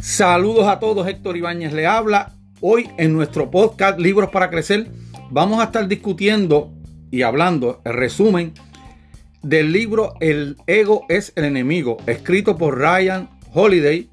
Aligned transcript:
Saludos 0.00 0.68
a 0.68 0.78
todos, 0.78 1.08
Héctor 1.08 1.36
Ibáñez 1.36 1.72
le 1.72 1.86
habla. 1.88 2.34
Hoy 2.60 2.88
en 2.98 3.12
nuestro 3.12 3.50
podcast 3.50 3.98
Libros 3.98 4.30
para 4.30 4.48
Crecer 4.48 4.88
vamos 5.30 5.60
a 5.60 5.64
estar 5.64 5.88
discutiendo 5.88 6.72
y 7.10 7.22
hablando 7.22 7.80
el 7.84 7.94
resumen 7.94 8.52
del 9.42 9.72
libro 9.72 10.14
El 10.20 10.56
ego 10.66 11.04
es 11.08 11.32
el 11.34 11.44
enemigo, 11.44 11.96
escrito 12.06 12.56
por 12.56 12.78
Ryan 12.78 13.28
Holiday. 13.52 14.08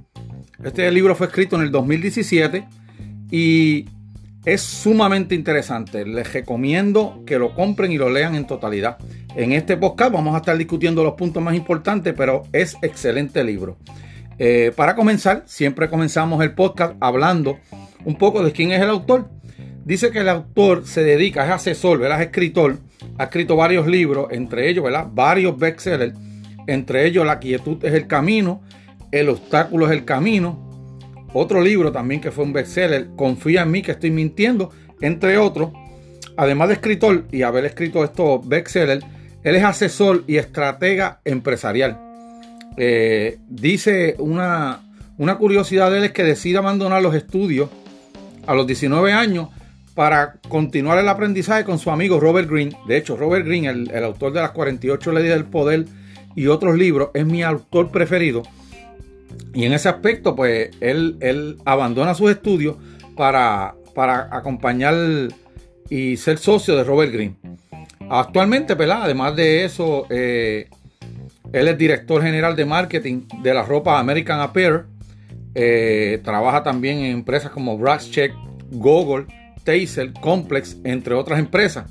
Este 0.64 0.92
libro 0.92 1.16
fue 1.16 1.28
escrito 1.28 1.56
en 1.56 1.62
el 1.62 1.72
2017 1.72 2.68
y 3.30 3.86
es 4.46 4.62
sumamente 4.62 5.36
interesante. 5.36 6.06
Les 6.06 6.32
recomiendo 6.34 7.24
que 7.26 7.38
lo 7.38 7.54
compren 7.54 7.92
y 7.92 7.98
lo 7.98 8.10
lean 8.10 8.36
en 8.36 8.48
totalidad. 8.48 8.98
En 9.36 9.52
este 9.52 9.78
podcast 9.78 10.12
vamos 10.12 10.34
a 10.34 10.40
estar 10.40 10.58
discutiendo 10.58 11.04
los 11.04 11.14
puntos 11.14 11.44
más 11.44 11.56
importantes, 11.56 12.14
pero 12.18 12.44
es 12.52 12.76
excelente 12.82 13.44
libro. 13.44 13.78
Eh, 14.40 14.72
para 14.76 14.96
comenzar, 14.96 15.44
siempre 15.46 15.90
comenzamos 15.90 16.44
el 16.44 16.54
podcast 16.54 16.96
hablando 17.00 17.60
un 18.06 18.18
poco 18.18 18.44
de 18.44 18.52
quién 18.52 18.72
es 18.72 18.82
el 18.82 18.90
autor. 18.90 19.30
Dice 19.86 20.12
que 20.12 20.20
el 20.20 20.30
autor 20.30 20.86
se 20.86 21.04
dedica, 21.04 21.46
es 21.46 21.52
asesor, 21.52 22.04
es 22.04 22.20
escritor, 22.22 22.80
ha 23.18 23.26
escrito 23.26 23.56
varios 23.56 23.88
libros, 23.88 24.28
entre 24.32 24.70
ellos, 24.70 24.84
¿verdad? 24.84 25.08
Varios 25.12 25.58
bestsellers, 25.58 26.14
entre 26.68 27.06
ellos 27.06 27.26
La 27.26 27.40
quietud 27.40 27.84
es 27.84 27.94
el 27.94 28.08
camino, 28.08 28.62
El 29.12 29.30
obstáculo 29.30 29.88
es 29.88 29.92
el 29.92 30.06
camino, 30.06 30.71
otro 31.34 31.62
libro 31.62 31.92
también 31.92 32.22
que 32.22 32.32
fue 32.32 32.44
un 32.44 32.54
bestseller, 32.54 33.10
Confía 33.16 33.62
en 33.64 33.72
mí 33.72 33.82
que 33.82 33.92
estoy 33.92 34.12
mintiendo, 34.12 34.72
entre 35.02 35.38
otros. 35.38 35.72
Además 36.38 36.70
de 36.70 36.76
escritor 36.76 37.26
y 37.32 37.44
haber 37.44 37.66
escrito 37.66 38.04
estos 38.04 38.48
bestsellers, 38.48 39.06
él 39.44 39.56
es 39.56 39.64
asesor 39.64 40.24
y 40.28 40.38
estratega 40.38 41.20
empresarial. 41.26 42.00
Eh, 42.78 43.40
dice 43.48 44.16
una, 44.20 44.82
una 45.18 45.38
curiosidad 45.38 45.92
de 45.92 46.00
él 46.00 46.04
es 46.06 46.12
que 46.12 46.24
decide 46.24 46.58
abandonar 46.58 47.02
los 47.02 47.16
estudios 47.16 47.70
a 48.48 48.54
los 48.54 48.66
19 48.66 49.12
años 49.12 49.50
para 49.94 50.36
continuar 50.48 50.98
el 51.00 51.10
aprendizaje 51.10 51.66
con 51.66 51.80
su 51.80 51.92
amigo 51.92 52.20
Robert 52.20 52.50
Greene. 52.50 52.78
De 52.88 52.98
hecho, 52.98 53.18
Robert 53.18 53.46
Greene, 53.46 53.70
el, 53.70 53.92
el 53.92 54.04
autor 54.04 54.32
de 54.32 54.42
las 54.42 54.52
48 54.52 55.12
leyes 55.12 55.32
del 55.32 55.46
poder 55.46 55.86
y 56.36 56.48
otros 56.48 56.78
libros, 56.78 57.10
es 57.14 57.26
mi 57.26 57.44
autor 57.44 57.92
preferido 57.92 58.44
y 59.54 59.66
en 59.66 59.74
ese 59.74 59.90
aspecto, 59.90 60.36
pues 60.36 60.70
él, 60.80 61.18
él 61.20 61.58
abandona 61.66 62.14
sus 62.14 62.32
estudios 62.32 62.78
para, 63.16 63.76
para 63.94 64.30
acompañar 64.36 64.96
y 65.90 66.16
ser 66.18 66.38
socio 66.38 66.76
de 66.76 66.84
Robert 66.84 67.12
Greene. 67.12 67.36
Actualmente, 68.10 68.76
¿verdad? 68.76 69.04
además 69.04 69.36
de 69.36 69.66
eso, 69.66 70.06
eh, 70.10 70.70
él 71.52 71.68
es 71.68 71.78
director 71.78 72.22
general 72.22 72.56
de 72.56 72.66
marketing 72.66 73.28
de 73.42 73.54
la 73.54 73.64
ropa 73.64 74.00
American 74.00 74.40
Apparel. 74.40 74.84
Eh, 75.54 76.22
trabaja 76.24 76.64
también 76.64 77.00
en 77.00 77.12
empresas 77.12 77.52
como 77.52 77.78
Check, 77.98 78.34
Google, 78.72 79.26
Taser, 79.66 80.14
Complex, 80.14 80.78
entre 80.86 81.14
otras 81.14 81.40
empresas. 81.40 81.86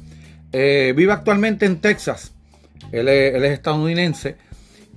Eh, 0.52 0.94
vive 0.97 1.12
actualmente 1.12 1.66
en 1.66 1.80
Texas. 1.80 2.32
Él 2.91 3.08
él 3.08 3.44
es 3.44 3.52
estadounidense. 3.52 4.36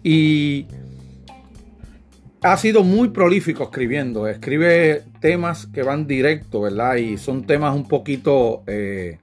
Y 0.02 0.66
ha 2.44 2.58
sido 2.58 2.84
muy 2.84 3.10
prolífico 3.10 3.64
escribiendo. 3.64 4.28
Escribe 4.28 5.04
temas 5.22 5.66
que 5.68 5.82
van 5.82 6.06
directo, 6.06 6.62
¿verdad? 6.62 6.96
Y 6.98 7.18
son 7.18 7.46
temas 7.46 7.74
un 7.74 7.88
poquito, 7.88 8.64
eh, 8.68 9.20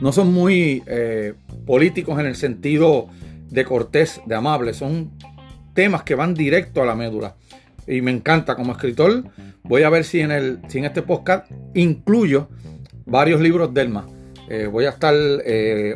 no 0.00 0.12
son 0.12 0.32
muy 0.32 0.82
eh, 0.86 1.34
políticos 1.64 2.18
en 2.18 2.26
el 2.26 2.34
sentido 2.34 3.08
de 3.48 3.64
cortés, 3.64 4.20
de 4.26 4.34
amable. 4.34 4.74
Son 4.74 5.12
temas 5.74 6.02
que 6.02 6.16
van 6.16 6.34
directo 6.34 6.82
a 6.82 6.86
la 6.86 6.96
médula. 6.96 7.36
Y 7.86 8.00
me 8.00 8.10
encanta 8.10 8.56
como 8.56 8.72
escritor. 8.72 9.24
Voy 9.62 9.84
a 9.84 9.90
ver 9.90 10.04
si 10.04 10.20
en, 10.20 10.32
el, 10.32 10.60
si 10.66 10.78
en 10.78 10.86
este 10.86 11.02
podcast 11.02 11.50
incluyo 11.74 12.48
varios 13.04 13.40
libros 13.40 13.72
del 13.72 13.90
más. 13.90 14.06
Eh, 14.48 14.66
voy 14.66 14.84
a 14.86 14.90
estar 14.90 15.14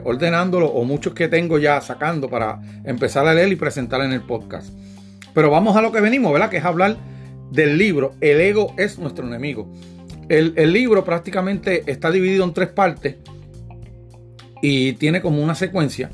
ordenándolo 0.04 0.68
o 0.68 0.84
muchos 0.84 1.14
que 1.14 1.28
tengo 1.28 1.58
ya 1.58 1.80
sacando 1.80 2.28
para 2.28 2.60
empezar 2.84 3.26
a 3.26 3.34
leer 3.34 3.50
y 3.50 3.56
presentar 3.56 4.02
en 4.02 4.12
el 4.12 4.22
podcast. 4.22 4.72
Pero 5.34 5.50
vamos 5.50 5.76
a 5.76 5.82
lo 5.82 5.92
que 5.92 6.00
venimos, 6.00 6.32
¿verdad? 6.32 6.50
Que 6.50 6.58
es 6.58 6.64
hablar 6.64 6.96
del 7.50 7.78
libro 7.78 8.14
El 8.20 8.40
ego 8.40 8.74
es 8.76 8.98
nuestro 8.98 9.26
enemigo. 9.26 9.70
El, 10.28 10.72
libro 10.72 11.04
prácticamente 11.04 11.82
está 11.90 12.08
dividido 12.10 12.44
en 12.44 12.54
tres 12.54 12.68
partes 12.68 13.16
y 14.62 14.92
tiene 14.92 15.20
como 15.20 15.42
una 15.42 15.56
secuencia. 15.56 16.08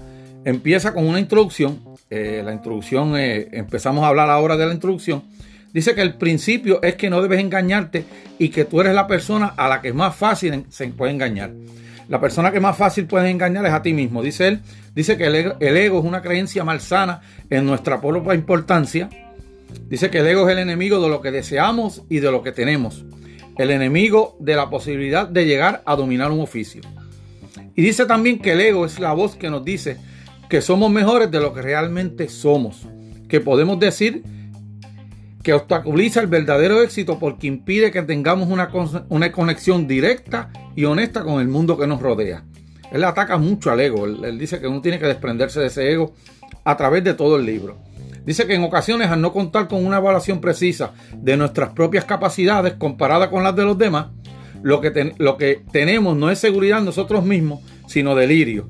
Empieza 0.47 0.95
con 0.95 1.07
una 1.07 1.21
introducción. 1.21 1.81
Eh, 2.09 2.41
la 2.43 2.55
introducción, 2.55 3.15
eh, 3.17 3.49
empezamos 3.53 4.05
a 4.05 4.09
hablar 4.09 4.31
ahora 4.31 4.57
de 4.57 4.67
la 4.67 4.73
introducción. 4.73 5.23
Dice 5.71 5.95
que 5.95 6.01
el 6.01 6.15
principio 6.15 6.83
es 6.83 6.95
que 6.95 7.11
no 7.11 7.21
debes 7.21 7.41
engañarte 7.41 8.07
y 8.39 8.49
que 8.49 8.65
tú 8.65 8.81
eres 8.81 8.95
la 8.95 9.07
persona 9.07 9.53
a 9.55 9.69
la 9.69 9.83
que 9.83 9.93
más 9.93 10.17
fácil 10.17 10.65
se 10.71 10.87
puede 10.89 11.13
engañar. 11.13 11.51
La 12.09 12.21
persona 12.21 12.53
que 12.53 12.61
más 12.61 12.77
fácil 12.77 13.07
puedes 13.07 13.31
engañar 13.31 13.67
es 13.67 13.73
a 13.73 13.83
ti 13.83 13.93
mismo. 13.93 14.23
Dice 14.23 14.49
él, 14.49 14.61
dice 14.95 15.17
que 15.17 15.27
el 15.27 15.77
ego, 15.77 15.99
es 15.99 16.05
una 16.05 16.23
creencia 16.23 16.63
malsana 16.63 17.21
en 17.51 17.67
nuestra 17.67 18.01
propia 18.01 18.35
importancia. 18.35 19.09
Dice 19.89 20.11
que 20.11 20.19
el 20.19 20.27
ego 20.27 20.49
es 20.49 20.53
el 20.53 20.61
enemigo 20.61 21.01
de 21.01 21.09
lo 21.09 21.21
que 21.21 21.33
deseamos 21.33 22.03
y 22.09 22.21
de 22.21 22.31
lo 22.31 22.43
que 22.43 22.53
tenemos. 22.53 23.05
El 23.59 23.71
enemigo 23.71 24.37
de 24.39 24.55
la 24.55 24.71
posibilidad 24.71 25.29
de 25.29 25.47
llegar 25.47 25.83
a 25.85 25.97
dominar 25.97 26.31
un 26.31 26.41
oficio. 26.41 26.83
Y 27.75 27.83
dice 27.83 28.07
también 28.07 28.39
que 28.39 28.53
el 28.53 28.61
ego 28.61 28.87
es 28.87 29.01
la 29.01 29.13
voz 29.13 29.35
que 29.35 29.51
nos 29.51 29.65
dice 29.65 29.97
que 30.49 30.61
somos 30.61 30.91
mejores 30.91 31.31
de 31.31 31.41
lo 31.41 31.53
que 31.53 31.63
realmente 31.63 32.29
somos. 32.29 32.87
Que 33.29 33.41
podemos 33.41 33.81
decir 33.81 34.23
que 35.47 35.53
obstaculiza 35.53 36.19
el 36.19 36.27
verdadero 36.27 36.83
éxito 36.83 37.21
porque 37.21 37.47
impide 37.47 37.93
que 37.93 38.03
tengamos 38.03 38.49
una, 38.49 38.69
una 39.11 39.31
conexión 39.31 39.87
directa 39.87 40.51
y 40.75 40.87
honesta 40.87 41.23
con 41.23 41.41
el 41.41 41.47
mundo 41.47 41.79
que 41.79 41.87
nos 41.87 42.03
rodea. 42.03 42.43
Él 42.91 43.05
ataca 43.05 43.39
mucho 43.39 43.71
al 43.71 43.79
ego. 43.79 44.07
Él, 44.07 44.41
dice 44.41 44.59
que 44.59 44.67
uno 44.67 44.81
tiene 44.81 44.99
que 44.99 45.07
desprenderse 45.07 45.61
de 45.61 45.69
ese 45.69 45.93
ego 45.93 46.15
a 46.65 46.77
través 46.77 47.05
de 47.05 47.15
todo 47.15 47.37
el 47.37 47.47
libro. 47.47 47.79
Dice 48.25 48.49
que 48.49 48.57
en 48.57 48.65
ocasiones 48.65 49.09
al 49.09 49.21
no 49.21 49.33
contar 49.33 49.69
con 49.69 49.87
una 49.87 49.99
evaluación 49.99 50.41
precisa 50.41 50.95
de 51.17 51.37
nuestras 51.37 51.71
propias 51.75 52.05
capacidades 52.05 52.75
comparada 52.75 53.31
con 53.31 53.45
las 53.45 53.55
de 53.55 53.67
los 53.67 53.79
demás, 53.79 54.09
lo 54.65 54.81
que, 54.81 55.15
lo 55.17 55.37
que 55.37 55.63
tenemos 55.71 56.17
no 56.17 56.29
es 56.29 56.41
seguridad 56.41 56.83
nosotros 56.83 57.25
mismos, 57.25 57.61
sino 57.87 58.17
delirio. 58.17 58.69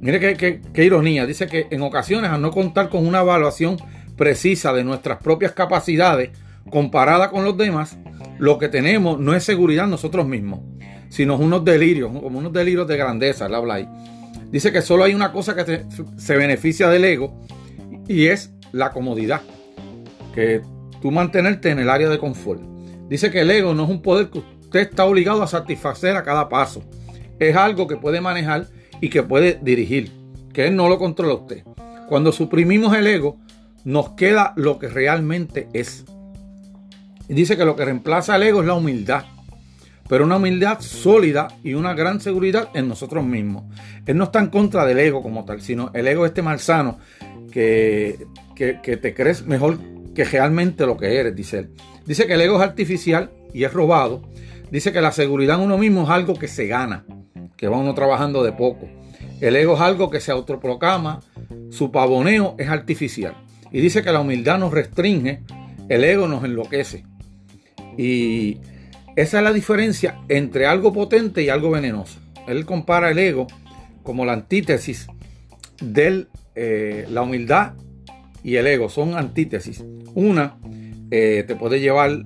Mire 0.00 0.18
qué, 0.18 0.62
qué 0.72 0.82
ironía. 0.82 1.26
Dice 1.26 1.46
que 1.46 1.66
en 1.70 1.82
ocasiones 1.82 2.30
al 2.30 2.40
no 2.40 2.52
contar 2.52 2.88
con 2.88 3.06
una 3.06 3.20
evaluación 3.20 3.76
precisa 4.16 4.72
de 4.72 4.84
nuestras 4.84 5.18
propias 5.18 5.52
capacidades 5.52 6.30
comparada 6.70 7.30
con 7.30 7.44
los 7.44 7.56
demás, 7.56 7.98
lo 8.38 8.58
que 8.58 8.68
tenemos 8.68 9.18
no 9.20 9.34
es 9.34 9.44
seguridad 9.44 9.86
nosotros 9.86 10.26
mismos, 10.26 10.60
sino 11.08 11.36
unos 11.36 11.64
delirios, 11.64 12.10
como 12.10 12.38
unos 12.38 12.52
delirios 12.52 12.86
de 12.88 12.96
grandeza, 12.96 13.46
él 13.46 13.54
habla 13.54 13.74
ahí. 13.74 13.88
Dice 14.50 14.72
que 14.72 14.82
solo 14.82 15.04
hay 15.04 15.14
una 15.14 15.32
cosa 15.32 15.54
que 15.54 15.84
se 16.16 16.36
beneficia 16.36 16.88
del 16.88 17.04
ego 17.04 17.38
y 18.08 18.26
es 18.26 18.52
la 18.72 18.92
comodidad, 18.92 19.42
que 20.34 20.62
tú 21.00 21.10
mantenerte 21.10 21.70
en 21.70 21.78
el 21.78 21.90
área 21.90 22.08
de 22.08 22.18
confort. 22.18 22.62
Dice 23.08 23.30
que 23.30 23.40
el 23.40 23.50
ego 23.50 23.74
no 23.74 23.84
es 23.84 23.90
un 23.90 24.02
poder 24.02 24.30
que 24.30 24.38
usted 24.38 24.80
está 24.80 25.04
obligado 25.04 25.42
a 25.42 25.46
satisfacer 25.46 26.16
a 26.16 26.22
cada 26.22 26.48
paso, 26.48 26.82
es 27.38 27.56
algo 27.56 27.86
que 27.86 27.96
puede 27.96 28.20
manejar 28.20 28.68
y 29.00 29.10
que 29.10 29.22
puede 29.22 29.58
dirigir, 29.60 30.10
que 30.52 30.66
él 30.66 30.76
no 30.76 30.88
lo 30.88 30.98
controla 30.98 31.34
usted. 31.34 31.64
Cuando 32.08 32.32
suprimimos 32.32 32.96
el 32.96 33.06
ego, 33.06 33.38
nos 33.84 34.10
queda 34.10 34.52
lo 34.56 34.78
que 34.78 34.88
realmente 34.88 35.68
es. 35.72 36.04
Dice 37.28 37.56
que 37.56 37.64
lo 37.64 37.76
que 37.76 37.84
reemplaza 37.84 38.34
al 38.34 38.42
ego 38.42 38.60
es 38.60 38.66
la 38.66 38.74
humildad 38.74 39.24
pero 40.08 40.24
una 40.24 40.36
humildad 40.36 40.80
sólida 40.80 41.48
y 41.62 41.74
una 41.74 41.94
gran 41.94 42.20
seguridad 42.20 42.68
en 42.74 42.88
nosotros 42.88 43.24
mismos. 43.24 43.64
Él 44.06 44.16
no 44.16 44.24
está 44.24 44.38
en 44.40 44.48
contra 44.48 44.84
del 44.84 44.98
ego 44.98 45.22
como 45.22 45.44
tal, 45.44 45.60
sino 45.60 45.90
el 45.94 46.06
ego 46.06 46.26
este 46.26 46.42
malsano 46.42 46.98
que, 47.50 48.26
que, 48.54 48.80
que 48.82 48.96
te 48.96 49.14
crees 49.14 49.46
mejor 49.46 49.78
que 50.14 50.24
realmente 50.24 50.86
lo 50.86 50.96
que 50.96 51.18
eres, 51.18 51.34
dice 51.34 51.60
él. 51.60 51.70
Dice 52.06 52.26
que 52.26 52.34
el 52.34 52.40
ego 52.42 52.56
es 52.56 52.62
artificial 52.62 53.30
y 53.52 53.64
es 53.64 53.72
robado. 53.72 54.22
Dice 54.70 54.92
que 54.92 55.00
la 55.00 55.12
seguridad 55.12 55.56
en 55.56 55.64
uno 55.64 55.78
mismo 55.78 56.02
es 56.04 56.10
algo 56.10 56.34
que 56.34 56.48
se 56.48 56.66
gana, 56.66 57.04
que 57.56 57.68
va 57.68 57.78
uno 57.78 57.94
trabajando 57.94 58.42
de 58.42 58.52
poco. 58.52 58.88
El 59.40 59.56
ego 59.56 59.74
es 59.74 59.80
algo 59.80 60.10
que 60.10 60.20
se 60.20 60.32
autoproclama, 60.32 61.20
su 61.70 61.90
pavoneo 61.90 62.56
es 62.58 62.68
artificial. 62.68 63.34
Y 63.74 63.80
dice 63.80 64.04
que 64.04 64.12
la 64.12 64.20
humildad 64.20 64.60
nos 64.60 64.72
restringe, 64.72 65.42
el 65.88 66.04
ego 66.04 66.28
nos 66.28 66.44
enloquece. 66.44 67.04
Y 67.98 68.58
esa 69.16 69.38
es 69.38 69.44
la 69.44 69.52
diferencia 69.52 70.20
entre 70.28 70.66
algo 70.66 70.92
potente 70.92 71.42
y 71.42 71.48
algo 71.48 71.72
venenoso. 71.72 72.20
Él 72.46 72.66
compara 72.66 73.10
el 73.10 73.18
ego 73.18 73.48
como 74.04 74.24
la 74.24 74.32
antítesis 74.32 75.08
de 75.82 76.28
eh, 76.54 77.08
la 77.10 77.22
humildad 77.22 77.72
y 78.44 78.54
el 78.54 78.68
ego. 78.68 78.88
Son 78.88 79.16
antítesis. 79.16 79.84
Una 80.14 80.56
eh, 81.10 81.42
te 81.44 81.56
puede 81.56 81.80
llevar 81.80 82.24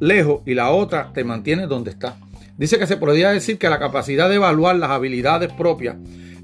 lejos 0.00 0.40
y 0.46 0.54
la 0.54 0.70
otra 0.70 1.12
te 1.12 1.22
mantiene 1.22 1.66
donde 1.66 1.90
está. 1.90 2.16
Dice 2.56 2.78
que 2.78 2.86
se 2.86 2.96
podría 2.96 3.28
decir 3.28 3.58
que 3.58 3.68
la 3.68 3.78
capacidad 3.78 4.30
de 4.30 4.36
evaluar 4.36 4.76
las 4.76 4.88
habilidades 4.88 5.52
propias 5.52 5.96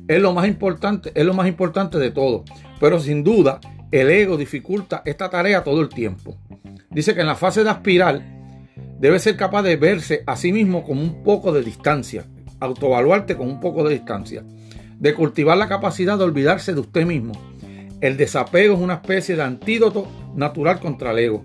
es 0.07 0.21
lo 0.21 0.35
más 0.35 0.47
importante, 0.47 1.13
es 1.15 1.25
lo 1.25 1.33
más 1.33 1.49
importante 1.49 1.97
de 1.97 2.11
todo. 2.11 2.45
Pero 2.79 3.01
sin 3.01 3.25
duda, 3.25 3.59
el 4.01 4.11
ego 4.11 4.37
dificulta 4.37 5.03
esta 5.05 5.31
tarea 5.31 5.63
todo 5.63 5.81
el 5.81 5.89
tiempo. 5.89 6.37
Dice 6.91 7.15
que 7.15 7.21
en 7.21 7.29
la 7.29 7.37
fase 7.37 7.63
de 7.63 7.71
aspirar 7.71 8.21
debe 8.99 9.21
ser 9.21 9.37
capaz 9.37 9.63
de 9.63 9.77
verse 9.77 10.25
a 10.27 10.35
sí 10.35 10.53
mismo 10.53 10.83
con 10.83 10.99
un 10.99 11.23
poco 11.23 11.53
de 11.53 11.63
distancia, 11.63 12.25
autovaluarte 12.59 13.37
con 13.37 13.47
un 13.47 13.61
poco 13.61 13.85
de 13.85 13.95
distancia, 13.95 14.43
de 14.99 15.15
cultivar 15.15 15.57
la 15.57 15.69
capacidad 15.69 16.19
de 16.19 16.25
olvidarse 16.25 16.75
de 16.75 16.81
usted 16.81 17.07
mismo. 17.07 17.35
El 18.01 18.17
desapego 18.17 18.75
es 18.75 18.81
una 18.81 18.95
especie 18.95 19.37
de 19.37 19.45
antídoto 19.45 20.09
natural 20.35 20.81
contra 20.81 21.13
el 21.13 21.21
ego. 21.21 21.45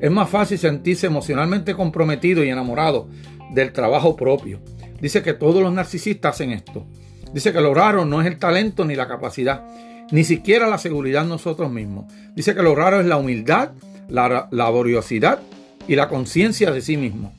Es 0.00 0.10
más 0.10 0.30
fácil 0.30 0.56
sentirse 0.56 1.08
emocionalmente 1.08 1.74
comprometido 1.74 2.42
y 2.42 2.48
enamorado 2.48 3.10
del 3.52 3.74
trabajo 3.74 4.16
propio. 4.16 4.58
Dice 5.02 5.22
que 5.22 5.34
todos 5.34 5.62
los 5.62 5.72
narcisistas 5.72 6.36
hacen 6.36 6.52
esto. 6.52 6.86
Dice 7.34 7.52
que 7.52 7.60
lo 7.60 7.74
raro 7.74 8.06
no 8.06 8.22
es 8.22 8.26
el 8.26 8.38
talento 8.38 8.86
ni 8.86 8.94
la 8.94 9.06
capacidad, 9.06 9.66
ni 10.10 10.24
siquiera 10.24 10.66
la 10.66 10.78
seguridad 10.78 11.24
nosotros 11.24 11.70
mismos. 11.70 12.12
Dice 12.34 12.54
que 12.54 12.62
lo 12.62 12.74
raro 12.74 13.00
es 13.00 13.06
la 13.06 13.16
humildad, 13.16 13.70
la 14.08 14.48
laboriosidad 14.50 15.40
y 15.86 15.96
la 15.96 16.08
conciencia 16.08 16.70
de 16.70 16.80
sí 16.80 16.96
mismo. 16.96 17.32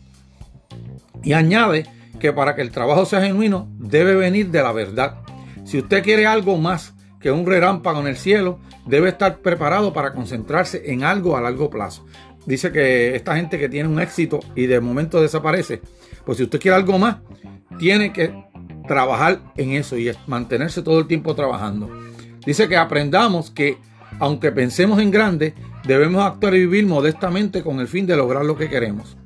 Y 1.23 1.33
añade 1.33 1.85
que 2.19 2.33
para 2.33 2.55
que 2.55 2.61
el 2.61 2.71
trabajo 2.71 3.05
sea 3.05 3.21
genuino 3.21 3.67
debe 3.77 4.15
venir 4.15 4.49
de 4.51 4.61
la 4.61 4.71
verdad. 4.71 5.17
Si 5.63 5.79
usted 5.79 6.03
quiere 6.03 6.27
algo 6.27 6.57
más 6.57 6.93
que 7.19 7.31
un 7.31 7.45
relámpago 7.45 7.99
en 8.01 8.07
el 8.07 8.17
cielo, 8.17 8.59
debe 8.85 9.09
estar 9.09 9.39
preparado 9.39 9.93
para 9.93 10.13
concentrarse 10.13 10.91
en 10.91 11.03
algo 11.03 11.35
a 11.35 11.41
largo 11.41 11.69
plazo. 11.69 12.05
Dice 12.45 12.71
que 12.71 13.15
esta 13.15 13.35
gente 13.35 13.57
que 13.57 13.69
tiene 13.69 13.89
un 13.89 13.99
éxito 13.99 14.39
y 14.55 14.67
de 14.67 14.79
momento 14.79 15.19
desaparece, 15.19 15.81
pues 16.23 16.37
si 16.37 16.43
usted 16.43 16.59
quiere 16.59 16.77
algo 16.77 16.99
más, 16.99 17.17
tiene 17.79 18.13
que 18.13 18.31
trabajar 18.87 19.39
en 19.57 19.71
eso 19.71 19.97
y 19.97 20.11
mantenerse 20.27 20.83
todo 20.83 20.99
el 20.99 21.07
tiempo 21.07 21.33
trabajando. 21.33 21.89
Dice 22.45 22.67
que 22.67 22.77
aprendamos 22.77 23.51
que, 23.51 23.77
aunque 24.19 24.51
pensemos 24.51 24.99
en 24.99 25.11
grande, 25.11 25.53
debemos 25.85 26.23
actuar 26.23 26.55
y 26.55 26.59
vivir 26.59 26.85
modestamente 26.85 27.63
con 27.63 27.79
el 27.79 27.87
fin 27.87 28.05
de 28.05 28.17
lograr 28.17 28.45
lo 28.45 28.57
que 28.57 28.69
queremos. 28.69 29.17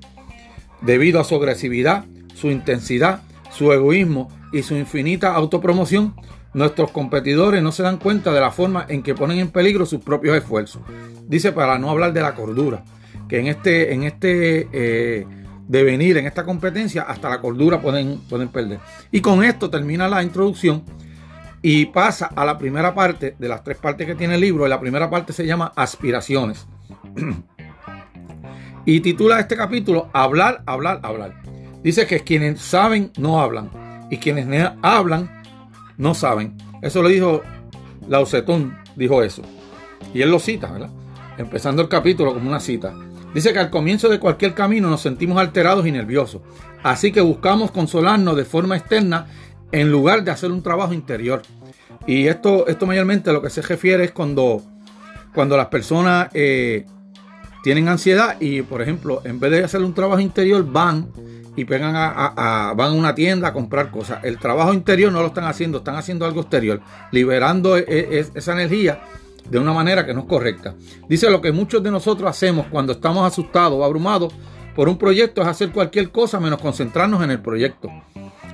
Debido 0.81 1.19
a 1.19 1.23
su 1.23 1.35
agresividad, 1.35 2.05
su 2.33 2.47
intensidad, 2.47 3.21
su 3.51 3.73
egoísmo 3.73 4.29
y 4.53 4.63
su 4.63 4.75
infinita 4.75 5.33
autopromoción, 5.33 6.15
nuestros 6.53 6.91
competidores 6.91 7.61
no 7.61 7.71
se 7.71 7.83
dan 7.83 7.97
cuenta 7.97 8.33
de 8.33 8.39
la 8.39 8.51
forma 8.51 8.85
en 8.87 9.03
que 9.03 9.15
ponen 9.15 9.39
en 9.39 9.49
peligro 9.49 9.85
sus 9.85 10.01
propios 10.01 10.37
esfuerzos. 10.37 10.81
Dice 11.27 11.51
para 11.51 11.77
no 11.77 11.89
hablar 11.89 12.13
de 12.13 12.21
la 12.21 12.33
cordura, 12.33 12.83
que 13.27 13.39
en 13.39 13.47
este, 13.47 13.93
en 13.93 14.03
este 14.03 14.67
eh, 14.71 15.27
devenir, 15.67 16.17
en 16.17 16.25
esta 16.25 16.43
competencia, 16.43 17.03
hasta 17.03 17.29
la 17.29 17.39
cordura 17.39 17.79
pueden, 17.79 18.19
pueden 18.29 18.49
perder. 18.49 18.79
Y 19.11 19.21
con 19.21 19.43
esto 19.43 19.69
termina 19.69 20.07
la 20.07 20.23
introducción 20.23 20.83
y 21.61 21.87
pasa 21.87 22.27
a 22.27 22.45
la 22.45 22.57
primera 22.57 22.93
parte 22.93 23.35
de 23.37 23.47
las 23.49 23.63
tres 23.63 23.77
partes 23.77 24.07
que 24.07 24.15
tiene 24.15 24.35
el 24.35 24.41
libro. 24.41 24.65
Y 24.65 24.69
la 24.69 24.79
primera 24.79 25.09
parte 25.09 25.33
se 25.33 25.45
llama 25.45 25.71
Aspiraciones. 25.75 26.67
y 28.85 28.99
titula 29.01 29.39
este 29.39 29.55
capítulo 29.55 30.09
Hablar, 30.13 30.63
hablar, 30.65 30.99
hablar. 31.03 31.41
Dice 31.83 32.07
que 32.07 32.21
quienes 32.21 32.61
saben 32.61 33.11
no 33.17 33.41
hablan 33.41 33.69
y 34.09 34.17
quienes 34.17 34.71
hablan 34.81 35.29
no 35.97 36.13
saben. 36.13 36.57
Eso 36.81 37.01
lo 37.01 37.09
dijo 37.09 37.41
Zedong, 38.25 38.77
dijo 38.95 39.23
eso. 39.23 39.41
Y 40.13 40.21
él 40.21 40.31
lo 40.31 40.39
cita, 40.39 40.71
¿verdad? 40.71 40.89
Empezando 41.37 41.81
el 41.81 41.89
capítulo 41.89 42.33
como 42.33 42.49
una 42.49 42.59
cita. 42.59 42.93
Dice 43.33 43.53
que 43.53 43.59
al 43.59 43.69
comienzo 43.69 44.09
de 44.09 44.19
cualquier 44.19 44.53
camino 44.53 44.89
nos 44.89 45.01
sentimos 45.01 45.37
alterados 45.37 45.85
y 45.85 45.91
nerviosos. 45.91 46.41
Así 46.81 47.11
que 47.11 47.21
buscamos 47.21 47.71
consolarnos 47.71 48.35
de 48.35 48.45
forma 48.45 48.75
externa 48.75 49.27
en 49.71 49.91
lugar 49.91 50.23
de 50.23 50.31
hacer 50.31 50.51
un 50.51 50.63
trabajo 50.63 50.93
interior. 50.93 51.41
Y 52.07 52.27
esto, 52.27 52.67
esto 52.67 52.85
mayormente 52.85 53.31
lo 53.31 53.41
que 53.41 53.49
se 53.49 53.61
refiere 53.61 54.05
es 54.05 54.11
cuando, 54.11 54.61
cuando 55.33 55.57
las 55.57 55.67
personas 55.67 56.29
eh, 56.33 56.85
tienen 57.63 57.87
ansiedad 57.87 58.37
y, 58.39 58.61
por 58.61 58.81
ejemplo, 58.81 59.21
en 59.25 59.39
vez 59.39 59.51
de 59.51 59.63
hacer 59.63 59.81
un 59.81 59.93
trabajo 59.93 60.21
interior, 60.21 60.65
van 60.65 61.11
y 61.55 61.65
pegan 61.65 61.93
a, 61.95 62.73
van 62.75 62.91
a 62.91 62.93
una 62.93 63.13
tienda 63.13 63.49
a 63.49 63.53
comprar 63.53 63.91
cosas. 63.91 64.23
El 64.23 64.37
trabajo 64.37 64.73
interior 64.73 65.11
no 65.11 65.21
lo 65.21 65.27
están 65.27 65.43
haciendo, 65.43 65.79
están 65.79 65.95
haciendo 65.95 66.25
algo 66.25 66.41
exterior, 66.41 66.81
liberando 67.11 67.77
e, 67.77 67.85
e, 67.87 68.25
esa 68.33 68.53
energía 68.53 69.01
de 69.49 69.59
una 69.59 69.73
manera 69.73 70.05
que 70.05 70.13
no 70.13 70.21
es 70.21 70.25
correcta. 70.27 70.75
Dice 71.09 71.29
lo 71.29 71.41
que 71.41 71.51
muchos 71.51 71.83
de 71.83 71.91
nosotros 71.91 72.29
hacemos 72.29 72.67
cuando 72.67 72.93
estamos 72.93 73.25
asustados 73.25 73.73
o 73.73 73.83
abrumados 73.83 74.33
por 74.75 74.87
un 74.87 74.97
proyecto 74.97 75.41
es 75.41 75.47
hacer 75.47 75.71
cualquier 75.71 76.11
cosa 76.11 76.39
menos 76.39 76.61
concentrarnos 76.61 77.21
en 77.23 77.31
el 77.31 77.41
proyecto. 77.41 77.89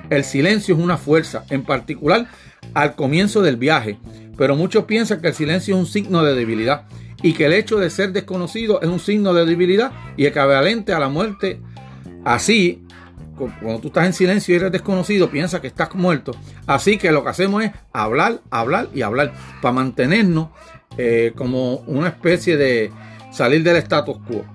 El 0.09 0.23
silencio 0.23 0.75
es 0.75 0.81
una 0.81 0.97
fuerza, 0.97 1.45
en 1.49 1.63
particular 1.63 2.27
al 2.73 2.95
comienzo 2.95 3.41
del 3.41 3.57
viaje, 3.57 3.97
pero 4.37 4.55
muchos 4.55 4.85
piensan 4.85 5.21
que 5.21 5.29
el 5.29 5.33
silencio 5.33 5.75
es 5.75 5.79
un 5.79 5.87
signo 5.87 6.23
de 6.23 6.35
debilidad 6.35 6.85
y 7.23 7.33
que 7.33 7.45
el 7.45 7.53
hecho 7.53 7.77
de 7.77 7.89
ser 7.89 8.11
desconocido 8.11 8.81
es 8.81 8.89
un 8.89 8.99
signo 8.99 9.33
de 9.33 9.45
debilidad 9.45 9.91
y 10.17 10.25
equivalente 10.25 10.93
a 10.93 10.99
la 10.99 11.09
muerte. 11.09 11.59
Así, 12.23 12.83
cuando 13.35 13.79
tú 13.79 13.87
estás 13.87 14.05
en 14.05 14.13
silencio 14.13 14.53
y 14.53 14.57
eres 14.57 14.71
desconocido, 14.71 15.29
piensas 15.29 15.61
que 15.61 15.67
estás 15.67 15.93
muerto. 15.95 16.31
Así 16.67 16.97
que 16.97 17.11
lo 17.11 17.23
que 17.23 17.29
hacemos 17.29 17.63
es 17.63 17.71
hablar, 17.93 18.41
hablar 18.49 18.89
y 18.93 19.01
hablar 19.01 19.33
para 19.61 19.73
mantenernos 19.73 20.49
eh, 20.97 21.33
como 21.35 21.77
una 21.87 22.09
especie 22.09 22.57
de 22.57 22.91
salir 23.31 23.63
del 23.63 23.77
status 23.77 24.17
quo. 24.27 24.45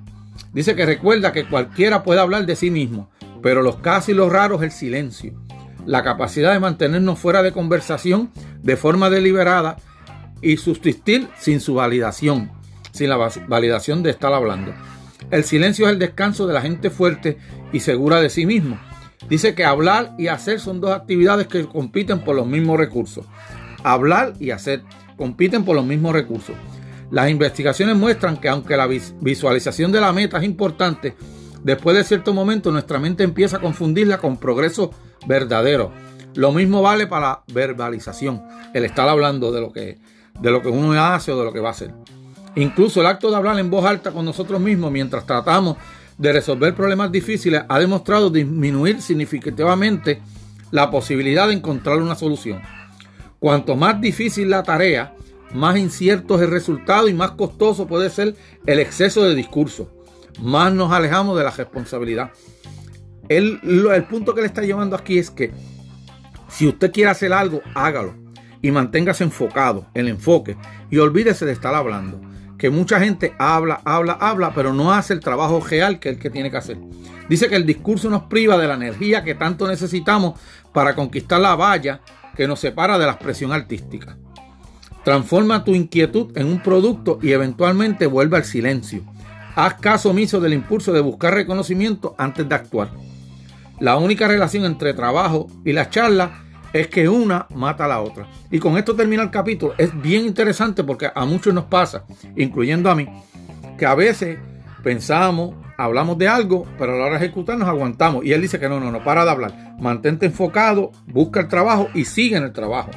Dice 0.52 0.74
que 0.74 0.86
recuerda 0.86 1.32
que 1.32 1.44
cualquiera 1.44 2.02
puede 2.02 2.20
hablar 2.20 2.46
de 2.46 2.56
sí 2.56 2.70
mismo, 2.70 3.09
pero 3.42 3.62
los 3.62 3.76
casi 3.76 4.12
los 4.12 4.32
raros 4.32 4.60
es 4.62 4.66
el 4.66 4.72
silencio. 4.72 5.34
La 5.86 6.02
capacidad 6.02 6.52
de 6.52 6.60
mantenernos 6.60 7.18
fuera 7.18 7.42
de 7.42 7.52
conversación 7.52 8.30
de 8.62 8.76
forma 8.76 9.10
deliberada 9.10 9.76
y 10.42 10.56
subsistir 10.56 11.28
sin 11.38 11.60
su 11.60 11.74
validación, 11.74 12.50
sin 12.92 13.08
la 13.08 13.30
validación 13.48 14.02
de 14.02 14.10
estar 14.10 14.32
hablando. 14.32 14.72
El 15.30 15.44
silencio 15.44 15.86
es 15.86 15.92
el 15.92 15.98
descanso 15.98 16.46
de 16.46 16.54
la 16.54 16.62
gente 16.62 16.90
fuerte 16.90 17.38
y 17.72 17.80
segura 17.80 18.20
de 18.20 18.30
sí 18.30 18.46
mismo. 18.46 18.78
Dice 19.28 19.54
que 19.54 19.64
hablar 19.64 20.14
y 20.18 20.28
hacer 20.28 20.60
son 20.60 20.80
dos 20.80 20.92
actividades 20.92 21.46
que 21.46 21.66
compiten 21.66 22.20
por 22.20 22.34
los 22.34 22.46
mismos 22.46 22.78
recursos. 22.78 23.26
Hablar 23.84 24.34
y 24.40 24.50
hacer 24.50 24.82
compiten 25.16 25.64
por 25.64 25.76
los 25.76 25.84
mismos 25.84 26.14
recursos. 26.14 26.56
Las 27.10 27.30
investigaciones 27.30 27.96
muestran 27.96 28.38
que 28.38 28.48
aunque 28.48 28.76
la 28.76 28.86
visualización 28.86 29.92
de 29.92 30.00
la 30.00 30.12
meta 30.12 30.38
es 30.38 30.44
importante, 30.44 31.14
Después 31.62 31.96
de 31.96 32.04
cierto 32.04 32.32
momento 32.32 32.72
nuestra 32.72 32.98
mente 32.98 33.22
empieza 33.22 33.58
a 33.58 33.60
confundirla 33.60 34.18
con 34.18 34.38
progreso 34.38 34.92
verdadero. 35.26 35.92
Lo 36.34 36.52
mismo 36.52 36.80
vale 36.80 37.06
para 37.06 37.26
la 37.26 37.42
verbalización, 37.52 38.42
el 38.72 38.84
estar 38.84 39.08
hablando 39.08 39.52
de 39.52 39.60
lo 39.60 39.72
que, 39.72 39.98
de 40.40 40.50
lo 40.50 40.62
que 40.62 40.68
uno 40.68 40.92
hace 41.02 41.32
o 41.32 41.38
de 41.38 41.44
lo 41.44 41.52
que 41.52 41.60
va 41.60 41.68
a 41.68 41.72
hacer. 41.72 41.92
Incluso 42.54 43.00
el 43.00 43.06
acto 43.06 43.30
de 43.30 43.36
hablar 43.36 43.58
en 43.58 43.70
voz 43.70 43.84
alta 43.84 44.10
con 44.10 44.24
nosotros 44.24 44.60
mismos 44.60 44.90
mientras 44.90 45.26
tratamos 45.26 45.76
de 46.16 46.32
resolver 46.32 46.74
problemas 46.74 47.12
difíciles 47.12 47.62
ha 47.68 47.78
demostrado 47.78 48.30
disminuir 48.30 49.00
significativamente 49.00 50.20
la 50.70 50.90
posibilidad 50.90 51.48
de 51.48 51.54
encontrar 51.54 51.98
una 51.98 52.14
solución. 52.14 52.62
Cuanto 53.38 53.76
más 53.76 54.00
difícil 54.00 54.50
la 54.50 54.62
tarea, 54.62 55.14
más 55.52 55.76
incierto 55.76 56.36
es 56.36 56.42
el 56.42 56.50
resultado 56.50 57.08
y 57.08 57.14
más 57.14 57.32
costoso 57.32 57.86
puede 57.86 58.08
ser 58.08 58.34
el 58.66 58.78
exceso 58.78 59.24
de 59.24 59.34
discurso 59.34 59.90
más 60.40 60.72
nos 60.72 60.92
alejamos 60.92 61.36
de 61.36 61.44
la 61.44 61.50
responsabilidad. 61.50 62.30
El, 63.28 63.60
el 63.62 64.04
punto 64.04 64.34
que 64.34 64.40
le 64.40 64.46
está 64.46 64.62
llevando 64.62 64.96
aquí 64.96 65.18
es 65.18 65.30
que 65.30 65.52
si 66.48 66.66
usted 66.66 66.90
quiere 66.92 67.10
hacer 67.10 67.32
algo, 67.32 67.62
hágalo 67.74 68.14
y 68.62 68.70
manténgase 68.70 69.24
enfocado, 69.24 69.86
el 69.94 70.08
enfoque, 70.08 70.56
y 70.90 70.98
olvídese 70.98 71.46
de 71.46 71.52
estar 71.52 71.74
hablando. 71.74 72.20
Que 72.58 72.68
mucha 72.68 73.00
gente 73.00 73.32
habla, 73.38 73.80
habla, 73.84 74.12
habla, 74.20 74.52
pero 74.54 74.74
no 74.74 74.92
hace 74.92 75.14
el 75.14 75.20
trabajo 75.20 75.60
real 75.60 75.98
que 75.98 76.10
es 76.10 76.16
el 76.16 76.20
que 76.20 76.28
tiene 76.28 76.50
que 76.50 76.58
hacer. 76.58 76.78
Dice 77.28 77.48
que 77.48 77.56
el 77.56 77.64
discurso 77.64 78.10
nos 78.10 78.24
priva 78.24 78.58
de 78.58 78.68
la 78.68 78.74
energía 78.74 79.24
que 79.24 79.34
tanto 79.34 79.66
necesitamos 79.66 80.38
para 80.72 80.94
conquistar 80.94 81.40
la 81.40 81.54
valla 81.54 82.02
que 82.36 82.46
nos 82.46 82.60
separa 82.60 82.98
de 82.98 83.06
la 83.06 83.12
expresión 83.12 83.52
artística. 83.52 84.18
Transforma 85.04 85.64
tu 85.64 85.74
inquietud 85.74 86.36
en 86.36 86.46
un 86.46 86.62
producto 86.62 87.18
y 87.22 87.32
eventualmente 87.32 88.06
vuelve 88.06 88.36
al 88.36 88.44
silencio. 88.44 89.04
Haz 89.54 89.74
caso 89.74 90.10
omiso 90.10 90.40
del 90.40 90.54
impulso 90.54 90.92
de 90.92 91.00
buscar 91.00 91.34
reconocimiento 91.34 92.14
antes 92.18 92.48
de 92.48 92.54
actuar. 92.54 92.90
La 93.80 93.96
única 93.96 94.28
relación 94.28 94.64
entre 94.64 94.94
trabajo 94.94 95.48
y 95.64 95.72
la 95.72 95.88
charla 95.90 96.42
es 96.72 96.88
que 96.88 97.08
una 97.08 97.46
mata 97.54 97.84
a 97.84 97.88
la 97.88 98.00
otra. 98.00 98.26
Y 98.50 98.58
con 98.58 98.76
esto 98.76 98.94
termina 98.94 99.22
el 99.22 99.30
capítulo. 99.30 99.74
Es 99.78 100.00
bien 100.00 100.24
interesante 100.26 100.84
porque 100.84 101.10
a 101.12 101.24
muchos 101.24 101.52
nos 101.52 101.64
pasa, 101.64 102.04
incluyendo 102.36 102.90
a 102.90 102.94
mí, 102.94 103.08
que 103.76 103.86
a 103.86 103.94
veces 103.94 104.38
pensamos, 104.82 105.54
hablamos 105.76 106.18
de 106.18 106.28
algo, 106.28 106.66
pero 106.78 106.94
a 106.94 106.96
la 106.96 107.04
hora 107.06 107.18
de 107.18 107.24
ejecutar 107.24 107.58
nos 107.58 107.68
aguantamos. 107.68 108.24
Y 108.24 108.32
él 108.32 108.42
dice 108.42 108.60
que 108.60 108.68
no, 108.68 108.78
no, 108.78 108.92
no, 108.92 109.02
para 109.02 109.24
de 109.24 109.30
hablar. 109.30 109.76
Mantente 109.80 110.26
enfocado, 110.26 110.92
busca 111.06 111.40
el 111.40 111.48
trabajo 111.48 111.88
y 111.94 112.04
sigue 112.04 112.36
en 112.36 112.44
el 112.44 112.52
trabajo. 112.52 112.90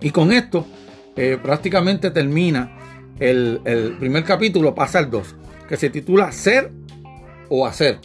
Y 0.00 0.10
con 0.10 0.32
esto 0.32 0.66
eh, 1.16 1.38
prácticamente 1.42 2.10
termina 2.10 2.75
el, 3.18 3.96
primer 3.98 4.24
capítulo 4.24 4.74
pasa 4.74 4.98
al 4.98 5.10
2, 5.10 5.34
que 5.68 5.76
se 5.76 5.90
titula 5.90 6.32
Ser 6.32 6.70
o 7.48 7.66
Hacer. 7.66 7.98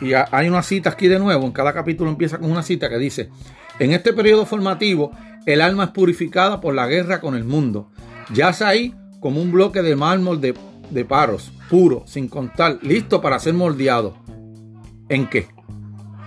Y 0.00 0.12
hay 0.12 0.48
una 0.48 0.62
cita 0.62 0.90
aquí 0.90 1.08
de 1.08 1.18
nuevo, 1.18 1.44
en 1.44 1.52
cada 1.52 1.72
capítulo 1.72 2.10
empieza 2.10 2.38
con 2.38 2.50
una 2.50 2.62
cita 2.62 2.88
que 2.88 2.98
dice, 2.98 3.30
en 3.78 3.92
este 3.92 4.12
periodo 4.12 4.44
formativo 4.44 5.12
el 5.46 5.60
alma 5.60 5.84
es 5.84 5.90
purificada 5.90 6.60
por 6.60 6.74
la 6.74 6.86
guerra 6.86 7.20
con 7.20 7.34
el 7.34 7.44
mundo. 7.44 7.90
Ya 8.32 8.50
es 8.50 8.60
ahí 8.60 8.94
como 9.20 9.40
un 9.40 9.52
bloque 9.52 9.80
de 9.80 9.94
mármol 9.96 10.40
de, 10.40 10.54
de 10.90 11.04
paros, 11.04 11.52
puro, 11.70 12.02
sin 12.06 12.28
contar, 12.28 12.78
listo 12.82 13.20
para 13.20 13.38
ser 13.38 13.54
moldeado. 13.54 14.16
¿En 15.08 15.28
qué? 15.28 15.46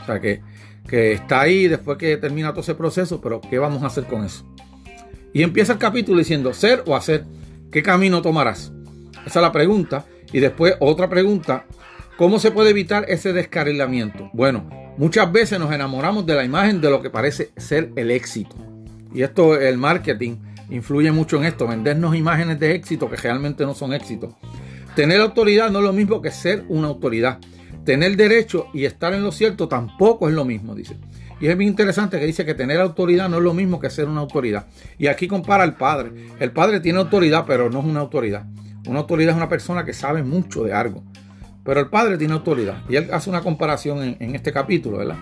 O 0.02 0.06
sea, 0.06 0.20
que, 0.20 0.42
que 0.88 1.12
está 1.12 1.42
ahí 1.42 1.68
después 1.68 1.98
que 1.98 2.18
termina 2.18 2.52
todo 2.52 2.62
ese 2.62 2.76
proceso, 2.76 3.20
pero 3.22 3.42
¿qué 3.42 3.60
vamos 3.60 3.84
a 3.84 3.88
hacer 3.88 4.06
con 4.06 4.24
eso? 4.24 4.46
Y 5.34 5.44
empieza 5.44 5.74
el 5.74 5.80
capítulo 5.80 6.20
diciendo, 6.20 6.54
ser 6.54 6.84
o 6.88 6.96
hacer, 6.96 7.26
¿qué 7.72 7.84
camino 7.84 8.22
tomarás? 8.22 8.72
Esa 9.26 9.40
es 9.40 9.44
la 9.44 9.52
pregunta. 9.52 10.06
Y 10.32 10.40
después 10.40 10.76
otra 10.80 11.10
pregunta, 11.10 11.66
¿cómo 12.18 12.40
se 12.40 12.52
puede 12.52 12.70
evitar 12.70 13.06
ese 13.08 13.34
descarrilamiento? 13.34 14.30
Bueno, 14.34 14.70
muchas 14.98 15.32
veces 15.32 15.60
nos 15.60 15.72
enamoramos 15.72 16.26
de 16.26 16.36
la 16.36 16.44
imagen 16.44 16.82
de 16.82 16.90
lo 16.90 17.02
que 17.02 17.10
parece 17.10 17.52
ser 17.58 17.92
el 17.96 18.12
éxito. 18.12 18.56
Y 19.14 19.24
esto, 19.24 19.60
el 19.60 19.78
marketing, 19.78 20.38
influye 20.70 21.12
mucho 21.12 21.38
en 21.38 21.46
esto, 21.46 21.68
vendernos 21.68 22.16
imágenes 22.16 22.60
de 22.60 22.76
éxito 22.76 23.10
que 23.10 23.16
realmente 23.16 23.66
no 23.66 23.74
son 23.74 23.94
éxitos. 23.94 24.36
Tener 24.96 25.20
autoridad 25.22 25.72
no 25.72 25.80
es 25.80 25.86
lo 25.86 25.94
mismo 25.94 26.22
que 26.22 26.32
ser 26.32 26.66
una 26.70 26.88
autoridad. 26.88 27.40
Tener 27.86 28.16
derecho 28.16 28.68
y 28.74 28.86
estar 28.86 29.14
en 29.14 29.24
lo 29.24 29.32
cierto 29.32 29.68
tampoco 29.68 30.30
es 30.30 30.36
lo 30.36 30.46
mismo, 30.46 30.76
dice. 30.76 30.98
Y 31.40 31.48
es 31.48 31.58
bien 31.58 31.70
interesante 31.70 32.20
que 32.20 32.26
dice 32.26 32.46
que 32.46 32.54
tener 32.54 32.80
autoridad 32.80 33.30
no 33.30 33.38
es 33.38 33.44
lo 33.44 33.54
mismo 33.54 33.80
que 33.80 33.90
ser 33.90 34.08
una 34.08 34.22
autoridad. 34.22 34.66
Y 34.98 35.08
aquí 35.08 35.28
compara 35.28 35.64
al 35.64 35.76
padre. 35.76 36.12
El 36.40 36.52
padre 36.52 36.80
tiene 36.80 37.00
autoridad, 37.00 37.46
pero 37.48 37.70
no 37.70 37.80
es 37.80 37.86
una 37.86 38.02
autoridad. 38.02 38.46
Una 38.88 39.00
autoridad 39.00 39.32
es 39.32 39.38
una 39.38 39.50
persona 39.50 39.86
que 39.86 39.94
sabe 39.94 40.24
mucho 40.24 40.64
de 40.64 40.74
algo. 40.74 41.04
Pero 41.64 41.80
el 41.80 41.88
padre 41.88 42.18
tiene 42.18 42.34
autoridad. 42.34 42.84
Y 42.90 42.96
él 42.96 43.10
hace 43.14 43.30
una 43.30 43.42
comparación 43.42 44.18
en, 44.20 44.36
este 44.36 44.52
capítulo, 44.52 44.98
¿verdad? 44.98 45.18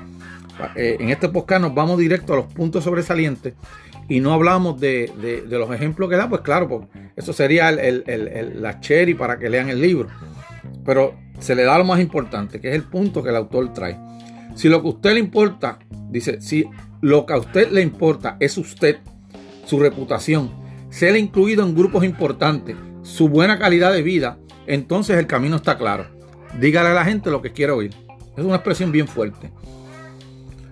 Eh, 0.76 0.98
en 1.00 1.10
este 1.10 1.30
podcast 1.30 1.62
nos 1.62 1.76
vamos 1.76 2.00
directo 2.00 2.34
a 2.34 2.38
los 2.38 2.46
puntos 2.48 2.84
sobresalientes 2.84 3.54
y 4.10 4.22
no 4.22 4.34
hablamos 4.34 4.80
de, 4.80 5.44
los 5.50 5.72
ejemplos 5.72 6.10
que 6.10 6.16
da, 6.16 6.30
pues 6.30 6.42
claro, 6.42 6.68
pues 6.68 6.88
eso 7.16 7.34
sería 7.34 7.72
la 7.72 8.80
cherry 8.80 9.14
para 9.14 9.38
que 9.38 9.50
lean 9.50 9.70
el 9.70 9.82
libro. 9.82 10.08
Pero 10.86 11.16
se 11.40 11.56
le 11.56 11.64
da 11.64 11.78
lo 11.78 11.84
más 11.84 12.00
importante, 12.00 12.60
que 12.60 12.70
es 12.70 12.76
el 12.76 12.84
punto 12.84 13.24
que 13.24 13.30
el 13.30 13.36
autor 13.36 13.74
trae. 13.74 13.98
Si 14.56 14.70
lo 14.70 14.82
que 14.82 14.88
a 14.88 14.92
usted 14.92 15.14
le 15.14 15.20
importa, 15.20 15.80
dice, 16.10 16.42
si 16.42 16.66
lo 17.02 17.26
que 17.26 17.34
a 17.34 17.38
usted 17.38 17.72
le 17.72 17.82
importa 17.82 18.38
es 18.40 18.58
usted, 18.58 18.98
su 19.66 19.80
reputación, 19.80 20.52
ser 20.90 21.16
incluido 21.16 21.64
en 21.64 21.76
grupos 21.76 22.04
importantes, 22.04 22.76
su 23.04 23.30
buena 23.30 23.60
calidad 23.60 23.94
de 23.94 24.02
vida, 24.02 24.38
entonces 24.66 25.18
el 25.18 25.28
camino 25.28 25.58
está 25.58 25.78
claro. 25.78 26.08
Dígale 26.60 26.90
a 26.90 26.94
la 26.94 27.06
gente 27.06 27.30
lo 27.30 27.42
que 27.42 27.54
quiere 27.54 27.74
oír. 27.74 27.94
Es 28.36 28.44
una 28.44 28.56
expresión 28.56 28.92
bien 28.92 29.08
fuerte. 29.08 29.52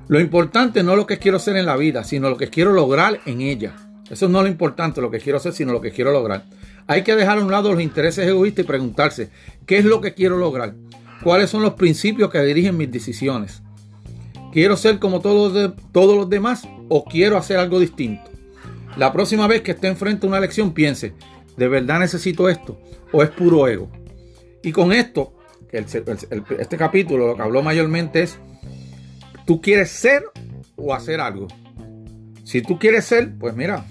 Lo 0.07 0.19
importante 0.19 0.83
no 0.83 0.91
es 0.91 0.97
lo 0.97 1.07
que 1.07 1.17
quiero 1.17 1.39
ser 1.39 1.57
en 1.57 1.65
la 1.65 1.77
vida, 1.77 2.03
sino 2.03 2.29
lo 2.29 2.37
que 2.37 2.49
quiero 2.49 2.73
lograr 2.73 3.19
en 3.25 3.41
ella. 3.41 3.75
Eso 4.09 4.29
no 4.29 4.39
es 4.39 4.43
lo 4.43 4.51
importante, 4.51 5.01
lo 5.01 5.09
que 5.09 5.19
quiero 5.19 5.37
hacer, 5.37 5.53
sino 5.53 5.73
lo 5.73 5.81
que 5.81 5.91
quiero 5.91 6.11
lograr. 6.11 6.45
Hay 6.87 7.03
que 7.03 7.15
dejar 7.15 7.37
a 7.37 7.43
un 7.43 7.51
lado 7.51 7.71
los 7.73 7.81
intereses 7.81 8.27
egoístas 8.27 8.65
y 8.65 8.67
preguntarse, 8.67 9.29
¿qué 9.65 9.77
es 9.77 9.85
lo 9.85 10.01
que 10.01 10.13
quiero 10.13 10.37
lograr? 10.37 10.75
¿Cuáles 11.23 11.49
son 11.49 11.63
los 11.63 11.73
principios 11.73 12.29
que 12.29 12.41
dirigen 12.41 12.77
mis 12.77 12.91
decisiones? 12.91 13.63
¿Quiero 14.51 14.77
ser 14.77 14.99
como 14.99 15.19
todos, 15.19 15.73
los 15.93 16.29
demás 16.29 16.67
o 16.87 17.03
quiero 17.03 17.37
hacer 17.37 17.57
algo 17.57 17.79
distinto? 17.79 18.29
La 18.97 19.11
próxima 19.11 19.47
vez 19.47 19.61
que 19.61 19.71
esté 19.71 19.87
enfrente 19.87 20.25
a 20.25 20.29
una 20.29 20.37
elección 20.37 20.73
piense, 20.73 21.13
¿de 21.57 21.67
verdad 21.67 21.99
necesito 21.99 22.47
esto? 22.47 22.79
¿O 23.11 23.23
es 23.23 23.29
puro 23.29 23.67
ego? 23.67 23.89
Y 24.63 24.71
con 24.71 24.93
esto, 24.93 25.33
este 25.71 26.77
capítulo 26.77 27.27
lo 27.27 27.35
que 27.35 27.41
habló 27.41 27.61
mayormente 27.61 28.21
es 28.21 28.39
¿Tú 29.45 29.61
quieres 29.61 29.91
ser 29.91 30.23
o 30.75 30.93
hacer 30.93 31.21
algo? 31.21 31.47
Si 32.43 32.63
tú 32.63 32.79
quieres 32.79 33.05
ser, 33.05 33.37
pues 33.37 33.55
mira, 33.55 33.85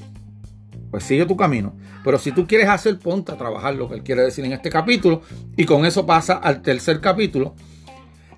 pues 0.91 1.05
sigue 1.05 1.27
tu 1.27 1.37
camino. 1.37 1.77
Pero 2.05 2.19
si 2.19 2.33
tú 2.33 2.47
quieres 2.47 2.69
hacer, 2.69 2.99
ponte 2.99 3.33
a 3.33 3.37
trabajar 3.37 3.75
lo 3.75 3.89
que 3.89 3.95
él 3.95 4.03
quiere 4.03 4.23
decir 4.23 4.45
en 4.45 4.53
este 4.53 4.71
capítulo. 4.71 5.23
Y 5.57 5.65
con 5.65 5.87
eso 5.87 6.05
pasa 6.05 6.35
al 6.35 6.61
tercer 6.63 7.01
capítulo, 7.01 7.55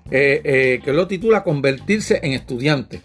eh, 0.09 0.41
eh, 0.43 0.81
que 0.83 0.93
lo 0.93 1.05
titula 1.07 1.43
Convertirse 1.43 2.21
en 2.23 2.31
estudiante. 2.31 3.01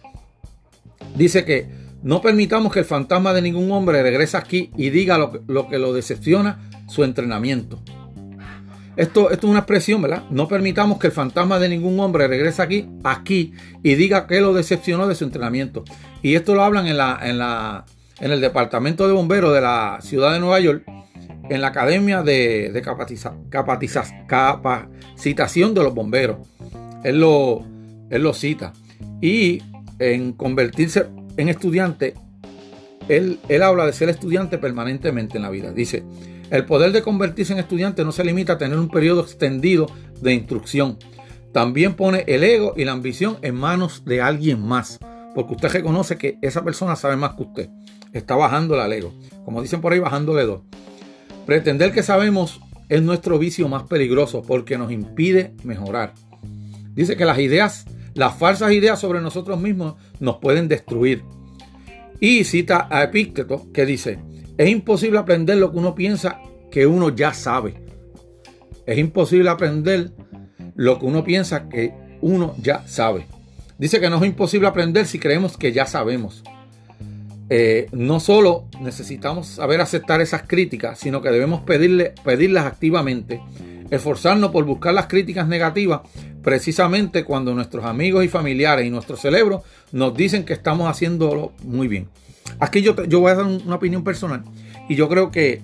Dice 1.16 1.44
que 1.44 1.66
no 2.02 2.22
permitamos 2.22 2.72
que 2.72 2.78
el 2.78 2.84
fantasma 2.84 3.32
de 3.32 3.42
ningún 3.42 3.70
hombre 3.72 4.02
regrese 4.02 4.36
aquí 4.36 4.70
y 4.76 4.90
diga 4.90 5.18
lo 5.18 5.68
que 5.68 5.78
lo 5.78 5.92
decepciona 5.92 6.70
su 6.88 7.04
entrenamiento. 7.04 7.80
Esto, 8.96 9.30
esto, 9.30 9.46
es 9.46 9.50
una 9.50 9.60
expresión, 9.60 10.02
¿verdad? 10.02 10.24
No 10.30 10.48
permitamos 10.48 10.98
que 10.98 11.06
el 11.06 11.12
fantasma 11.12 11.58
de 11.58 11.70
ningún 11.70 11.98
hombre 12.00 12.28
regrese 12.28 12.60
aquí, 12.60 12.88
aquí, 13.04 13.54
y 13.82 13.94
diga 13.94 14.26
que 14.26 14.40
lo 14.40 14.52
decepcionó 14.52 15.08
de 15.08 15.14
su 15.14 15.24
entrenamiento. 15.24 15.84
Y 16.20 16.34
esto 16.34 16.54
lo 16.54 16.62
hablan 16.62 16.86
en, 16.86 16.98
la, 16.98 17.18
en, 17.22 17.38
la, 17.38 17.86
en 18.22 18.30
el 18.30 18.40
departamento 18.40 19.06
de 19.06 19.12
bomberos 19.12 19.52
de 19.52 19.60
la 19.60 19.98
ciudad 20.00 20.32
de 20.32 20.38
Nueva 20.38 20.60
York, 20.60 20.84
en 21.50 21.60
la 21.60 21.68
academia 21.68 22.22
de, 22.22 22.80
capacitación 23.50 25.74
de 25.74 25.82
los 25.82 25.92
bomberos. 25.92 26.38
Él 27.02 27.18
lo, 27.18 27.66
él 28.10 28.22
lo 28.22 28.32
cita. 28.32 28.72
Y 29.20 29.60
en 29.98 30.32
convertirse 30.32 31.06
en 31.36 31.48
estudiante, 31.48 32.14
él, 33.08 33.40
él 33.48 33.62
habla 33.62 33.86
de 33.86 33.92
ser 33.92 34.08
estudiante 34.08 34.56
permanentemente 34.56 35.36
en 35.36 35.42
la 35.42 35.50
vida. 35.50 35.72
Dice, 35.72 36.04
el 36.50 36.64
poder 36.64 36.92
de 36.92 37.02
convertirse 37.02 37.52
en 37.52 37.58
estudiante 37.58 38.04
no 38.04 38.12
se 38.12 38.22
limita 38.22 38.52
a 38.52 38.58
tener 38.58 38.78
un 38.78 38.88
periodo 38.88 39.22
extendido 39.22 39.86
de 40.20 40.32
instrucción. 40.32 40.96
También 41.52 41.94
pone 41.94 42.22
el 42.28 42.44
ego 42.44 42.74
y 42.76 42.84
la 42.84 42.92
ambición 42.92 43.38
en 43.42 43.56
manos 43.56 44.04
de 44.04 44.22
alguien 44.22 44.64
más. 44.64 45.00
Porque 45.34 45.54
usted 45.54 45.70
reconoce 45.70 46.16
que 46.16 46.38
esa 46.40 46.62
persona 46.62 46.94
sabe 46.94 47.16
más 47.16 47.34
que 47.34 47.42
usted. 47.42 47.68
Está 48.12 48.36
bajándole 48.36 48.82
al 48.82 48.92
ego. 48.92 49.12
Como 49.44 49.62
dicen 49.62 49.80
por 49.80 49.92
ahí, 49.92 49.98
bajándole 49.98 50.44
dos. 50.44 50.62
Pretender 51.46 51.92
que 51.92 52.02
sabemos 52.02 52.60
es 52.88 53.02
nuestro 53.02 53.38
vicio 53.38 53.68
más 53.68 53.84
peligroso 53.84 54.42
porque 54.42 54.78
nos 54.78 54.92
impide 54.92 55.54
mejorar. 55.64 56.14
Dice 56.94 57.16
que 57.16 57.24
las 57.24 57.38
ideas, 57.38 57.86
las 58.14 58.36
falsas 58.36 58.72
ideas 58.72 59.00
sobre 59.00 59.20
nosotros 59.20 59.58
mismos 59.58 59.94
nos 60.20 60.36
pueden 60.36 60.68
destruir. 60.68 61.24
Y 62.20 62.44
cita 62.44 62.86
a 62.90 63.02
Epícteto 63.02 63.72
que 63.72 63.86
dice, 63.86 64.18
es 64.58 64.68
imposible 64.68 65.18
aprender 65.18 65.56
lo 65.56 65.72
que 65.72 65.78
uno 65.78 65.94
piensa 65.94 66.40
que 66.70 66.86
uno 66.86 67.08
ya 67.08 67.32
sabe. 67.34 67.82
Es 68.86 68.98
imposible 68.98 69.48
aprender 69.48 70.12
lo 70.74 70.98
que 70.98 71.06
uno 71.06 71.24
piensa 71.24 71.68
que 71.68 71.94
uno 72.20 72.54
ya 72.60 72.86
sabe. 72.86 73.26
Dice 73.78 74.00
que 74.00 74.10
no 74.10 74.16
es 74.18 74.24
imposible 74.24 74.68
aprender 74.68 75.06
si 75.06 75.18
creemos 75.18 75.56
que 75.56 75.72
ya 75.72 75.86
sabemos. 75.86 76.44
Eh, 77.54 77.86
no 77.92 78.18
solo 78.18 78.64
necesitamos 78.80 79.46
saber 79.46 79.82
aceptar 79.82 80.22
esas 80.22 80.44
críticas, 80.44 80.98
sino 80.98 81.20
que 81.20 81.28
debemos 81.28 81.60
pedirle, 81.60 82.14
pedirlas 82.24 82.64
activamente, 82.64 83.42
esforzarnos 83.90 84.52
por 84.52 84.64
buscar 84.64 84.94
las 84.94 85.06
críticas 85.06 85.46
negativas 85.46 86.00
precisamente 86.42 87.24
cuando 87.24 87.52
nuestros 87.52 87.84
amigos 87.84 88.24
y 88.24 88.28
familiares 88.28 88.86
y 88.86 88.90
nuestro 88.90 89.18
cerebro 89.18 89.64
nos 89.92 90.16
dicen 90.16 90.46
que 90.46 90.54
estamos 90.54 90.88
haciéndolo 90.88 91.52
muy 91.62 91.88
bien. 91.88 92.08
Aquí 92.58 92.80
yo, 92.80 92.96
yo 93.04 93.20
voy 93.20 93.32
a 93.32 93.34
dar 93.34 93.44
una 93.44 93.74
opinión 93.74 94.02
personal 94.02 94.44
y 94.88 94.94
yo 94.94 95.10
creo 95.10 95.30
que, 95.30 95.60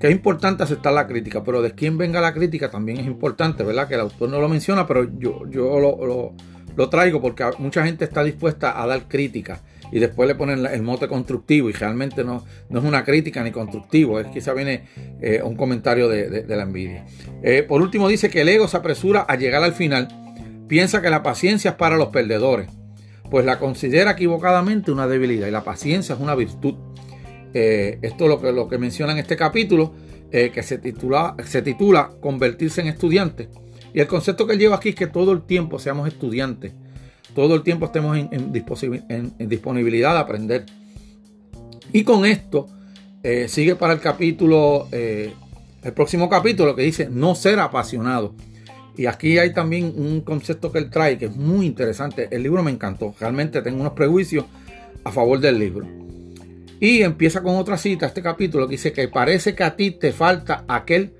es 0.00 0.10
importante 0.12 0.62
aceptar 0.62 0.92
la 0.92 1.08
crítica, 1.08 1.42
pero 1.42 1.62
de 1.62 1.72
quién 1.72 1.98
venga 1.98 2.20
la 2.20 2.32
crítica 2.32 2.70
también 2.70 2.98
es 2.98 3.06
importante, 3.06 3.64
¿verdad? 3.64 3.88
Que 3.88 3.94
el 3.94 4.02
autor 4.02 4.28
no 4.28 4.40
lo 4.40 4.48
menciona, 4.48 4.86
pero 4.86 5.02
yo, 5.18 5.50
yo 5.50 6.32
lo, 6.76 6.88
traigo 6.88 7.20
porque 7.20 7.44
mucha 7.58 7.84
gente 7.84 8.04
está 8.04 8.22
dispuesta 8.22 8.80
a 8.80 8.86
dar 8.86 9.08
crítica 9.08 9.60
y 9.90 9.98
después 9.98 10.28
le 10.28 10.34
ponen 10.34 10.64
el 10.66 10.82
mote 10.82 11.08
constructivo 11.08 11.68
y 11.68 11.72
realmente 11.72 12.24
no, 12.24 12.44
no 12.68 12.78
es 12.78 12.84
una 12.84 13.04
crítica 13.04 13.42
ni 13.42 13.50
constructivo, 13.50 14.20
es 14.20 14.26
quizá 14.28 14.52
viene 14.52 14.84
eh, 15.20 15.40
un 15.42 15.56
comentario 15.56 16.08
de, 16.08 16.44
la 16.46 16.62
envidia. 16.62 17.06
Eh, 17.42 17.62
por 17.62 17.82
último 17.82 18.08
dice 18.08 18.30
que 18.30 18.42
el 18.42 18.48
ego 18.48 18.68
se 18.68 18.76
apresura 18.76 19.20
a 19.20 19.36
llegar 19.36 19.62
al 19.62 19.72
final, 19.72 20.08
piensa 20.68 21.00
que 21.00 21.10
la 21.10 21.22
paciencia 21.22 21.70
es 21.70 21.76
para 21.76 21.96
los 21.96 22.08
perdedores 22.08 22.68
pues 23.30 23.44
la 23.44 23.58
considera 23.58 24.12
equivocadamente 24.12 24.90
una 24.90 25.06
debilidad 25.06 25.46
y 25.48 25.50
la 25.50 25.62
paciencia 25.62 26.14
es 26.14 26.20
una 26.20 26.34
virtud. 26.34 26.76
Eh, 27.52 27.98
esto 28.00 28.24
es 28.24 28.30
lo 28.30 28.40
que, 28.40 28.52
lo 28.52 28.68
que 28.68 28.78
menciona 28.78 29.12
en 29.12 29.18
este 29.18 29.36
capítulo, 29.36 29.92
que 30.30 30.62
se 30.62 30.78
titula, 30.78 31.34
se 31.44 31.60
titula 31.60 32.10
Convertirse 32.22 32.80
en 32.80 32.86
estudiante. 32.86 33.50
Y 33.92 34.00
el 34.00 34.06
concepto 34.06 34.46
que 34.46 34.54
él 34.54 34.58
lleva 34.58 34.76
aquí 34.76 34.90
es 34.90 34.94
que 34.94 35.06
todo 35.06 35.32
el 35.32 35.42
tiempo 35.42 35.78
seamos 35.78 36.08
estudiantes, 36.08 36.72
todo 37.38 37.54
el 37.54 37.62
tiempo 37.62 37.86
estemos 37.86 38.18
en, 38.18 38.52
disponibilidad 39.48 40.14
de 40.14 40.18
aprender. 40.18 40.66
Y 41.92 42.02
con 42.02 42.26
esto 42.26 42.66
eh, 43.22 43.46
sigue 43.46 43.76
para 43.76 43.92
el 43.92 44.00
capítulo, 44.00 44.88
el 44.90 45.92
próximo 45.94 46.28
capítulo 46.28 46.74
que 46.74 46.82
dice 46.82 47.08
no 47.08 47.36
ser 47.36 47.60
apasionado. 47.60 48.34
Y 48.96 49.06
aquí 49.06 49.38
hay 49.38 49.52
también 49.54 49.92
un 49.96 50.22
concepto 50.22 50.72
que 50.72 50.80
él 50.80 50.90
trae 50.90 51.16
que 51.16 51.26
es 51.26 51.36
muy 51.36 51.66
interesante. 51.66 52.26
El 52.32 52.42
libro 52.42 52.64
me 52.64 52.72
encantó. 52.72 53.14
Realmente 53.20 53.62
tengo 53.62 53.82
unos 53.82 53.92
prejuicios 53.92 54.44
a 55.04 55.12
favor 55.12 55.38
del 55.38 55.60
libro. 55.60 55.86
Y 56.80 57.02
empieza 57.02 57.40
con 57.40 57.54
otra 57.54 57.78
cita, 57.78 58.06
este 58.06 58.20
capítulo, 58.20 58.66
que 58.66 58.72
dice 58.72 58.92
que 58.92 59.06
parece 59.06 59.54
que 59.54 59.62
a 59.62 59.76
ti 59.76 59.92
te 59.92 60.10
falta 60.10 60.64
aquel 60.66 61.12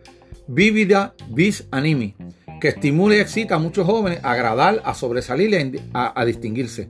vivida 0.48 1.14
vis 1.30 1.68
animi, 1.70 2.16
que 2.60 2.68
estimula 2.68 3.16
y 3.16 3.20
excita 3.20 3.56
a 3.56 3.58
muchos 3.58 3.86
jóvenes 3.86 4.20
a 4.22 4.32
agradar, 4.32 4.82
a 4.84 4.94
sobresalir 4.94 5.50
y 5.50 5.80
a, 5.92 6.24
distinguirse. 6.24 6.88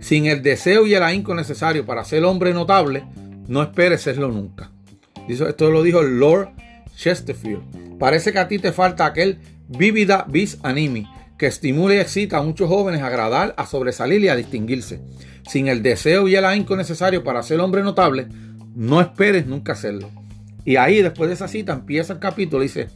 Sin 0.00 0.26
el 0.26 0.42
deseo 0.42 0.86
y 0.86 0.94
el 0.94 1.02
ahínco 1.02 1.34
necesario 1.34 1.86
para 1.86 2.04
ser 2.04 2.24
hombre 2.24 2.52
notable, 2.52 3.04
no 3.46 3.62
esperes 3.62 4.02
serlo 4.02 4.28
nunca. 4.28 4.70
Esto 5.28 5.70
lo 5.70 5.82
dijo 5.82 6.02
Lord 6.02 6.50
Chesterfield. 6.96 7.98
Parece 7.98 8.32
que 8.32 8.38
a 8.38 8.48
ti 8.48 8.58
te 8.58 8.72
falta 8.72 9.06
aquel 9.06 9.38
vivida 9.68 10.26
vis 10.28 10.58
animi 10.62 11.06
que 11.38 11.46
estimula 11.46 11.94
y 11.94 11.98
excita 11.98 12.38
a 12.38 12.42
muchos 12.42 12.68
jóvenes 12.68 13.00
a 13.02 13.08
agradar, 13.08 13.54
a 13.56 13.66
sobresalir 13.66 14.20
y 14.22 14.28
a 14.28 14.36
distinguirse. 14.36 15.00
Sin 15.48 15.66
el 15.68 15.82
deseo 15.82 16.28
y 16.28 16.36
el 16.36 16.44
ahínco 16.44 16.76
necesario 16.76 17.24
para 17.24 17.42
ser 17.42 17.58
hombre 17.60 17.82
notable, 17.82 18.28
no 18.74 19.00
esperes 19.00 19.46
nunca 19.46 19.72
hacerlo. 19.72 20.08
Y 20.64 20.76
ahí, 20.76 21.02
después 21.02 21.28
de 21.28 21.34
esa 21.34 21.48
cita, 21.48 21.72
empieza 21.72 22.12
el 22.12 22.20
capítulo 22.20 22.62
y 22.62 22.68
dice, 22.68 22.88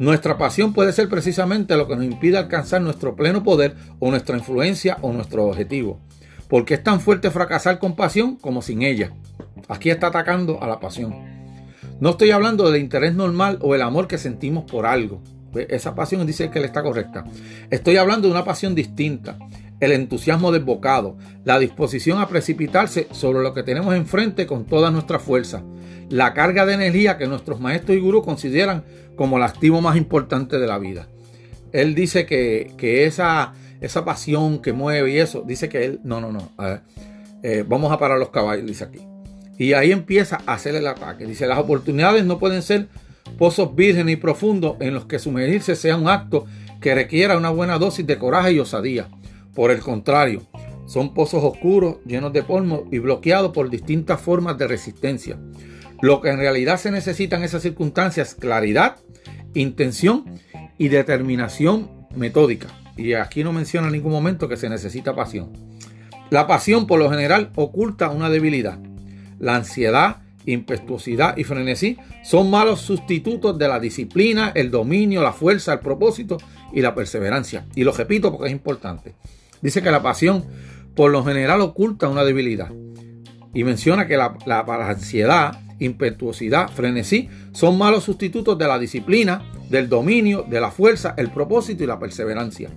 nuestra 0.00 0.38
pasión 0.38 0.72
puede 0.72 0.94
ser 0.94 1.10
precisamente 1.10 1.76
lo 1.76 1.86
que 1.86 1.94
nos 1.94 2.06
impide 2.06 2.38
alcanzar 2.38 2.80
nuestro 2.80 3.14
pleno 3.16 3.42
poder 3.42 3.76
o 3.98 4.10
nuestra 4.10 4.38
influencia 4.38 4.96
o 5.02 5.12
nuestro 5.12 5.44
objetivo. 5.44 6.00
Porque 6.48 6.72
es 6.72 6.82
tan 6.82 7.02
fuerte 7.02 7.30
fracasar 7.30 7.78
con 7.78 7.96
pasión 7.96 8.36
como 8.36 8.62
sin 8.62 8.80
ella. 8.80 9.12
Aquí 9.68 9.90
está 9.90 10.06
atacando 10.06 10.62
a 10.62 10.66
la 10.66 10.80
pasión. 10.80 11.14
No 12.00 12.10
estoy 12.10 12.30
hablando 12.30 12.70
del 12.70 12.80
interés 12.80 13.14
normal 13.14 13.58
o 13.60 13.74
el 13.74 13.82
amor 13.82 14.08
que 14.08 14.16
sentimos 14.16 14.64
por 14.64 14.86
algo. 14.86 15.20
Esa 15.54 15.94
pasión 15.94 16.26
dice 16.26 16.50
que 16.50 16.60
le 16.60 16.66
está 16.66 16.82
correcta. 16.82 17.26
Estoy 17.68 17.98
hablando 17.98 18.26
de 18.26 18.32
una 18.32 18.44
pasión 18.46 18.74
distinta. 18.74 19.36
El 19.80 19.92
entusiasmo 19.92 20.50
desbocado, 20.50 21.18
la 21.44 21.58
disposición 21.58 22.22
a 22.22 22.28
precipitarse 22.28 23.06
sobre 23.12 23.42
lo 23.42 23.52
que 23.52 23.64
tenemos 23.64 23.94
enfrente 23.94 24.46
con 24.46 24.64
toda 24.64 24.90
nuestra 24.90 25.18
fuerza, 25.18 25.62
la 26.08 26.32
carga 26.32 26.64
de 26.64 26.74
energía 26.74 27.18
que 27.18 27.26
nuestros 27.26 27.60
maestros 27.60 27.96
y 27.96 28.00
gurús 28.00 28.24
consideran 28.24 28.84
como 29.16 29.36
el 29.36 29.42
activo 29.42 29.80
más 29.80 29.96
importante 29.96 30.58
de 30.58 30.66
la 30.66 30.78
vida. 30.78 31.08
Él 31.72 31.94
dice 31.94 32.26
que, 32.26 33.04
esa, 33.06 33.54
esa 33.80 34.04
pasión 34.04 34.60
que 34.60 34.72
mueve 34.72 35.12
y 35.12 35.18
eso, 35.18 35.44
dice 35.46 35.68
que 35.68 35.84
él, 35.84 36.00
no, 36.02 36.20
no, 36.20 36.32
no, 36.32 36.50
eh, 37.42 37.64
vamos 37.66 37.92
a 37.92 37.98
parar 37.98 38.18
los 38.18 38.30
caballos, 38.30 38.66
dice 38.66 38.84
aquí. 38.84 39.00
Y 39.58 39.74
ahí 39.74 39.92
empieza 39.92 40.38
a 40.46 40.54
hacer 40.54 40.74
el 40.74 40.86
ataque. 40.86 41.26
Dice, 41.26 41.46
las 41.46 41.58
oportunidades 41.58 42.24
no 42.24 42.38
pueden 42.38 42.62
ser 42.62 42.88
pozos 43.38 43.74
vírgenes 43.74 44.14
y 44.14 44.16
profundos 44.16 44.76
en 44.80 44.94
los 44.94 45.04
que 45.04 45.18
sumergirse 45.18 45.76
sea 45.76 45.96
un 45.96 46.08
acto 46.08 46.46
que 46.80 46.94
requiera 46.94 47.36
una 47.36 47.50
buena 47.50 47.78
dosis 47.78 48.06
de 48.06 48.18
coraje 48.18 48.52
y 48.52 48.58
osadía. 48.58 49.08
Por 49.54 49.70
el 49.70 49.80
contrario, 49.80 50.42
son 50.86 51.12
pozos 51.14 51.44
oscuros, 51.44 51.96
llenos 52.06 52.32
de 52.32 52.42
polvo 52.42 52.88
y 52.90 52.98
bloqueados 52.98 53.52
por 53.52 53.70
distintas 53.70 54.20
formas 54.20 54.56
de 54.56 54.66
resistencia. 54.66 55.38
Lo 56.02 56.20
que 56.20 56.30
en 56.30 56.38
realidad 56.38 56.78
se 56.78 56.90
necesita 56.90 57.36
en 57.36 57.44
esas 57.44 57.62
circunstancias 57.62 58.34
claridad, 58.34 58.96
intención 59.54 60.24
y 60.78 60.88
determinación 60.88 62.06
metódica. 62.14 62.68
Y 62.96 63.14
aquí 63.14 63.44
no 63.44 63.52
menciona 63.52 63.88
en 63.88 63.94
ningún 63.94 64.12
momento 64.12 64.48
que 64.48 64.56
se 64.56 64.68
necesita 64.68 65.14
pasión. 65.14 65.52
La 66.30 66.46
pasión 66.46 66.86
por 66.86 66.98
lo 66.98 67.10
general 67.10 67.50
oculta 67.54 68.10
una 68.10 68.30
debilidad. 68.30 68.78
La 69.38 69.56
ansiedad 69.56 70.22
impetuosidad 70.46 71.36
y 71.36 71.44
frenesí 71.44 71.98
son 72.22 72.50
malos 72.50 72.80
sustitutos 72.80 73.58
de 73.58 73.68
la 73.68 73.80
disciplina, 73.80 74.52
el 74.54 74.70
dominio, 74.70 75.22
la 75.22 75.32
fuerza, 75.32 75.74
el 75.74 75.80
propósito 75.80 76.38
y 76.72 76.80
la 76.80 76.94
perseverancia. 76.94 77.66
Y 77.74 77.84
lo 77.84 77.92
repito 77.92 78.30
porque 78.30 78.48
es 78.48 78.52
importante. 78.52 79.14
Dice 79.60 79.82
que 79.82 79.90
la 79.90 80.02
pasión 80.02 80.44
por 80.94 81.10
lo 81.10 81.24
general 81.24 81.60
oculta 81.60 82.08
una 82.08 82.24
debilidad. 82.24 82.70
Y 83.52 83.64
menciona 83.64 84.06
que 84.06 84.16
la, 84.16 84.36
la, 84.46 84.60
ansiedad, 84.88 85.60
impetuosidad, 85.80 86.70
frenesí 86.70 87.28
son 87.52 87.76
malos 87.76 88.04
sustitutos 88.04 88.56
de 88.56 88.68
la 88.68 88.78
disciplina, 88.78 89.42
del 89.68 89.88
dominio, 89.88 90.46
de 90.48 90.60
la 90.60 90.70
fuerza, 90.70 91.14
el 91.16 91.30
propósito 91.30 91.82
y 91.82 91.86
la 91.86 91.98
perseverancia. 91.98 92.70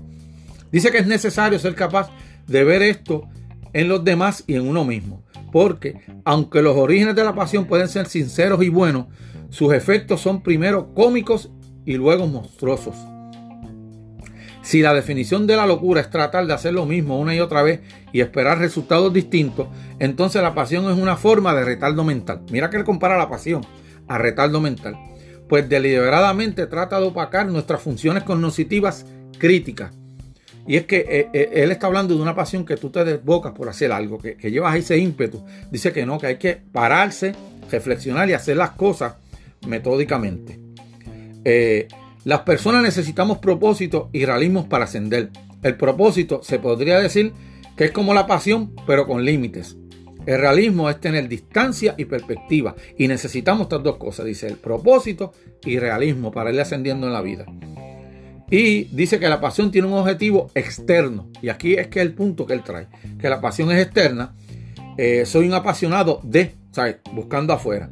Dice 0.71 0.91
que 0.91 0.97
es 0.97 1.07
necesario 1.07 1.59
ser 1.59 1.75
capaz 1.75 2.09
de 2.47 2.63
ver 2.63 2.81
esto 2.81 3.27
en 3.73 3.87
los 3.87 4.03
demás 4.03 4.43
y 4.47 4.55
en 4.55 4.67
uno 4.67 4.83
mismo 4.83 5.23
porque 5.53 6.01
aunque 6.25 6.63
los 6.63 6.75
orígenes 6.75 7.15
de 7.15 7.23
la 7.23 7.35
pasión 7.35 7.65
pueden 7.65 7.87
ser 7.87 8.07
sinceros 8.07 8.63
y 8.63 8.69
buenos, 8.69 9.05
sus 9.51 9.71
efectos 9.71 10.19
son 10.19 10.41
primero 10.41 10.95
cómicos 10.95 11.51
y 11.85 11.93
luego 11.93 12.25
monstruosos. 12.25 12.95
Si 14.63 14.81
la 14.81 14.93
definición 14.93 15.45
de 15.45 15.55
la 15.55 15.67
locura 15.67 16.01
es 16.01 16.09
tratar 16.09 16.47
de 16.47 16.53
hacer 16.53 16.73
lo 16.73 16.85
mismo 16.85 17.19
una 17.19 17.35
y 17.35 17.39
otra 17.39 17.61
vez 17.61 17.81
y 18.11 18.21
esperar 18.21 18.57
resultados 18.57 19.13
distintos, 19.13 19.67
entonces 19.99 20.41
la 20.41 20.55
pasión 20.55 20.89
es 20.89 20.97
una 20.97 21.17
forma 21.17 21.53
de 21.53 21.65
retardo 21.65 22.03
mental. 22.03 22.41
Mira 22.49 22.69
que 22.69 22.77
él 22.77 22.83
compara 22.83 23.17
la 23.17 23.29
pasión 23.29 23.65
a 24.07 24.17
retardo 24.17 24.59
mental, 24.59 24.97
pues 25.47 25.69
deliberadamente 25.69 26.65
trata 26.65 26.99
de 26.99 27.07
opacar 27.07 27.45
nuestras 27.47 27.81
funciones 27.81 28.23
cognitivas 28.23 29.05
críticas 29.37 29.91
y 30.65 30.77
es 30.77 30.85
que 30.85 31.05
eh, 31.09 31.29
eh, 31.33 31.49
él 31.55 31.71
está 31.71 31.87
hablando 31.87 32.15
de 32.15 32.21
una 32.21 32.35
pasión 32.35 32.65
que 32.65 32.77
tú 32.77 32.89
te 32.89 33.03
desbocas 33.03 33.51
por 33.51 33.67
hacer 33.67 33.91
algo, 33.91 34.17
que, 34.17 34.35
llevas 34.49 34.75
ese 34.75 34.97
ímpetu. 34.97 35.43
Dice 35.69 35.91
que 35.91 36.05
no, 36.05 36.17
que 36.17 36.27
hay 36.27 36.37
que 36.37 36.55
pararse, 36.71 37.33
reflexionar 37.69 38.29
y 38.29 38.33
hacer 38.33 38.57
las 38.57 38.71
cosas 38.71 39.15
metódicamente. 39.67 40.59
Eh, 41.43 41.87
las 42.25 42.41
personas 42.41 42.83
necesitamos 42.83 43.39
propósitos 43.39 44.07
y 44.13 44.25
realismos 44.25 44.65
para 44.65 44.85
ascender. 44.85 45.29
El 45.61 45.75
propósito 45.75 46.41
se 46.43 46.59
podría 46.59 46.99
decir 46.99 47.33
que 47.75 47.85
es 47.85 47.91
como 47.91 48.13
la 48.13 48.27
pasión, 48.27 48.73
pero 48.87 49.05
con 49.05 49.25
límites. 49.25 49.77
El 50.25 50.39
realismo 50.39 50.89
es 50.89 51.01
tener 51.01 51.27
distancia 51.27 51.95
y 51.97 52.05
perspectiva. 52.05 52.75
Y 52.97 53.07
necesitamos 53.07 53.63
estas 53.63 53.83
dos 53.83 53.97
cosas, 53.97 54.25
dice 54.25 54.47
el 54.47 54.55
propósito 54.55 55.33
y 55.65 55.79
realismo 55.79 56.31
para 56.31 56.51
ir 56.51 56.61
ascendiendo 56.61 57.07
en 57.07 57.13
la 57.13 57.21
vida. 57.21 57.45
Y 58.49 58.85
dice 58.85 59.19
que 59.19 59.27
la 59.27 59.41
pasión 59.41 59.71
tiene 59.71 59.87
un 59.87 59.93
objetivo 59.93 60.49
externo. 60.55 61.29
Y 61.41 61.49
aquí 61.49 61.73
es 61.73 61.87
que 61.87 61.99
es 61.99 62.05
el 62.05 62.13
punto 62.13 62.45
que 62.45 62.53
él 62.53 62.63
trae. 62.63 62.87
Que 63.19 63.29
la 63.29 63.41
pasión 63.41 63.71
es 63.71 63.81
externa. 63.81 64.33
Eh, 64.97 65.25
soy 65.25 65.47
un 65.47 65.53
apasionado 65.53 66.21
de, 66.23 66.55
¿sabes? 66.71 66.97
Buscando 67.13 67.51
afuera. 67.51 67.89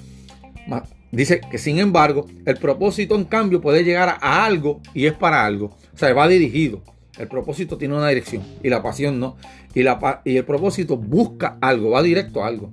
Dice 1.12 1.42
que 1.42 1.58
sin 1.58 1.80
embargo, 1.80 2.26
el 2.46 2.58
propósito 2.58 3.16
en 3.16 3.26
cambio 3.26 3.60
puede 3.60 3.84
llegar 3.84 4.18
a, 4.22 4.46
algo 4.46 4.82
y 4.94 5.06
es 5.06 5.14
para 5.14 5.46
algo. 5.46 5.76
O 5.94 5.98
sea, 5.98 6.14
va 6.14 6.28
dirigido. 6.28 6.82
El 7.18 7.28
propósito 7.28 7.78
tiene 7.78 7.96
una 7.96 8.08
dirección 8.08 8.44
y 8.64 8.70
la 8.70 8.82
pasión 8.82 9.20
no. 9.20 9.36
Y, 9.74 9.84
la, 9.84 10.22
y 10.24 10.38
el 10.38 10.46
propósito 10.46 10.96
busca 10.98 11.58
algo, 11.62 11.92
va 11.92 12.02
directo 12.02 12.44
a 12.44 12.48
algo. 12.48 12.72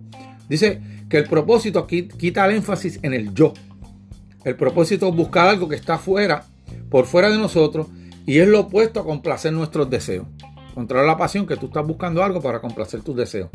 Dice 0.48 0.81
que 1.09 1.18
el 1.18 1.24
propósito 1.24 1.87
quita 1.87 2.46
el 2.46 2.57
énfasis 2.57 3.01
en 3.03 3.14
el 3.14 3.35
yo. 3.35 3.53
El 4.44 4.55
propósito 4.57 5.09
es 5.09 5.16
buscar 5.16 5.48
algo 5.48 5.68
que 5.68 5.77
está 5.77 5.94
afuera 5.94 6.44
por 6.90 7.07
fuera 7.07 7.29
de 7.31 7.38
nosotros 7.38 7.88
y 8.24 8.38
es 8.38 8.48
lo 8.48 8.61
opuesto 8.61 9.01
a 9.01 9.05
complacer 9.05 9.53
nuestros 9.53 9.90
deseos. 9.90 10.27
Controlar 10.74 11.07
la 11.07 11.16
pasión 11.16 11.46
que 11.46 11.57
tú 11.57 11.66
estás 11.66 11.85
buscando 11.85 12.22
algo 12.22 12.40
para 12.40 12.61
complacer 12.61 13.01
tus 13.01 13.16
deseos. 13.16 13.48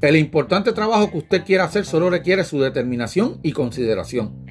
El 0.00 0.16
importante 0.16 0.72
trabajo 0.72 1.10
que 1.10 1.18
usted 1.18 1.44
quiera 1.44 1.64
hacer 1.64 1.84
solo 1.84 2.08
requiere 2.08 2.44
su 2.44 2.60
determinación 2.60 3.40
y 3.42 3.52
consideración. 3.52 4.46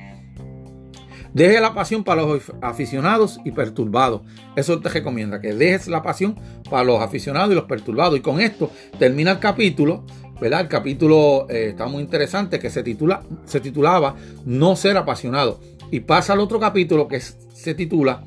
Deje 1.34 1.62
la 1.62 1.74
pasión 1.74 2.04
para 2.04 2.24
los 2.24 2.42
aficionados 2.62 3.40
y 3.46 3.52
perturbados. 3.52 4.22
Eso 4.56 4.80
te 4.80 4.90
recomienda, 4.90 5.40
que 5.40 5.54
dejes 5.54 5.88
la 5.88 6.02
pasión 6.02 6.36
para 6.70 6.84
los 6.84 7.02
aficionados 7.02 7.52
y 7.52 7.56
los 7.56 7.66
perturbados. 7.66 8.18
Y 8.18 8.22
con 8.22 8.42
esto 8.42 8.72
termina 9.00 9.32
el 9.32 9.40
capítulo, 9.40 10.04
¿verdad? 10.42 10.62
El 10.62 10.68
capítulo 10.68 11.48
eh, 11.50 11.70
está 11.70 11.86
muy 11.86 12.02
interesante 12.02 12.60
que 12.60 12.70
se, 12.70 12.84
titula, 12.84 13.24
se 13.46 13.60
titulaba 13.62 14.16
No 14.46 14.76
ser 14.76 14.98
apasionado. 14.98 15.62
Y 15.92 16.02
pasa 16.02 16.34
al 16.34 16.40
otro 16.40 16.60
capítulo 16.60 17.08
que 17.08 17.22
se 17.22 17.74
titula 17.74 18.24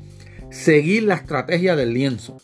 Seguir 0.49 1.03
la 1.03 1.15
estrategia 1.15 1.75
del 1.75 1.93
lienzo. 1.93 2.37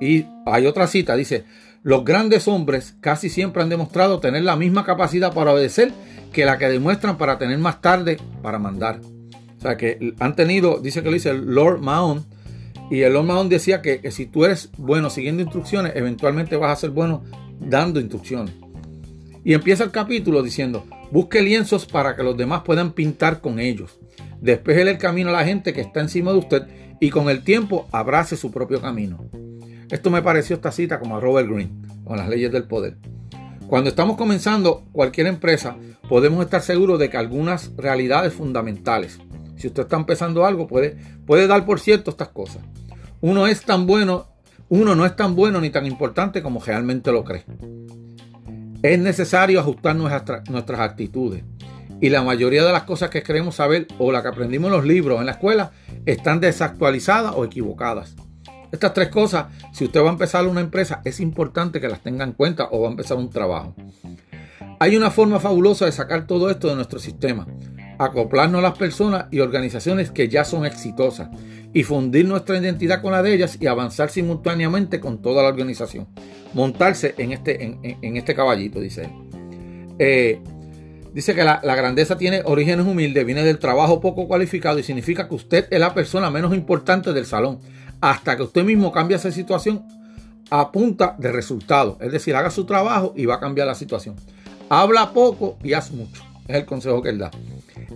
Y 0.00 0.26
hay 0.46 0.66
otra 0.66 0.86
cita, 0.86 1.16
dice, 1.16 1.44
los 1.84 2.02
grandes 2.02 2.48
hombres 2.48 2.96
casi 3.00 3.28
siempre 3.28 3.62
han 3.62 3.68
demostrado 3.68 4.18
tener 4.18 4.42
la 4.42 4.56
misma 4.56 4.86
capacidad 4.86 5.34
para 5.34 5.52
obedecer 5.52 5.92
que 6.32 6.46
la 6.46 6.56
que 6.56 6.70
demuestran 6.70 7.18
para 7.18 7.36
tener 7.36 7.58
más 7.58 7.82
tarde 7.82 8.16
para 8.42 8.58
mandar. 8.58 9.00
O 9.58 9.60
sea, 9.60 9.76
que 9.76 10.14
han 10.18 10.34
tenido, 10.34 10.80
dice 10.80 11.02
que 11.02 11.10
lo 11.10 11.14
dice 11.14 11.28
el 11.28 11.44
Lord 11.54 11.82
Mahon, 11.82 12.24
y 12.90 13.02
el 13.02 13.12
Lord 13.12 13.26
Mahon 13.26 13.48
decía 13.50 13.82
que, 13.82 14.10
si 14.10 14.24
tú 14.24 14.46
eres 14.46 14.70
bueno 14.78 15.10
siguiendo 15.10 15.42
instrucciones, 15.42 15.92
eventualmente 15.94 16.56
vas 16.56 16.72
a 16.72 16.80
ser 16.80 16.90
bueno 16.90 17.22
dando 17.60 18.00
instrucciones. 18.00 18.54
Y 19.44 19.52
empieza 19.52 19.84
el 19.84 19.90
capítulo 19.90 20.42
diciendo, 20.42 20.86
busque 21.12 21.42
lienzos 21.42 21.84
para 21.84 22.16
que 22.16 22.22
los 22.22 22.34
demás 22.34 22.62
puedan 22.62 22.92
pintar 22.92 23.42
con 23.42 23.58
ellos. 23.60 24.00
Despejele 24.40 24.92
el 24.92 24.98
camino 24.98 25.28
a 25.28 25.34
la 25.34 25.44
gente 25.44 25.74
que 25.74 25.82
está 25.82 26.00
encima 26.00 26.32
de 26.32 26.38
usted 26.38 26.62
y 26.98 27.10
con 27.10 27.28
el 27.28 27.44
tiempo 27.44 27.86
abrace 27.92 28.38
su 28.38 28.50
propio 28.50 28.80
camino. 28.80 29.28
Esto 29.94 30.10
me 30.10 30.22
pareció 30.22 30.56
esta 30.56 30.72
cita 30.72 30.98
como 30.98 31.16
a 31.16 31.20
Robert 31.20 31.48
Greene, 31.48 31.70
con 32.02 32.16
las 32.16 32.28
leyes 32.28 32.50
del 32.50 32.64
poder. 32.64 32.96
Cuando 33.68 33.90
estamos 33.90 34.16
comenzando 34.16 34.82
cualquier 34.90 35.28
empresa, 35.28 35.76
podemos 36.08 36.44
estar 36.44 36.62
seguros 36.62 36.98
de 36.98 37.08
que 37.08 37.16
algunas 37.16 37.70
realidades 37.76 38.32
fundamentales, 38.32 39.20
si 39.54 39.68
usted 39.68 39.84
está 39.84 39.94
empezando 39.94 40.44
algo, 40.44 40.66
puede, 40.66 40.96
puede 41.24 41.46
dar 41.46 41.64
por 41.64 41.78
cierto 41.78 42.10
estas 42.10 42.30
cosas. 42.30 42.58
Uno 43.20 43.46
es 43.46 43.62
tan 43.62 43.86
bueno, 43.86 44.26
uno 44.68 44.96
no 44.96 45.06
es 45.06 45.14
tan 45.14 45.36
bueno 45.36 45.60
ni 45.60 45.70
tan 45.70 45.86
importante 45.86 46.42
como 46.42 46.58
realmente 46.58 47.12
lo 47.12 47.22
cree. 47.22 47.44
Es 48.82 48.98
necesario 48.98 49.60
ajustar 49.60 49.94
nuestras, 49.94 50.50
nuestras 50.50 50.80
actitudes. 50.80 51.44
Y 52.00 52.08
la 52.08 52.24
mayoría 52.24 52.64
de 52.64 52.72
las 52.72 52.82
cosas 52.82 53.10
que 53.10 53.22
queremos 53.22 53.54
saber 53.54 53.86
o 53.98 54.10
las 54.10 54.22
que 54.22 54.28
aprendimos 54.28 54.72
en 54.72 54.76
los 54.76 54.86
libros 54.86 55.20
en 55.20 55.26
la 55.26 55.32
escuela 55.32 55.70
están 56.04 56.40
desactualizadas 56.40 57.32
o 57.36 57.44
equivocadas. 57.44 58.16
Estas 58.74 58.92
tres 58.92 59.08
cosas, 59.08 59.46
si 59.72 59.84
usted 59.84 60.00
va 60.02 60.08
a 60.08 60.12
empezar 60.12 60.44
una 60.48 60.60
empresa, 60.60 61.00
es 61.04 61.20
importante 61.20 61.80
que 61.80 61.86
las 61.86 62.02
tenga 62.02 62.24
en 62.24 62.32
cuenta 62.32 62.66
o 62.72 62.80
va 62.80 62.88
a 62.88 62.90
empezar 62.90 63.16
un 63.16 63.30
trabajo. 63.30 63.72
Hay 64.80 64.96
una 64.96 65.12
forma 65.12 65.38
fabulosa 65.38 65.84
de 65.84 65.92
sacar 65.92 66.26
todo 66.26 66.50
esto 66.50 66.68
de 66.68 66.74
nuestro 66.74 66.98
sistema. 66.98 67.46
acoplarnos 67.96 68.58
a 68.58 68.62
las 68.62 68.76
personas 68.76 69.26
y 69.30 69.38
organizaciones 69.38 70.10
que 70.10 70.28
ya 70.28 70.44
son 70.44 70.66
exitosas 70.66 71.28
y 71.72 71.84
fundir 71.84 72.26
nuestra 72.26 72.58
identidad 72.58 73.00
con 73.00 73.12
la 73.12 73.22
de 73.22 73.32
ellas 73.32 73.56
y 73.60 73.68
avanzar 73.68 74.10
simultáneamente 74.10 74.98
con 74.98 75.22
toda 75.22 75.44
la 75.44 75.50
organización. 75.50 76.08
Montarse 76.52 77.14
en 77.16 77.30
este, 77.30 77.62
en, 77.62 78.16
este 78.16 78.34
caballito, 78.34 78.80
dice 78.80 79.04
él. 79.04 79.10
Eh, 80.00 80.40
dice 81.12 81.36
que 81.36 81.44
la, 81.44 81.60
la, 81.62 81.76
grandeza 81.76 82.18
tiene 82.18 82.42
orígenes 82.44 82.84
humildes, 82.84 83.24
viene 83.24 83.44
del 83.44 83.60
trabajo 83.60 84.00
poco 84.00 84.26
cualificado 84.26 84.80
y 84.80 84.82
significa 84.82 85.28
que 85.28 85.36
usted 85.36 85.68
es 85.70 85.78
la 85.78 85.94
persona 85.94 86.28
menos 86.32 86.52
importante 86.52 87.12
del 87.12 87.26
salón, 87.26 87.60
hasta 88.10 88.36
que 88.36 88.42
usted 88.42 88.64
mismo 88.64 88.92
cambie 88.92 89.16
esa 89.16 89.32
situación 89.32 89.82
a 90.50 90.70
punta 90.70 91.16
de 91.18 91.32
resultados. 91.32 91.96
Es 92.00 92.12
decir, 92.12 92.36
haga 92.36 92.50
su 92.50 92.66
trabajo 92.66 93.14
y 93.16 93.24
va 93.24 93.36
a 93.36 93.40
cambiar 93.40 93.66
la 93.66 93.74
situación. 93.74 94.16
Habla 94.68 95.14
poco 95.14 95.56
y 95.62 95.72
haz 95.72 95.90
mucho. 95.90 96.22
Es 96.46 96.56
el 96.56 96.66
consejo 96.66 97.00
que 97.00 97.08
él 97.08 97.18
da. 97.18 97.30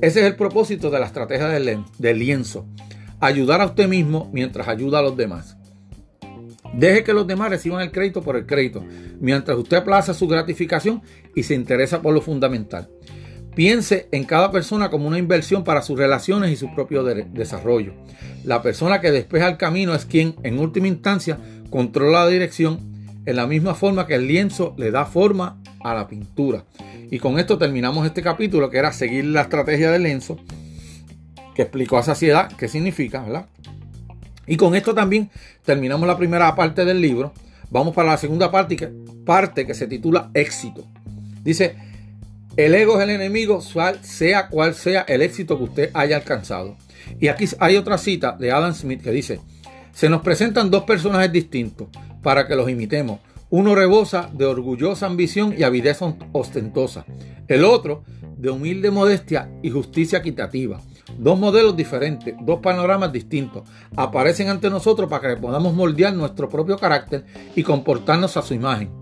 Ese 0.01 0.21
es 0.21 0.27
el 0.27 0.35
propósito 0.35 0.88
de 0.88 0.99
la 0.99 1.05
estrategia 1.05 1.49
del 1.49 2.18
lienzo. 2.18 2.64
Ayudar 3.21 3.61
a 3.61 3.66
usted 3.66 3.87
mismo 3.87 4.31
mientras 4.33 4.66
ayuda 4.66 5.01
a 5.01 5.03
los 5.03 5.14
demás. 5.14 5.59
Deje 6.73 7.05
que 7.05 7.12
los 7.12 7.27
demás 7.27 7.51
reciban 7.51 7.83
el 7.83 7.92
crédito 7.92 8.23
por 8.23 8.37
el 8.37 8.47
crédito, 8.47 8.83
mientras 9.21 9.59
usted 9.59 9.77
aplaza 9.77 10.14
su 10.14 10.27
gratificación 10.27 11.03
y 11.35 11.42
se 11.42 11.55
interesa 11.55 12.01
por 12.01 12.14
lo 12.14 12.23
fundamental. 12.23 12.88
Piense 13.59 14.07
en 14.12 14.23
cada 14.23 14.53
persona 14.53 14.88
como 14.88 15.09
una 15.09 15.18
inversión 15.18 15.64
para 15.64 15.83
sus 15.83 15.99
relaciones 15.99 16.53
y 16.53 16.57
su 16.57 16.73
propio 16.77 17.03
desarrollo. 17.03 17.92
La 18.44 18.62
persona 18.62 19.01
que 19.01 19.11
despeja 19.11 19.49
el 19.49 19.57
camino 19.57 19.97
es 19.97 20.05
quien, 20.05 20.37
en 20.44 20.61
última 20.61 20.87
instancia, 20.87 21.40
controla 21.68 22.23
la 22.23 22.31
dirección 22.31 22.79
en 23.27 23.35
la 23.35 23.49
misma 23.49 23.75
forma 23.75 24.07
que 24.07 24.14
el 24.14 24.29
lienzo 24.29 24.77
le 24.79 24.92
da 24.92 25.07
forma 25.07 25.61
a 25.81 25.92
la 25.92 26.07
pintura. 26.07 26.66
Y 27.11 27.18
con 27.18 27.40
esto 27.40 27.59
terminamos 27.59 28.07
este 28.07 28.23
capítulo 28.23 28.71
que 28.71 28.79
era 28.79 28.92
seguir 28.92 29.25
la 29.25 29.40
estrategia 29.40 29.90
del 29.90 30.05
lienzo, 30.05 30.38
que 31.57 31.62
explicó 31.62 31.99
a 31.99 32.05
saciedad 32.05 32.53
qué 32.57 32.68
significa, 32.68 33.25
¿verdad? 33.25 33.47
Y 34.47 34.57
con 34.57 34.77
esto 34.77 34.94
también 34.94 35.31
terminamos 35.64 36.07
la 36.07 36.16
primera 36.16 36.55
parte 36.55 36.85
del 36.85 37.01
libro. 37.01 37.33
Vamos 37.71 37.92
para 37.92 38.11
la 38.11 38.18
segunda 38.18 38.53
parte 38.53 38.92
parte 39.27 39.66
que 39.66 39.75
se 39.75 39.88
titula 39.88 40.31
éxito. 40.33 40.85
Dice, 41.42 41.88
el 42.59 42.75
ego 42.75 42.97
es 42.97 43.05
el 43.05 43.11
enemigo, 43.11 43.61
sea 43.61 44.49
cual 44.49 44.75
sea 44.75 45.03
el 45.03 45.23
éxito 45.23 45.57
que 45.57 45.64
usted 45.64 45.90
haya 45.94 46.16
alcanzado. 46.16 46.77
Y 47.21 47.29
aquí 47.29 47.44
hay 47.61 47.77
otra 47.77 47.99
cita 47.99 48.33
de 48.33 48.51
Adam 48.51 48.75
Smith 48.75 49.01
que 49.01 49.12
dice, 49.12 49.40
se 49.92 50.09
nos 50.09 50.23
presentan 50.23 50.68
dos 50.68 50.83
personajes 50.83 51.31
distintos 51.31 51.87
para 52.21 52.49
que 52.49 52.57
los 52.57 52.68
imitemos. 52.68 53.21
Uno 53.49 53.77
rebosa 53.77 54.29
de 54.33 54.44
orgullosa 54.44 55.07
ambición 55.07 55.55
y 55.57 55.62
avidez 55.62 56.01
ostentosa. 56.33 57.05
El 57.47 57.64
otro 57.64 58.03
de 58.37 58.51
humilde 58.51 58.90
modestia 58.90 59.49
y 59.62 59.71
justicia 59.71 60.18
equitativa. 60.18 60.81
Dos 61.16 61.38
modelos 61.38 61.77
diferentes, 61.77 62.35
dos 62.40 62.59
panoramas 62.59 63.12
distintos, 63.12 63.68
aparecen 63.94 64.49
ante 64.49 64.68
nosotros 64.68 65.09
para 65.09 65.33
que 65.33 65.40
podamos 65.40 65.75
moldear 65.75 66.12
nuestro 66.12 66.49
propio 66.49 66.77
carácter 66.77 67.25
y 67.55 67.62
comportarnos 67.62 68.37
a 68.37 68.42
su 68.42 68.53
imagen. 68.55 68.97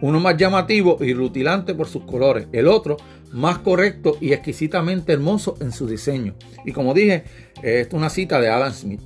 Uno 0.00 0.20
más 0.20 0.36
llamativo 0.36 0.98
y 1.00 1.14
rutilante 1.14 1.74
por 1.74 1.88
sus 1.88 2.02
colores, 2.04 2.48
el 2.52 2.68
otro 2.68 2.96
más 3.32 3.58
correcto 3.58 4.16
y 4.20 4.32
exquisitamente 4.32 5.12
hermoso 5.12 5.56
en 5.60 5.72
su 5.72 5.86
diseño. 5.86 6.34
Y 6.64 6.72
como 6.72 6.94
dije, 6.94 7.24
es 7.62 7.88
una 7.92 8.10
cita 8.10 8.40
de 8.40 8.48
Adam 8.48 8.72
Smith. 8.72 9.00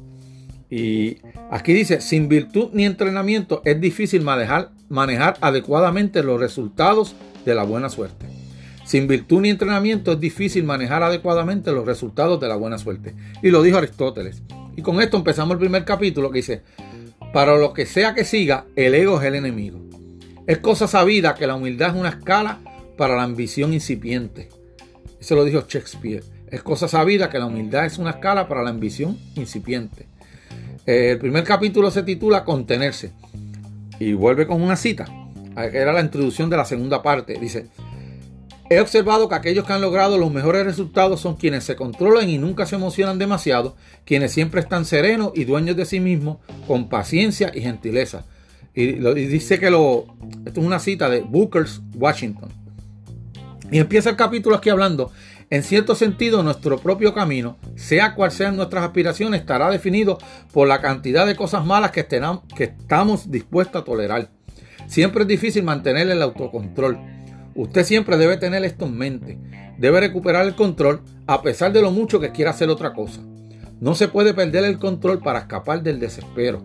Y 0.71 1.19
aquí 1.51 1.73
dice, 1.73 2.01
sin 2.01 2.29
virtud 2.29 2.71
ni 2.73 2.85
entrenamiento 2.85 3.61
es 3.65 3.81
difícil 3.81 4.23
manejar, 4.23 4.71
manejar 4.89 5.37
adecuadamente 5.41 6.23
los 6.23 6.39
resultados 6.39 7.17
de 7.45 7.55
la 7.55 7.65
buena 7.65 7.89
suerte. 7.89 8.27
Sin 8.85 9.07
virtud 9.09 9.41
ni 9.41 9.51
entrenamiento 9.51 10.13
es 10.13 10.21
difícil 10.21 10.65
manejar 10.65 11.03
adecuadamente 11.03 11.73
los 11.73 11.87
resultados 11.87 12.41
de 12.41 12.49
la 12.49 12.57
buena 12.57 12.79
suerte. 12.79 13.15
Y 13.43 13.51
lo 13.51 13.63
dijo 13.63 13.79
Aristóteles. 13.79 14.43
Y 14.77 14.83
con 14.83 15.01
esto 15.01 15.17
empezamos 15.17 15.55
el 15.55 15.61
primer 15.61 15.85
capítulo 15.85 16.31
que 16.31 16.39
dice, 16.39 16.63
para 17.33 17.57
lo 17.57 17.73
que 17.73 17.87
sea 17.87 18.15
que 18.15 18.25
siga, 18.25 18.67
el 18.77 18.95
ego 18.95 19.21
es 19.21 19.27
el 19.27 19.35
enemigo. 19.37 19.90
Es 20.51 20.59
cosa 20.59 20.89
sabida 20.89 21.37
que 21.37 21.47
la 21.47 21.55
humildad 21.55 21.91
es 21.91 21.95
una 21.95 22.09
escala 22.09 22.59
para 22.97 23.15
la 23.15 23.23
ambición 23.23 23.73
incipiente. 23.73 24.49
Eso 25.21 25.37
lo 25.37 25.45
dijo 25.45 25.65
Shakespeare. 25.69 26.25
Es 26.49 26.65
cosa 26.65 26.89
sabida 26.89 27.31
que 27.31 27.39
la 27.39 27.47
humildad 27.47 27.87
es 27.87 27.99
una 27.99 28.11
escala 28.11 28.49
para 28.49 28.65
la 28.65 28.71
ambición 28.71 29.17
incipiente. 29.37 30.09
El 30.87 31.21
primer 31.21 31.45
capítulo 31.45 31.93
se 31.93 32.03
titula 32.03 32.43
Contenerse 32.43 33.13
y 34.01 34.13
vuelve 34.13 34.49
con 34.49 34.61
una 34.61 34.75
cita, 34.75 35.07
era 35.57 35.93
la 35.93 36.01
introducción 36.01 36.51
de 36.51 36.57
la 36.57 36.65
segunda 36.65 37.01
parte. 37.01 37.39
Dice, 37.39 37.69
he 38.69 38.81
observado 38.81 39.29
que 39.29 39.37
aquellos 39.37 39.65
que 39.65 39.73
han 39.73 39.81
logrado 39.81 40.19
los 40.19 40.33
mejores 40.33 40.65
resultados 40.65 41.21
son 41.21 41.37
quienes 41.37 41.63
se 41.63 41.77
controlan 41.77 42.29
y 42.29 42.39
nunca 42.39 42.67
se 42.67 42.75
emocionan 42.75 43.21
demasiado, 43.21 43.77
quienes 44.05 44.33
siempre 44.33 44.63
están 44.63 44.85
serenos 44.85 45.31
y 45.37 45.45
dueños 45.45 45.77
de 45.77 45.87
sí 45.87 46.01
mismos, 46.01 46.39
con 46.67 46.89
paciencia 46.89 47.53
y 47.55 47.61
gentileza. 47.61 48.25
Y, 48.83 49.27
dice 49.27 49.59
que 49.59 49.71
lo, 49.71 50.07
esto 50.47 50.61
es 50.61 50.67
una 50.67 50.79
cita 50.79 51.09
de 51.09 51.21
Booker's 51.21 51.81
Washington. 51.95 52.51
Y 53.71 53.79
empieza 53.79 54.11
el 54.11 54.17
capítulo 54.17 54.57
aquí 54.57 54.69
hablando 54.69 55.13
en 55.51 55.65
cierto 55.65 55.97
sentido, 55.97 56.45
nuestro 56.45 56.79
propio 56.79 57.13
camino, 57.13 57.59
sea 57.75 58.15
cual 58.15 58.31
sean 58.31 58.57
nuestras 58.57 58.85
aspiraciones, 58.85 59.41
estará 59.41 59.69
definido 59.69 60.17
por 60.53 60.69
la 60.69 60.81
cantidad 60.81 61.27
de 61.27 61.35
cosas 61.35 61.67
malas 61.67 61.91
que, 61.91 62.07
que 62.07 62.65
estamos 62.65 63.33
dispuestos 63.33 63.83
a 63.83 63.85
tolerar. 63.85 64.29
Siempre 64.87 65.23
es 65.23 65.29
difícil 65.29 65.65
mantener 65.65 66.09
el 66.09 66.23
autocontrol. 66.23 67.01
Usted 67.57 67.85
siempre 67.85 68.17
debe 68.17 68.37
tener 68.37 68.65
esto 68.65 68.87
en 68.87 68.97
mente. 68.97 69.39
Debe 69.77 69.99
recuperar 69.99 70.47
el 70.47 70.55
control 70.55 71.01
a 71.27 71.43
pesar 71.43 71.73
de 71.73 71.83
lo 71.83 71.91
mucho 71.91 72.21
que 72.21 72.31
quiera 72.31 72.53
hacer 72.53 72.69
otra 72.69 72.93
cosa. 72.93 73.21
No 73.81 73.97
se 73.97 74.07
puede 74.07 74.35
perder 74.35 74.65
el 74.65 74.79
control 74.79 75.19
para 75.19 75.41
escapar 75.41 75.83
del 75.83 75.99
desespero. 75.99 76.63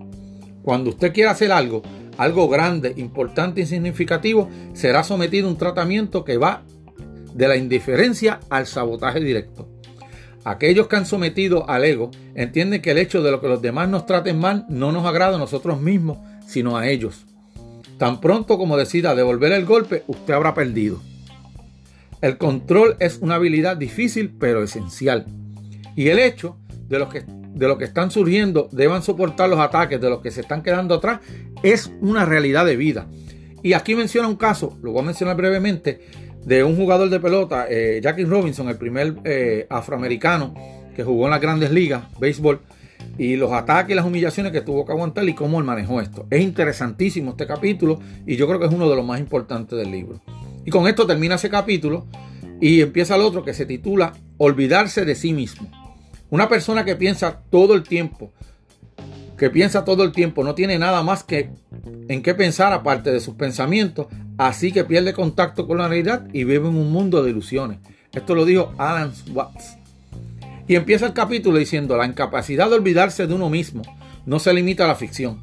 Cuando 0.61 0.91
usted 0.91 1.11
quiera 1.11 1.31
hacer 1.31 1.51
algo, 1.51 1.81
algo 2.17 2.47
grande, 2.47 2.93
importante 2.97 3.61
y 3.61 3.65
significativo, 3.65 4.49
será 4.73 5.03
sometido 5.03 5.47
a 5.47 5.51
un 5.51 5.57
tratamiento 5.57 6.23
que 6.23 6.37
va 6.37 6.63
de 7.33 7.47
la 7.47 7.57
indiferencia 7.57 8.39
al 8.49 8.65
sabotaje 8.65 9.19
directo. 9.19 9.69
Aquellos 10.45 10.87
que 10.87 10.95
han 10.95 11.05
sometido 11.05 11.67
al 11.69 11.83
ego 11.83 12.11
entienden 12.35 12.81
que 12.81 12.91
el 12.91 12.99
hecho 12.99 13.23
de 13.23 13.31
lo 13.31 13.41
que 13.41 13.47
los 13.47 13.61
demás 13.61 13.89
nos 13.89 14.05
traten 14.05 14.39
mal 14.39 14.65
no 14.69 14.91
nos 14.91 15.05
agrada 15.05 15.35
a 15.35 15.39
nosotros 15.39 15.81
mismos, 15.81 16.19
sino 16.45 16.77
a 16.77 16.87
ellos. 16.87 17.25
Tan 17.97 18.21
pronto 18.21 18.57
como 18.57 18.77
decida 18.77 19.15
devolver 19.15 19.51
el 19.53 19.65
golpe, 19.65 20.03
usted 20.07 20.33
habrá 20.33 20.53
perdido. 20.53 21.01
El 22.21 22.37
control 22.37 22.95
es 22.99 23.17
una 23.21 23.35
habilidad 23.35 23.77
difícil 23.77 24.35
pero 24.39 24.63
esencial. 24.63 25.25
Y 25.95 26.09
el 26.09 26.19
hecho 26.19 26.57
de 26.87 26.99
los 26.99 27.09
que, 27.09 27.23
de 27.55 27.67
lo 27.67 27.77
que 27.77 27.85
están 27.85 28.11
surgiendo 28.11 28.69
deban 28.71 29.01
soportar 29.01 29.49
los 29.49 29.59
ataques 29.59 29.99
de 29.99 30.09
los 30.09 30.21
que 30.21 30.29
se 30.29 30.41
están 30.41 30.61
quedando 30.61 30.95
atrás 30.95 31.21
es 31.63 31.91
una 32.01 32.25
realidad 32.25 32.65
de 32.65 32.75
vida. 32.75 33.07
Y 33.63 33.73
aquí 33.73 33.95
menciona 33.95 34.27
un 34.27 34.35
caso, 34.35 34.77
lo 34.83 34.91
voy 34.91 35.01
a 35.01 35.05
mencionar 35.05 35.35
brevemente, 35.35 36.01
de 36.45 36.63
un 36.63 36.75
jugador 36.75 37.09
de 37.09 37.19
pelota, 37.19 37.65
eh, 37.67 37.99
Jackie 38.03 38.25
Robinson, 38.25 38.69
el 38.69 38.77
primer 38.77 39.15
eh, 39.23 39.65
afroamericano 39.69 40.53
que 40.95 41.03
jugó 41.03 41.25
en 41.25 41.31
las 41.31 41.41
grandes 41.41 41.71
ligas, 41.71 42.03
béisbol, 42.19 42.59
y 43.17 43.35
los 43.37 43.51
ataques 43.51 43.93
y 43.93 43.95
las 43.95 44.05
humillaciones 44.05 44.51
que 44.51 44.61
tuvo 44.61 44.85
que 44.85 44.91
aguantar 44.91 45.27
y 45.27 45.33
cómo 45.33 45.57
él 45.59 45.65
manejó 45.65 46.01
esto. 46.01 46.27
Es 46.29 46.41
interesantísimo 46.41 47.31
este 47.31 47.47
capítulo 47.47 47.99
y 48.27 48.35
yo 48.35 48.47
creo 48.47 48.59
que 48.59 48.65
es 48.65 48.73
uno 48.73 48.89
de 48.89 48.95
los 48.95 49.05
más 49.05 49.19
importantes 49.19 49.77
del 49.77 49.91
libro. 49.91 50.21
Y 50.65 50.71
con 50.71 50.87
esto 50.87 51.07
termina 51.07 51.35
ese 51.35 51.49
capítulo 51.49 52.05
y 52.59 52.81
empieza 52.81 53.15
el 53.15 53.21
otro 53.21 53.43
que 53.43 53.53
se 53.53 53.65
titula 53.65 54.13
Olvidarse 54.37 55.05
de 55.05 55.15
sí 55.15 55.33
mismo. 55.33 55.84
Una 56.29 56.49
persona 56.49 56.83
que 56.85 56.95
piensa 56.95 57.41
todo 57.49 57.75
el 57.75 57.83
tiempo, 57.83 58.31
que 59.37 59.49
piensa 59.49 59.85
todo 59.85 60.03
el 60.03 60.11
tiempo, 60.11 60.43
no 60.43 60.55
tiene 60.55 60.79
nada 60.79 61.03
más 61.03 61.23
que 61.23 61.51
en 62.07 62.21
qué 62.21 62.33
pensar 62.33 62.73
aparte 62.73 63.11
de 63.11 63.19
sus 63.19 63.35
pensamientos, 63.35 64.07
así 64.37 64.71
que 64.71 64.83
pierde 64.83 65.13
contacto 65.13 65.67
con 65.67 65.77
la 65.77 65.87
realidad 65.87 66.27
y 66.33 66.43
vive 66.43 66.67
en 66.67 66.75
un 66.75 66.91
mundo 66.91 67.23
de 67.23 67.31
ilusiones. 67.31 67.79
Esto 68.11 68.33
lo 68.33 68.45
dijo 68.45 68.73
Alan 68.77 69.11
Watts. 69.33 69.77
Y 70.67 70.75
empieza 70.75 71.05
el 71.05 71.13
capítulo 71.13 71.59
diciendo, 71.59 71.95
la 71.95 72.07
incapacidad 72.07 72.69
de 72.69 72.75
olvidarse 72.75 73.27
de 73.27 73.33
uno 73.33 73.49
mismo 73.49 73.83
no 74.25 74.39
se 74.39 74.53
limita 74.53 74.85
a 74.85 74.87
la 74.87 74.95
ficción. 74.95 75.41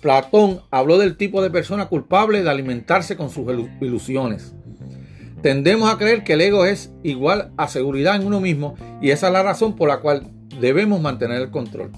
Platón 0.00 0.60
habló 0.70 0.98
del 0.98 1.16
tipo 1.16 1.42
de 1.42 1.50
persona 1.50 1.86
culpable 1.86 2.42
de 2.42 2.50
alimentarse 2.50 3.16
con 3.16 3.30
sus 3.30 3.46
ilusiones. 3.80 4.52
Tendemos 5.44 5.90
a 5.90 5.98
creer 5.98 6.24
que 6.24 6.32
el 6.32 6.40
ego 6.40 6.64
es 6.64 6.90
igual 7.02 7.52
a 7.58 7.68
seguridad 7.68 8.16
en 8.16 8.26
uno 8.26 8.40
mismo 8.40 8.76
y 9.02 9.10
esa 9.10 9.26
es 9.26 9.32
la 9.34 9.42
razón 9.42 9.76
por 9.76 9.90
la 9.90 9.98
cual 9.98 10.30
debemos 10.58 11.02
mantener 11.02 11.42
el 11.42 11.50
control. 11.50 11.92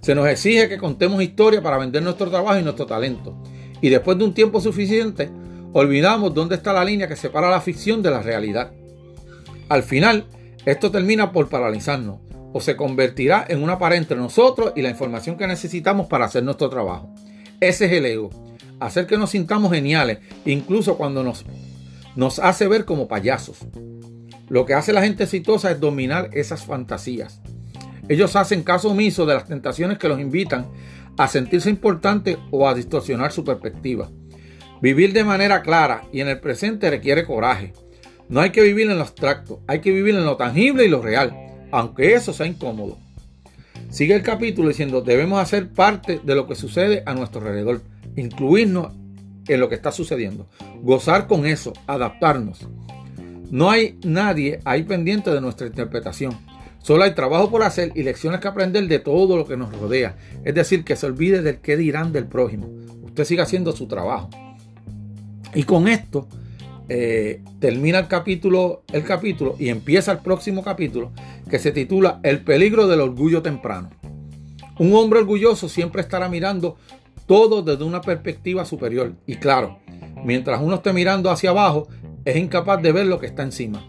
Se 0.00 0.14
nos 0.14 0.26
exige 0.26 0.70
que 0.70 0.78
contemos 0.78 1.22
historia 1.22 1.60
para 1.60 1.76
vender 1.76 2.02
nuestro 2.02 2.30
trabajo 2.30 2.58
y 2.58 2.62
nuestro 2.62 2.86
talento. 2.86 3.36
Y 3.82 3.90
después 3.90 4.16
de 4.16 4.24
un 4.24 4.32
tiempo 4.32 4.62
suficiente, 4.62 5.28
olvidamos 5.74 6.32
dónde 6.32 6.54
está 6.54 6.72
la 6.72 6.86
línea 6.86 7.06
que 7.06 7.16
separa 7.16 7.50
la 7.50 7.60
ficción 7.60 8.00
de 8.00 8.12
la 8.12 8.22
realidad. 8.22 8.72
Al 9.68 9.82
final, 9.82 10.24
esto 10.64 10.90
termina 10.90 11.32
por 11.32 11.50
paralizarnos 11.50 12.20
o 12.54 12.62
se 12.62 12.76
convertirá 12.76 13.44
en 13.46 13.62
una 13.62 13.78
pared 13.78 13.98
entre 13.98 14.16
nosotros 14.16 14.72
y 14.74 14.80
la 14.80 14.88
información 14.88 15.36
que 15.36 15.46
necesitamos 15.46 16.06
para 16.06 16.24
hacer 16.24 16.44
nuestro 16.44 16.70
trabajo. 16.70 17.14
Ese 17.60 17.84
es 17.84 17.92
el 17.92 18.06
ego, 18.06 18.30
hacer 18.80 19.06
que 19.06 19.18
nos 19.18 19.28
sintamos 19.28 19.70
geniales, 19.70 20.20
incluso 20.46 20.96
cuando 20.96 21.22
nos, 21.22 21.44
nos 22.16 22.38
hace 22.38 22.66
ver 22.66 22.84
como 22.84 23.08
payasos. 23.08 23.58
Lo 24.48 24.64
que 24.64 24.74
hace 24.74 24.92
la 24.92 25.02
gente 25.02 25.24
exitosa 25.24 25.70
es 25.70 25.80
dominar 25.80 26.30
esas 26.32 26.64
fantasías. 26.64 27.40
Ellos 28.08 28.36
hacen 28.36 28.62
caso 28.62 28.90
omiso 28.90 29.26
de 29.26 29.34
las 29.34 29.46
tentaciones 29.46 29.98
que 29.98 30.08
los 30.08 30.20
invitan 30.20 30.66
a 31.18 31.28
sentirse 31.28 31.70
importantes 31.70 32.38
o 32.50 32.68
a 32.68 32.74
distorsionar 32.74 33.32
su 33.32 33.44
perspectiva. 33.44 34.10
Vivir 34.80 35.12
de 35.12 35.24
manera 35.24 35.62
clara 35.62 36.04
y 36.12 36.20
en 36.20 36.28
el 36.28 36.40
presente 36.40 36.90
requiere 36.90 37.24
coraje. 37.24 37.72
No 38.28 38.40
hay 38.40 38.50
que 38.50 38.62
vivir 38.62 38.90
en 38.90 38.96
lo 38.96 39.02
abstracto, 39.02 39.60
hay 39.66 39.80
que 39.80 39.92
vivir 39.92 40.14
en 40.14 40.24
lo 40.24 40.36
tangible 40.36 40.84
y 40.84 40.88
lo 40.88 41.00
real, 41.00 41.34
aunque 41.70 42.14
eso 42.14 42.32
sea 42.32 42.46
incómodo. 42.46 42.98
Sigue 43.90 44.14
el 44.14 44.22
capítulo 44.22 44.68
diciendo, 44.68 45.00
debemos 45.00 45.40
hacer 45.40 45.68
parte 45.68 46.20
de 46.22 46.34
lo 46.34 46.46
que 46.46 46.54
sucede 46.54 47.02
a 47.06 47.14
nuestro 47.14 47.40
alrededor, 47.40 47.80
incluirnos 48.16 48.92
en 49.48 49.60
lo 49.60 49.68
que 49.68 49.74
está 49.74 49.92
sucediendo, 49.92 50.48
gozar 50.82 51.26
con 51.26 51.46
eso, 51.46 51.72
adaptarnos. 51.86 52.66
No 53.50 53.70
hay 53.70 53.98
nadie 54.04 54.60
ahí 54.64 54.82
pendiente 54.82 55.30
de 55.30 55.40
nuestra 55.40 55.66
interpretación. 55.66 56.36
Solo 56.78 57.04
hay 57.04 57.14
trabajo 57.14 57.50
por 57.50 57.62
hacer 57.62 57.92
y 57.94 58.02
lecciones 58.02 58.40
que 58.40 58.48
aprender 58.48 58.86
de 58.86 58.98
todo 58.98 59.36
lo 59.36 59.46
que 59.46 59.56
nos 59.56 59.76
rodea. 59.76 60.16
Es 60.44 60.54
decir, 60.54 60.84
que 60.84 60.96
se 60.96 61.06
olvide 61.06 61.42
del 61.42 61.58
qué 61.58 61.76
dirán 61.76 62.12
del 62.12 62.26
prójimo. 62.26 62.68
Usted 63.02 63.24
siga 63.24 63.44
haciendo 63.44 63.72
su 63.72 63.86
trabajo. 63.86 64.30
Y 65.54 65.64
con 65.64 65.88
esto 65.88 66.28
eh, 66.88 67.42
termina 67.58 67.98
el 67.98 68.08
capítulo, 68.08 68.84
el 68.92 69.02
capítulo 69.02 69.56
y 69.58 69.68
empieza 69.68 70.12
el 70.12 70.18
próximo 70.18 70.62
capítulo 70.62 71.12
que 71.50 71.58
se 71.58 71.72
titula 71.72 72.20
El 72.22 72.40
peligro 72.44 72.86
del 72.86 73.00
orgullo 73.00 73.42
temprano. 73.42 73.90
Un 74.78 74.94
hombre 74.94 75.20
orgulloso 75.20 75.68
siempre 75.68 76.02
estará 76.02 76.28
mirando 76.28 76.76
todo 77.26 77.62
desde 77.62 77.84
una 77.84 78.00
perspectiva 78.00 78.64
superior. 78.64 79.14
Y 79.26 79.36
claro, 79.36 79.78
mientras 80.24 80.60
uno 80.60 80.76
esté 80.76 80.92
mirando 80.92 81.30
hacia 81.30 81.50
abajo, 81.50 81.88
es 82.24 82.36
incapaz 82.36 82.82
de 82.82 82.92
ver 82.92 83.06
lo 83.06 83.18
que 83.18 83.26
está 83.26 83.42
encima. 83.42 83.84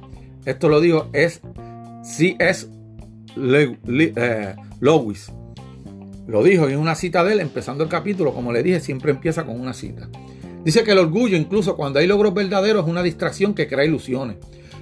Esto 0.46 0.70
lo 0.70 0.80
dijo 0.80 1.10
es 1.14 1.42
C.S. 2.04 2.68
Eh, 3.36 4.56
Lewis. 4.80 5.32
Lo 6.28 6.44
dijo 6.44 6.68
en 6.68 6.80
una 6.80 6.96
cita 6.96 7.24
de 7.24 7.34
él, 7.34 7.40
empezando 7.40 7.84
el 7.84 7.90
capítulo, 7.90 8.34
como 8.34 8.52
le 8.52 8.64
dije, 8.64 8.80
siempre 8.80 9.12
empieza 9.12 9.46
con 9.46 9.60
una 9.60 9.74
cita. 9.74 10.10
Dice 10.64 10.84
que 10.84 10.92
el 10.92 10.98
orgullo, 10.98 11.38
incluso 11.38 11.78
cuando 11.78 12.00
hay 12.00 12.08
logros 12.08 12.34
verdaderos, 12.34 12.84
es 12.84 12.90
una 12.90 13.04
distracción 13.04 13.54
que 13.54 13.68
crea 13.68 13.86
ilusiones. 13.86 14.38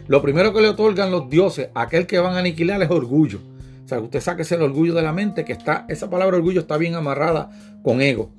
Lo 0.08 0.22
primero 0.22 0.54
que 0.54 0.62
le 0.62 0.70
otorgan 0.70 1.12
los 1.12 1.30
dioses 1.30 1.70
a 1.76 1.84
aquel 1.84 2.08
que 2.08 2.20
van 2.20 2.36
a 2.36 2.40
aniquilar 2.40 2.82
es 2.82 2.90
orgullo. 2.90 3.40
O 3.84 3.88
sea, 3.88 4.00
usted 4.00 4.20
saque 4.20 4.42
ese 4.42 4.56
orgullo 4.56 4.96
de 4.96 5.04
la 5.04 5.14
mente, 5.14 5.46
que 5.46 5.54
está, 5.54 5.86
esa 5.88 6.10
palabra 6.10 6.38
orgullo 6.38 6.62
está 6.62 6.78
bien 6.78 6.96
amarrada 6.96 7.52
con 7.84 8.02
ego. 8.02 8.32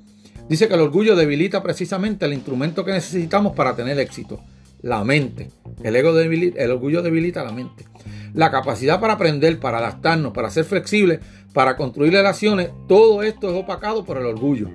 Dice 0.48 0.68
que 0.68 0.74
el 0.74 0.80
orgullo 0.80 1.16
debilita 1.16 1.62
precisamente 1.62 2.24
el 2.24 2.32
instrumento 2.32 2.84
que 2.84 2.92
necesitamos 2.92 3.54
para 3.54 3.74
tener 3.74 3.98
éxito, 3.98 4.40
la 4.80 5.02
mente. 5.02 5.50
El, 5.82 5.96
ego 5.96 6.14
debilita, 6.14 6.62
el 6.62 6.70
orgullo 6.70 7.02
debilita 7.02 7.42
la 7.42 7.50
mente. 7.50 7.84
La 8.32 8.52
capacidad 8.52 9.00
para 9.00 9.14
aprender, 9.14 9.58
para 9.58 9.78
adaptarnos, 9.78 10.32
para 10.32 10.50
ser 10.50 10.64
flexibles, 10.64 11.18
para 11.52 11.76
construir 11.76 12.12
relaciones, 12.12 12.70
todo 12.86 13.24
esto 13.24 13.50
es 13.50 13.60
opacado 13.60 14.04
por 14.04 14.18
el 14.18 14.26
orgullo. 14.26 14.68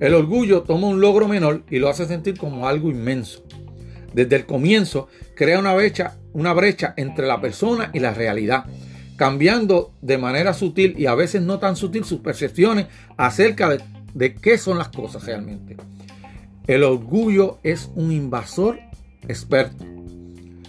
El 0.00 0.14
orgullo 0.14 0.62
toma 0.62 0.88
un 0.88 1.00
logro 1.00 1.28
menor 1.28 1.64
y 1.68 1.78
lo 1.80 1.88
hace 1.88 2.06
sentir 2.06 2.38
como 2.38 2.66
algo 2.66 2.90
inmenso. 2.90 3.44
Desde 4.14 4.36
el 4.36 4.46
comienzo 4.46 5.08
crea 5.34 5.58
una 5.58 5.74
brecha, 5.74 6.16
una 6.32 6.52
brecha 6.54 6.94
entre 6.96 7.26
la 7.26 7.40
persona 7.40 7.90
y 7.92 7.98
la 7.98 8.14
realidad, 8.14 8.64
cambiando 9.16 9.92
de 10.00 10.18
manera 10.18 10.54
sutil 10.54 10.94
y 10.96 11.06
a 11.06 11.14
veces 11.14 11.42
no 11.42 11.58
tan 11.58 11.76
sutil 11.76 12.04
sus 12.04 12.20
percepciones 12.20 12.86
acerca 13.16 13.68
de 13.68 13.80
de 14.14 14.34
qué 14.34 14.56
son 14.56 14.78
las 14.78 14.88
cosas 14.88 15.24
realmente. 15.24 15.76
El 16.66 16.82
orgullo 16.82 17.58
es 17.62 17.90
un 17.94 18.10
invasor 18.10 18.78
experto. 19.28 19.84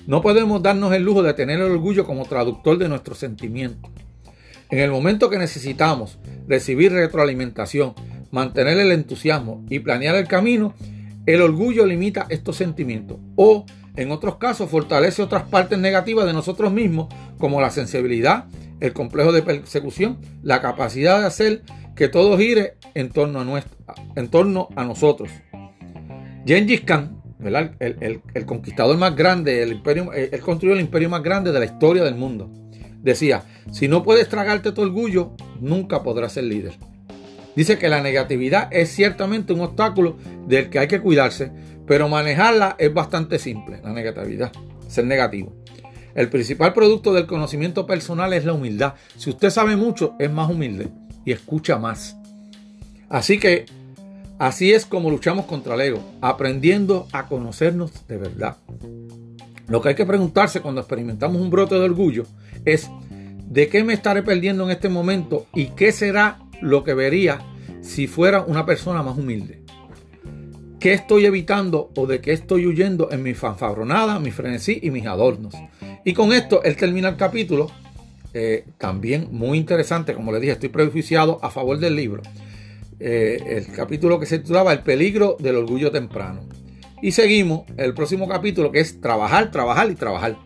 No 0.08 0.22
podemos 0.22 0.62
darnos 0.62 0.94
el 0.94 1.04
lujo 1.04 1.24
de 1.24 1.34
tener 1.34 1.60
el 1.60 1.72
orgullo 1.72 2.06
como 2.06 2.26
traductor 2.26 2.78
de 2.78 2.90
nuestros 2.90 3.18
sentimientos. 3.18 3.92
En 4.70 4.80
el 4.80 4.92
momento 4.92 5.30
que 5.30 5.38
necesitamos 5.38 6.18
recibir 6.48 6.92
retroalimentación, 6.92 7.94
mantener 8.32 8.78
el 8.78 8.92
entusiasmo 8.92 9.64
y 9.70 9.80
planear 9.80 10.16
el 10.16 10.28
camino, 10.28 10.74
el 11.26 11.42
orgullo 11.42 11.86
limita 11.86 12.28
estos 12.30 12.58
sentimientos 12.58 13.18
o, 13.36 13.66
en 13.96 14.12
otros 14.12 14.36
casos, 14.36 14.70
fortalece 14.70 15.24
otras 15.24 15.44
partes 15.44 15.80
negativas 15.80 16.26
de 16.26 16.34
nosotros 16.34 16.72
mismos, 16.72 17.08
como 17.38 17.62
la 17.62 17.72
sensibilidad, 17.72 18.46
el 18.80 18.94
complejo 18.94 19.32
de 19.32 19.42
persecución, 19.42 20.18
la 20.44 20.62
capacidad 20.62 21.22
de 21.22 21.28
hacer 21.28 21.64
que 21.96 22.10
todo 22.10 22.38
gire 22.38 22.76
en 22.94 23.10
torno 23.10 23.40
a, 23.40 23.46
nuestro, 23.46 23.74
en 24.16 24.28
torno 24.28 24.70
a 24.76 24.84
nosotros. 24.84 25.30
Gengis 26.46 26.82
Khan, 26.82 27.22
El, 27.80 28.46
conquistador 28.46 28.98
más 28.98 29.16
grande, 29.16 29.64
el 29.64 29.72
imperio, 29.72 30.14
eh, 30.14 30.30
él 30.32 30.42
construyó 30.42 30.74
el 30.74 30.82
imperio 30.82 31.10
más 31.10 31.24
grande 31.24 31.52
de 31.52 31.60
la 31.60 31.66
historia 31.66 32.04
del 32.04 32.16
mundo. 32.16 32.50
Decía, 33.02 33.44
si 33.72 33.88
no 33.88 34.04
puedes 34.04 34.30
tragarte 34.30 34.72
tu 34.72 34.82
orgullo, 34.82 35.32
nunca 35.60 36.04
podrás 36.04 36.34
ser 36.34 36.44
líder. 36.44 36.74
Dice 37.56 37.78
que 37.78 37.88
la 37.88 38.02
negatividad 38.02 38.68
es 38.72 38.90
ciertamente 38.90 39.54
un 39.54 39.62
obstáculo 39.62 40.18
del 40.48 40.70
que 40.70 40.80
hay 40.80 40.88
que 40.88 41.00
cuidarse, 41.00 41.52
pero 41.88 42.10
manejarla 42.10 42.76
es 42.78 42.94
bastante 42.94 43.40
simple, 43.40 43.80
la 43.82 43.94
negatividad, 43.94 44.52
ser 44.88 45.06
negativo. 45.06 45.56
El 46.16 46.30
principal 46.30 46.74
producto 46.74 47.14
del 47.14 47.28
conocimiento 47.28 47.86
personal 47.86 48.34
es 48.34 48.44
la 48.44 48.54
humildad. 48.54 48.96
Si 49.18 49.30
usted 49.30 49.50
sabe 49.50 49.76
mucho, 49.76 50.16
es 50.20 50.32
más 50.32 50.50
humilde 50.50 50.90
y 51.26 51.32
escucha 51.32 51.78
más. 51.78 52.16
Así 53.10 53.40
que 53.40 53.66
así 54.40 54.74
es 54.74 54.86
como 54.86 55.10
luchamos 55.10 55.46
contra 55.46 55.76
el 55.76 55.82
ego, 55.82 56.04
aprendiendo 56.22 57.08
a 57.12 57.28
conocernos 57.28 58.08
de 58.08 58.18
verdad. 58.18 58.58
Lo 59.68 59.82
que 59.82 59.90
hay 59.90 59.96
que 59.96 60.06
preguntarse 60.06 60.62
cuando 60.62 60.82
experimentamos 60.82 61.42
un 61.42 61.50
brote 61.50 61.76
de 61.76 61.82
orgullo 61.82 62.26
es, 62.66 62.90
¿de 63.50 63.68
qué 63.68 63.84
me 63.84 63.94
estaré 63.94 64.22
perdiendo 64.22 64.64
en 64.64 64.72
este 64.72 64.90
momento 64.90 65.48
y 65.54 65.68
qué 65.68 65.92
será 65.92 66.40
lo 66.62 66.84
que 66.84 66.94
vería 66.94 67.40
si 67.82 68.08
fuera 68.08 68.44
una 68.44 68.66
persona 68.66 69.02
más 69.02 69.18
humilde? 69.18 69.64
¿Qué 70.80 70.94
estoy 70.94 71.26
evitando 71.26 71.92
o 71.96 72.06
de 72.06 72.22
qué 72.22 72.32
estoy 72.32 72.68
huyendo 72.68 73.12
en 73.12 73.24
mi 73.24 73.34
fanfabronada, 73.34 74.20
mi 74.20 74.30
frenesí 74.30 74.80
y 74.84 74.92
mis 74.92 75.08
adornos? 75.08 75.56
Y 76.04 76.14
con 76.14 76.32
esto 76.32 76.62
él 76.64 76.78
termina 76.78 77.10
el 77.10 77.16
capítulo 77.16 77.72
eh, 78.38 78.66
también 78.78 79.30
muy 79.32 79.58
interesante, 79.58 80.14
como 80.14 80.34
le 80.34 80.42
dije, 80.42 80.52
estoy 80.52 80.68
prejuiciado 80.68 81.40
a 81.42 81.50
favor 81.50 81.80
del 81.80 81.96
libro. 81.96 82.22
Eh, 83.00 83.42
el 83.48 83.68
capítulo 83.74 84.20
que 84.20 84.26
se 84.26 84.40
titulaba 84.40 84.74
El 84.74 84.82
peligro 84.82 85.38
del 85.40 85.56
orgullo 85.56 85.90
temprano. 85.90 86.42
Y 87.02 87.14
seguimos 87.14 87.64
el 87.78 87.94
próximo 87.94 88.28
capítulo 88.28 88.74
que 88.74 88.82
es 88.82 89.00
trabajar, 89.00 89.52
trabajar 89.52 89.90
y 89.90 89.96
trabajar. 89.96 90.38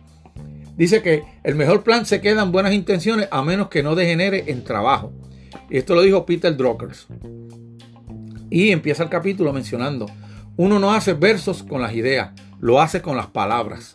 Dice 0.76 1.02
que 1.02 1.24
el 1.42 1.56
mejor 1.56 1.82
plan 1.82 2.06
se 2.06 2.20
queda 2.20 2.44
en 2.44 2.52
buenas 2.52 2.74
intenciones 2.74 3.26
a 3.32 3.42
menos 3.42 3.68
que 3.70 3.82
no 3.82 3.96
degenere 3.96 4.44
en 4.46 4.62
trabajo. 4.62 5.12
Y 5.68 5.76
esto 5.76 5.96
lo 5.96 6.02
dijo 6.02 6.24
Peter 6.24 6.56
Drucker. 6.56 6.90
Y 8.50 8.70
empieza 8.70 9.02
el 9.02 9.08
capítulo 9.08 9.52
mencionando, 9.52 10.06
uno 10.56 10.78
no 10.78 10.92
hace 10.92 11.14
versos 11.14 11.64
con 11.64 11.82
las 11.82 11.92
ideas, 11.92 12.30
lo 12.60 12.80
hace 12.80 13.02
con 13.02 13.16
las 13.16 13.26
palabras 13.26 13.94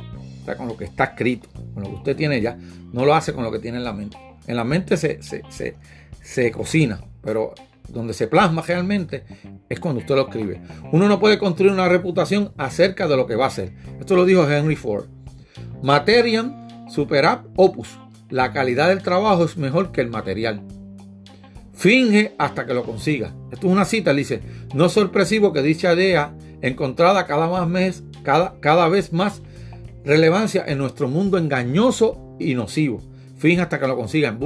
con 0.56 0.68
lo 0.68 0.78
que 0.78 0.86
está 0.86 1.06
escrito, 1.06 1.50
con 1.74 1.84
lo 1.84 1.90
que 1.90 1.96
usted 1.96 2.16
tiene 2.16 2.42
ya, 2.42 2.58
no 2.94 3.06
lo 3.06 3.16
hace 3.16 3.34
con 3.34 3.44
lo 3.44 3.52
que 3.52 3.60
tiene 3.60 3.80
en 3.80 3.84
la 3.84 3.94
mente. 3.94 4.18
En 4.48 4.56
la 4.56 4.64
mente 4.64 4.98
se, 4.98 5.20
se, 5.22 6.52
cocina, 6.52 7.02
pero 7.24 7.54
donde 7.90 8.14
se 8.14 8.28
plasma 8.28 8.62
realmente 8.62 9.24
es 9.68 9.80
cuando 9.80 10.02
usted 10.02 10.16
lo 10.16 10.28
escribe. 10.28 10.62
Uno 10.92 11.08
no 11.08 11.20
puede 11.20 11.40
construir 11.40 11.72
una 11.72 11.90
reputación 11.90 12.52
acerca 12.58 13.08
de 13.08 13.18
lo 13.18 13.26
que 13.26 13.36
va 13.36 13.46
a 13.46 13.48
hacer. 13.48 13.74
Esto 14.00 14.16
lo 14.16 14.26
dijo 14.26 14.50
Henry 14.50 14.76
Ford. 14.76 15.06
Materian 15.82 16.88
superab 16.90 17.48
opus. 17.56 18.00
La 18.30 18.52
calidad 18.54 18.90
del 18.90 19.04
trabajo 19.04 19.46
es 19.46 19.58
mejor 19.58 19.92
que 19.92 20.02
el 20.02 20.10
material. 20.10 20.62
Finge 21.74 22.34
hasta 22.38 22.66
que 22.66 22.74
lo 22.74 22.84
consiga. 22.84 23.34
Esto 23.52 23.68
es 23.68 23.74
una 23.74 23.86
cita, 23.86 24.14
dice, 24.14 24.42
no 24.74 24.86
es 24.86 24.94
sorpresivo 24.94 25.54
que 25.54 25.62
dicha 25.62 25.94
idea 25.94 26.34
encontrada 26.62 27.28
cada, 27.28 27.48
más 27.48 27.68
mes, 27.68 28.04
cada, 28.24 28.60
cada 28.60 28.88
vez 28.88 29.14
más 29.14 29.42
relevancia 30.06 30.64
en 30.68 30.78
nuestro 30.78 31.08
mundo 31.08 31.38
engañoso 31.38 32.36
y 32.40 32.54
nocivo. 32.54 33.02
Finja 33.38 33.64
hasta 33.64 33.80
que 33.80 33.88
lo 33.88 33.98
consigan. 33.98 34.40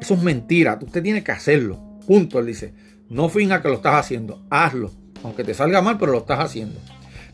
Eso 0.00 0.14
es 0.14 0.22
mentira. 0.22 0.78
Usted 0.80 1.02
tiene 1.02 1.24
que 1.24 1.32
hacerlo. 1.32 1.98
Punto. 2.06 2.38
Él 2.38 2.46
dice. 2.46 2.74
No 3.08 3.28
finja 3.28 3.62
que 3.62 3.68
lo 3.68 3.74
estás 3.74 3.94
haciendo. 3.94 4.44
Hazlo. 4.50 4.92
Aunque 5.24 5.44
te 5.44 5.54
salga 5.54 5.82
mal, 5.82 5.98
pero 5.98 6.12
lo 6.12 6.18
estás 6.18 6.40
haciendo. 6.40 6.78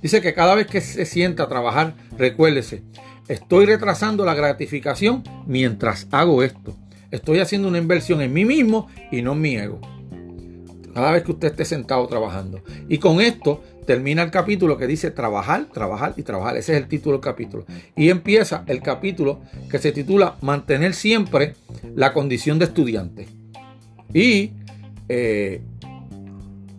Dice 0.00 0.20
que 0.20 0.34
cada 0.34 0.54
vez 0.54 0.66
que 0.66 0.80
se 0.80 1.04
sienta 1.06 1.44
a 1.44 1.48
trabajar, 1.48 1.94
recuérdese. 2.16 2.82
Estoy 3.28 3.66
retrasando 3.66 4.24
la 4.24 4.34
gratificación 4.34 5.22
mientras 5.46 6.06
hago 6.10 6.42
esto. 6.42 6.76
Estoy 7.10 7.38
haciendo 7.38 7.68
una 7.68 7.78
inversión 7.78 8.20
en 8.20 8.32
mí 8.32 8.44
mismo 8.44 8.88
y 9.10 9.22
no 9.22 9.32
en 9.32 9.40
mi 9.40 9.56
ego. 9.56 9.80
Cada 10.94 11.10
vez 11.10 11.24
que 11.24 11.32
usted 11.32 11.48
esté 11.48 11.64
sentado 11.64 12.06
trabajando. 12.06 12.62
Y 12.88 12.98
con 12.98 13.20
esto 13.20 13.62
termina 13.86 14.22
el 14.22 14.30
capítulo 14.30 14.76
que 14.76 14.86
dice 14.86 15.10
trabajar, 15.10 15.66
trabajar 15.72 16.14
y 16.16 16.22
trabajar. 16.22 16.56
Ese 16.56 16.72
es 16.72 16.82
el 16.82 16.88
título 16.88 17.16
del 17.16 17.24
capítulo. 17.24 17.64
Y 17.96 18.10
empieza 18.10 18.64
el 18.66 18.80
capítulo 18.82 19.42
que 19.70 19.78
se 19.78 19.92
titula 19.92 20.36
Mantener 20.40 20.94
siempre 20.94 21.54
la 21.94 22.12
condición 22.12 22.58
de 22.58 22.64
estudiante. 22.66 23.26
Y 24.12 24.52
eh, 25.08 25.60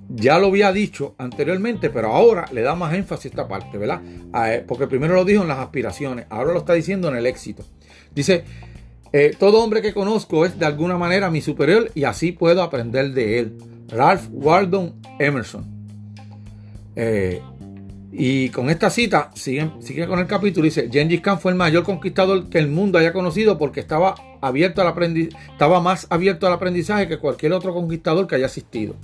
ya 0.10 0.40
lo 0.40 0.48
había 0.48 0.72
dicho 0.72 1.16
anteriormente, 1.18 1.90
pero 1.90 2.14
ahora 2.14 2.46
le 2.52 2.62
da 2.62 2.76
más 2.76 2.94
énfasis 2.94 3.28
esta 3.28 3.48
parte, 3.48 3.78
¿verdad? 3.78 4.02
Porque 4.68 4.88
primero 4.88 5.16
lo 5.16 5.26
dijo 5.26 5.42
en 5.42 5.48
las 5.48 5.60
aspiraciones, 5.60 6.26
ahora 6.30 6.54
lo 6.54 6.60
está 6.60 6.74
diciendo 6.74 7.10
en 7.10 7.18
el 7.18 7.26
éxito. 7.26 7.64
Dice, 8.14 8.44
eh, 9.12 9.36
todo 9.38 9.64
hombre 9.64 9.82
que 9.82 9.94
conozco 9.94 10.46
es 10.46 10.58
de 10.58 10.66
alguna 10.66 10.98
manera 10.98 11.30
mi 11.30 11.42
superior 11.42 11.92
y 11.96 12.04
así 12.04 12.32
puedo 12.32 12.62
aprender 12.62 13.12
de 13.12 13.40
él. 13.40 13.58
Ralph 13.90 14.28
Waldo 14.32 14.94
Emerson. 15.20 15.75
Eh, 16.96 17.42
y 18.18 18.50
con 18.50 18.70
esta 18.70 18.90
cita 18.90 19.32
sigue, 19.34 19.70
sigue 19.80 20.08
con 20.08 20.20
el 20.20 20.28
capítulo. 20.28 20.64
Dice: 20.64 20.90
Gengis 20.90 21.22
Khan 21.22 21.40
fue 21.40 21.52
el 21.52 21.58
mayor 21.58 21.84
conquistador 21.84 22.50
que 22.50 22.60
el 22.60 22.70
mundo 22.70 22.98
haya 22.98 23.12
conocido 23.12 23.58
porque 23.58 23.82
estaba, 23.82 24.16
abierto 24.42 24.82
al 24.82 25.18
estaba 25.18 25.82
más 25.82 26.08
abierto 26.10 26.48
al 26.48 26.54
aprendizaje 26.54 27.08
que 27.08 27.18
cualquier 27.18 27.52
otro 27.54 27.74
conquistador 27.74 28.28
que 28.28 28.36
haya 28.36 28.46
asistido. 28.46 28.96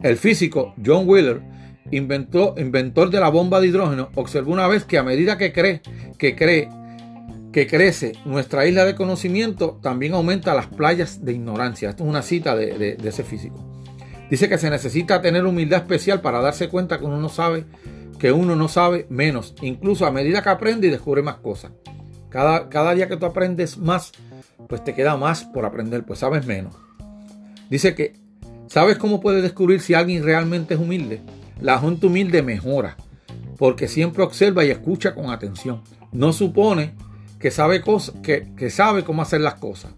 El 0.00 0.16
físico 0.16 0.74
John 0.84 1.06
Wheeler, 1.06 1.42
inventor 1.90 3.10
de 3.10 3.20
la 3.20 3.28
bomba 3.28 3.60
de 3.60 3.66
hidrógeno, 3.66 4.08
observó 4.14 4.52
una 4.52 4.66
vez 4.68 4.84
que 4.84 4.96
a 4.96 5.02
medida 5.02 5.36
que 5.36 5.52
cree, 5.52 5.82
que 6.16 6.34
cree 6.34 6.70
que 7.52 7.66
crece 7.66 8.12
nuestra 8.24 8.64
isla 8.66 8.84
de 8.84 8.94
conocimiento, 8.94 9.78
también 9.82 10.14
aumenta 10.14 10.54
las 10.54 10.68
playas 10.68 11.24
de 11.24 11.32
ignorancia. 11.32 11.90
Esto 11.90 12.04
es 12.04 12.08
una 12.08 12.22
cita 12.22 12.56
de 12.56 12.96
ese 13.04 13.22
físico. 13.22 13.69
Dice 14.30 14.48
que 14.48 14.58
se 14.58 14.70
necesita 14.70 15.20
tener 15.20 15.44
humildad 15.44 15.80
especial 15.80 16.20
para 16.20 16.40
darse 16.40 16.68
cuenta 16.68 16.98
que 16.98 17.04
uno 17.04 17.18
no 17.18 17.28
sabe 17.28 17.66
que 18.20 18.30
uno 18.32 18.54
no 18.54 18.68
sabe 18.68 19.06
menos, 19.08 19.54
incluso 19.62 20.04
a 20.04 20.12
medida 20.12 20.42
que 20.42 20.50
aprende 20.50 20.86
y 20.86 20.90
descubre 20.90 21.22
más 21.22 21.36
cosas. 21.36 21.72
Cada, 22.28 22.68
cada 22.68 22.94
día 22.94 23.08
que 23.08 23.16
tú 23.16 23.24
aprendes 23.24 23.78
más, 23.78 24.12
pues 24.68 24.84
te 24.84 24.94
queda 24.94 25.16
más 25.16 25.44
por 25.44 25.64
aprender, 25.64 26.04
pues 26.04 26.18
sabes 26.18 26.46
menos. 26.46 26.76
Dice 27.70 27.94
que, 27.94 28.12
¿sabes 28.68 28.98
cómo 28.98 29.20
puedes 29.20 29.42
descubrir 29.42 29.80
si 29.80 29.94
alguien 29.94 30.22
realmente 30.22 30.74
es 30.74 30.80
humilde? 30.80 31.22
La 31.60 31.78
gente 31.80 32.06
humilde 32.06 32.42
mejora, 32.42 32.98
porque 33.56 33.88
siempre 33.88 34.22
observa 34.22 34.66
y 34.66 34.70
escucha 34.70 35.14
con 35.14 35.30
atención. 35.30 35.82
No 36.12 36.34
supone 36.34 36.92
que 37.38 37.50
sabe, 37.50 37.82
que, 38.22 38.52
que 38.54 38.68
sabe 38.68 39.02
cómo 39.02 39.22
hacer 39.22 39.40
las 39.40 39.54
cosas. 39.54 39.94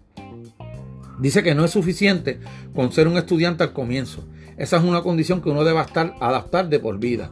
Dice 1.23 1.41
que 1.41 1.55
no 1.55 1.63
es 1.63 1.71
suficiente 1.71 2.37
con 2.75 2.91
ser 2.91 3.07
un 3.07 3.15
estudiante 3.15 3.63
al 3.63 3.71
comienzo. 3.71 4.25
Esa 4.57 4.75
es 4.75 4.83
una 4.83 5.03
condición 5.03 5.41
que 5.41 5.49
uno 5.49 5.63
debe 5.63 5.79
estar, 5.79 6.15
adaptar 6.19 6.67
de 6.67 6.79
por 6.79 6.99
vida. 6.99 7.31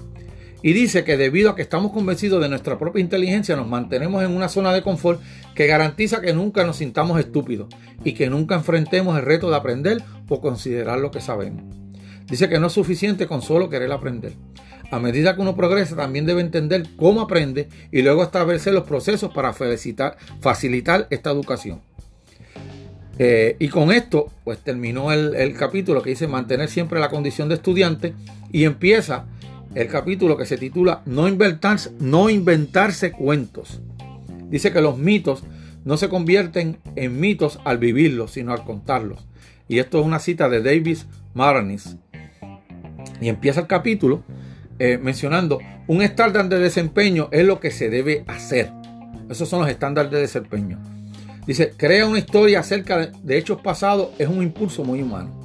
Y 0.62 0.72
dice 0.72 1.04
que 1.04 1.18
debido 1.18 1.50
a 1.50 1.58
que 1.58 1.62
estamos 1.62 1.92
convencidos 1.92 2.42
de 2.42 2.48
nuestra 2.48 2.80
propia 2.80 3.02
inteligencia, 3.02 3.58
nos 3.58 3.68
mantenemos 3.68 4.24
en 4.24 4.32
una 4.32 4.48
zona 4.48 4.72
de 4.72 4.82
confort 4.82 5.20
que 5.56 5.68
garantiza 5.68 6.22
que 6.22 6.34
nunca 6.34 6.64
nos 6.64 6.78
sintamos 6.78 7.20
estúpidos 7.20 7.68
y 8.06 8.14
que 8.14 8.30
nunca 8.30 8.56
enfrentemos 8.56 9.20
el 9.20 9.26
reto 9.26 9.50
de 9.50 9.58
aprender 9.58 10.02
o 10.30 10.40
considerar 10.40 10.98
lo 11.00 11.12
que 11.12 11.20
sabemos. 11.20 11.62
Dice 12.28 12.48
que 12.48 12.60
no 12.60 12.68
es 12.68 12.74
suficiente 12.74 13.28
con 13.28 13.42
solo 13.42 13.70
querer 13.70 13.92
aprender. 13.92 14.32
A 14.90 15.00
medida 15.00 15.36
que 15.36 15.42
uno 15.42 15.58
progresa, 15.58 15.98
también 15.98 16.26
debe 16.26 16.40
entender 16.40 16.88
cómo 16.96 17.20
aprende 17.20 17.68
y 17.92 18.04
luego 18.04 18.24
establecer 18.24 18.74
los 18.74 18.86
procesos 18.86 19.34
para 19.34 19.52
facilitar 19.52 21.08
esta 21.10 21.30
educación. 21.30 21.82
Eh, 23.20 23.56
y 23.60 23.68
con 23.68 23.92
esto, 23.92 24.32
pues 24.44 24.60
terminó 24.60 25.12
el, 25.12 25.54
capítulo 25.56 26.02
que 26.02 26.12
dice 26.12 26.28
mantener 26.28 26.70
siempre 26.70 27.00
la 27.00 27.10
condición 27.10 27.50
de 27.50 27.56
estudiante 27.56 28.14
y 28.52 28.64
empieza 28.64 29.26
el 29.76 29.88
capítulo 29.88 30.38
que 30.38 30.46
se 30.46 30.58
titula 30.58 31.02
No 31.06 31.28
inventarse, 31.28 31.92
no 32.00 32.30
inventarse 32.30 33.12
cuentos. 33.12 33.82
Dice 34.50 34.72
que 34.72 34.82
los 34.82 34.98
mitos 34.98 35.44
no 35.86 35.98
se 35.98 36.10
convierten 36.10 36.78
en 36.96 37.20
mitos 37.20 37.60
al 37.64 37.78
vivirlos, 37.78 38.32
sino 38.32 38.54
al 38.54 38.64
contarlos. 38.64 39.28
Y 39.68 39.80
esto 39.80 40.00
es 40.00 40.06
una 40.06 40.20
cita 40.20 40.50
de 40.50 40.62
Davis 40.62 41.08
Marnis. 41.34 41.96
Y 43.22 43.30
empieza 43.30 43.62
el 43.62 43.68
capítulo 43.68 44.24
eh, 44.80 44.98
mencionando 44.98 45.60
un 45.88 46.02
estándar 46.02 46.50
de 46.50 46.58
desempeño 46.58 47.30
es 47.32 47.46
lo 47.46 47.60
que 47.60 47.72
se 47.72 47.90
debe 47.90 48.24
hacer. 48.28 48.72
Esos 49.30 49.48
son 49.48 49.62
los 49.62 49.70
estándares 49.70 50.12
de 50.12 50.20
desempeño. 50.20 50.91
Dice, 51.46 51.74
crea 51.76 52.08
una 52.08 52.20
historia 52.20 52.60
acerca 52.60 53.08
de 53.08 53.38
hechos 53.38 53.62
pasados 53.62 54.10
es 54.18 54.28
un 54.28 54.44
impulso 54.44 54.84
muy 54.84 55.02
humano. 55.02 55.42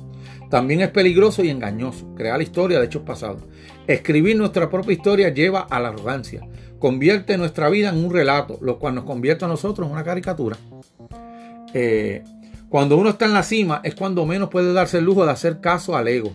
También 0.50 0.80
es 0.80 0.90
peligroso 0.90 1.42
y 1.42 1.50
engañoso 1.50 2.14
crear 2.14 2.40
historia 2.40 2.78
de 2.78 2.86
hechos 2.86 3.02
pasados. 3.02 3.42
Escribir 3.86 4.36
nuestra 4.36 4.70
propia 4.70 4.92
historia 4.92 5.28
lleva 5.30 5.60
a 5.60 5.80
la 5.80 5.88
arrogancia. 5.88 6.46
Convierte 6.78 7.36
nuestra 7.36 7.68
vida 7.68 7.88
en 7.88 8.04
un 8.04 8.12
relato, 8.12 8.58
lo 8.60 8.78
cual 8.78 8.94
nos 8.94 9.04
convierte 9.04 9.44
a 9.44 9.48
nosotros 9.48 9.86
en 9.86 9.92
una 9.92 10.04
caricatura. 10.04 10.56
Eh, 11.74 12.22
cuando 12.68 12.96
uno 12.96 13.10
está 13.10 13.24
en 13.24 13.32
la 13.32 13.42
cima 13.42 13.80
es 13.82 13.94
cuando 13.94 14.26
menos 14.26 14.50
puede 14.50 14.72
darse 14.72 14.98
el 14.98 15.04
lujo 15.04 15.24
de 15.24 15.32
hacer 15.32 15.60
caso 15.60 15.96
al 15.96 16.08
ego, 16.08 16.32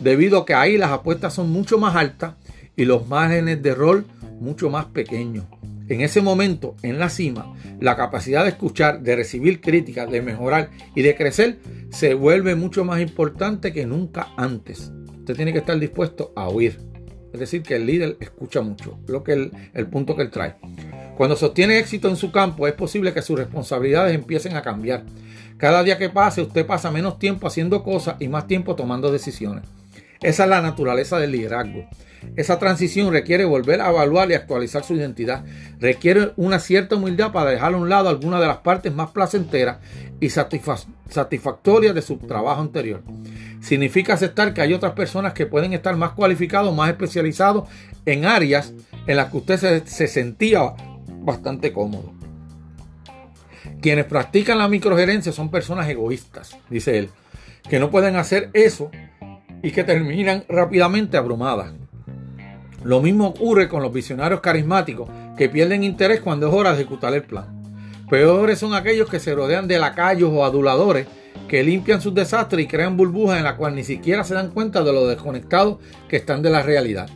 debido 0.00 0.40
a 0.40 0.46
que 0.46 0.54
ahí 0.54 0.76
las 0.76 0.90
apuestas 0.90 1.32
son 1.32 1.50
mucho 1.50 1.78
más 1.78 1.96
altas 1.96 2.34
y 2.76 2.84
los 2.84 3.06
márgenes 3.08 3.62
de 3.62 3.74
rol 3.74 4.06
mucho 4.40 4.68
más 4.68 4.86
pequeños. 4.86 5.44
En 5.88 6.00
ese 6.00 6.20
momento, 6.20 6.74
en 6.82 6.98
la 6.98 7.08
cima, 7.08 7.54
la 7.80 7.96
capacidad 7.96 8.42
de 8.42 8.50
escuchar, 8.50 9.02
de 9.02 9.14
recibir 9.14 9.60
críticas, 9.60 10.10
de 10.10 10.20
mejorar 10.20 10.70
y 10.94 11.02
de 11.02 11.14
crecer 11.14 11.58
se 11.90 12.14
vuelve 12.14 12.56
mucho 12.56 12.84
más 12.84 13.00
importante 13.00 13.72
que 13.72 13.86
nunca 13.86 14.28
antes. 14.36 14.90
Usted 15.18 15.36
tiene 15.36 15.52
que 15.52 15.60
estar 15.60 15.78
dispuesto 15.78 16.32
a 16.34 16.48
oír. 16.48 16.78
Es 17.32 17.40
decir, 17.40 17.62
que 17.62 17.76
el 17.76 17.86
líder 17.86 18.16
escucha 18.20 18.62
mucho, 18.62 18.98
lo 19.06 19.22
que 19.22 19.32
el, 19.32 19.52
el 19.74 19.86
punto 19.86 20.16
que 20.16 20.22
él 20.22 20.30
trae. 20.30 20.56
Cuando 21.16 21.36
sostiene 21.36 21.78
éxito 21.78 22.08
en 22.08 22.16
su 22.16 22.32
campo, 22.32 22.66
es 22.66 22.74
posible 22.74 23.12
que 23.12 23.22
sus 23.22 23.38
responsabilidades 23.38 24.14
empiecen 24.14 24.56
a 24.56 24.62
cambiar. 24.62 25.04
Cada 25.56 25.82
día 25.82 25.98
que 25.98 26.10
pase, 26.10 26.42
usted 26.42 26.66
pasa 26.66 26.90
menos 26.90 27.18
tiempo 27.18 27.46
haciendo 27.46 27.82
cosas 27.82 28.16
y 28.20 28.28
más 28.28 28.46
tiempo 28.46 28.74
tomando 28.74 29.12
decisiones. 29.12 29.64
Esa 30.20 30.44
es 30.44 30.50
la 30.50 30.62
naturaleza 30.62 31.18
del 31.18 31.32
liderazgo. 31.32 31.88
Esa 32.36 32.58
transición 32.58 33.12
requiere 33.12 33.44
volver 33.44 33.80
a 33.80 33.90
evaluar 33.90 34.30
y 34.30 34.34
actualizar 34.34 34.84
su 34.84 34.94
identidad. 34.94 35.44
Requiere 35.78 36.32
una 36.36 36.58
cierta 36.58 36.96
humildad 36.96 37.32
para 37.32 37.50
dejar 37.50 37.74
a 37.74 37.76
un 37.76 37.88
lado 37.88 38.08
algunas 38.08 38.40
de 38.40 38.46
las 38.46 38.58
partes 38.58 38.92
más 38.92 39.10
placenteras 39.10 39.78
y 40.20 40.28
satisfactorias 40.30 41.94
de 41.94 42.02
su 42.02 42.18
trabajo 42.18 42.60
anterior. 42.60 43.02
Significa 43.60 44.14
aceptar 44.14 44.54
que 44.54 44.60
hay 44.60 44.74
otras 44.74 44.92
personas 44.92 45.32
que 45.32 45.46
pueden 45.46 45.72
estar 45.72 45.96
más 45.96 46.12
cualificados, 46.12 46.74
más 46.74 46.90
especializados 46.90 47.68
en 48.04 48.24
áreas 48.24 48.72
en 49.06 49.16
las 49.16 49.30
que 49.30 49.36
usted 49.38 49.56
se, 49.56 49.86
se 49.86 50.06
sentía 50.06 50.74
bastante 51.20 51.72
cómodo. 51.72 52.12
Quienes 53.80 54.04
practican 54.04 54.58
la 54.58 54.68
microgerencia 54.68 55.32
son 55.32 55.50
personas 55.50 55.88
egoístas, 55.88 56.56
dice 56.70 56.98
él, 56.98 57.10
que 57.68 57.78
no 57.78 57.90
pueden 57.90 58.16
hacer 58.16 58.50
eso 58.52 58.90
y 59.62 59.72
que 59.72 59.84
terminan 59.84 60.44
rápidamente 60.48 61.16
abrumadas. 61.16 61.72
Lo 62.86 63.00
mismo 63.00 63.26
ocurre 63.26 63.68
con 63.68 63.82
los 63.82 63.92
visionarios 63.92 64.40
carismáticos 64.40 65.10
que 65.36 65.48
pierden 65.48 65.82
interés 65.82 66.20
cuando 66.20 66.46
es 66.46 66.54
hora 66.54 66.70
de 66.70 66.76
ejecutar 66.76 67.12
el 67.14 67.24
plan. 67.24 67.46
Peores 68.08 68.60
son 68.60 68.74
aquellos 68.74 69.10
que 69.10 69.18
se 69.18 69.34
rodean 69.34 69.66
de 69.66 69.80
lacayos 69.80 70.30
o 70.32 70.44
aduladores 70.44 71.08
que 71.48 71.64
limpian 71.64 72.00
sus 72.00 72.14
desastres 72.14 72.64
y 72.64 72.68
crean 72.68 72.96
burbujas 72.96 73.38
en 73.38 73.42
las 73.42 73.54
cuales 73.54 73.74
ni 73.74 73.82
siquiera 73.82 74.22
se 74.22 74.34
dan 74.34 74.52
cuenta 74.52 74.84
de 74.84 74.92
lo 74.92 75.08
desconectados 75.08 75.78
que 76.08 76.14
están 76.14 76.42
de 76.42 76.50
la 76.50 76.62
realidad. 76.62 77.10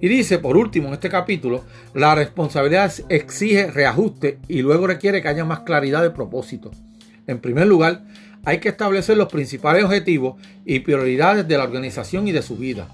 Y 0.00 0.08
dice, 0.08 0.38
por 0.38 0.56
último, 0.56 0.88
en 0.88 0.94
este 0.94 1.10
capítulo, 1.10 1.62
la 1.92 2.14
responsabilidad 2.14 2.90
exige 3.10 3.70
reajuste 3.70 4.38
y 4.48 4.62
luego 4.62 4.86
requiere 4.86 5.20
que 5.20 5.28
haya 5.28 5.44
más 5.44 5.60
claridad 5.60 6.00
de 6.00 6.08
propósito. 6.08 6.70
En 7.26 7.38
primer 7.38 7.66
lugar, 7.66 8.04
hay 8.46 8.60
que 8.60 8.70
establecer 8.70 9.18
los 9.18 9.28
principales 9.28 9.84
objetivos 9.84 10.40
y 10.64 10.80
prioridades 10.80 11.46
de 11.46 11.58
la 11.58 11.64
organización 11.64 12.26
y 12.28 12.32
de 12.32 12.40
su 12.40 12.56
vida. 12.56 12.88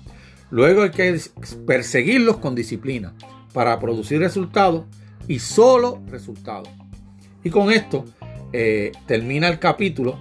Luego 0.51 0.83
hay 0.83 0.91
que 0.91 1.21
perseguirlos 1.67 2.39
con 2.39 2.55
disciplina 2.55 3.15
para 3.53 3.79
producir 3.81 4.21
resultados 4.21 4.85
y 5.29 5.39
solo 5.39 6.03
resultados. 6.09 6.69
Y 7.43 7.51
con 7.51 7.71
esto 7.71 8.05
eh, 8.53 8.93
termina 9.07 9.49
el 9.49 9.59
capítulo 9.59 10.19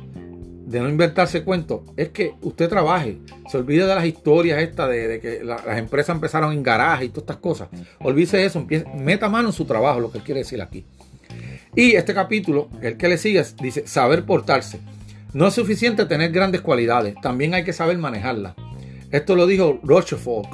de 0.65 0.79
no 0.79 0.89
inventarse 0.89 1.43
cuentos. 1.43 1.81
Es 1.95 2.09
que 2.09 2.33
usted 2.41 2.67
trabaje, 2.67 3.19
se 3.49 3.57
olvide 3.57 3.85
de 3.85 3.95
las 3.95 4.05
historias 4.05 4.61
estas 4.61 4.89
de, 4.89 5.19
que 5.19 5.43
las 5.43 5.77
empresas 5.77 6.15
empezaron 6.15 6.51
en 6.51 6.63
garaje 6.63 7.05
y 7.05 7.09
todas 7.09 7.23
estas 7.23 7.37
cosas. 7.37 7.69
Olvídese 7.99 8.37
de 8.37 8.45
eso, 8.45 8.65
meta 8.95 9.29
mano 9.29 9.49
en 9.49 9.53
su 9.53 9.65
trabajo, 9.65 9.99
lo 9.99 10.11
que 10.11 10.19
quiere 10.19 10.39
decir 10.39 10.61
aquí. 10.61 10.85
Y 11.75 11.91
este 11.91 12.13
capítulo, 12.13 12.69
el 12.81 12.97
que 12.97 13.09
le 13.09 13.17
sigue, 13.17 13.43
dice 13.61 13.85
saber 13.85 14.25
portarse. 14.25 14.79
No 15.33 15.47
es 15.47 15.53
suficiente 15.53 16.05
tener 16.05 16.31
grandes 16.31 16.61
cualidades, 16.61 17.15
también 17.21 17.53
hay 17.53 17.63
que 17.63 17.73
saber 17.73 17.97
manejarlas. 17.97 18.55
Esto 19.11 19.35
lo 19.35 19.47
dijo 19.47 19.79
Rochefort. 19.83 20.49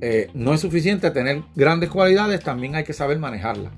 Eh, 0.00 0.30
no 0.34 0.54
es 0.54 0.60
suficiente 0.60 1.10
tener 1.10 1.42
grandes 1.54 1.90
cualidades, 1.90 2.42
también 2.42 2.74
hay 2.74 2.84
que 2.84 2.92
saber 2.92 3.18
manejarlas. 3.18 3.72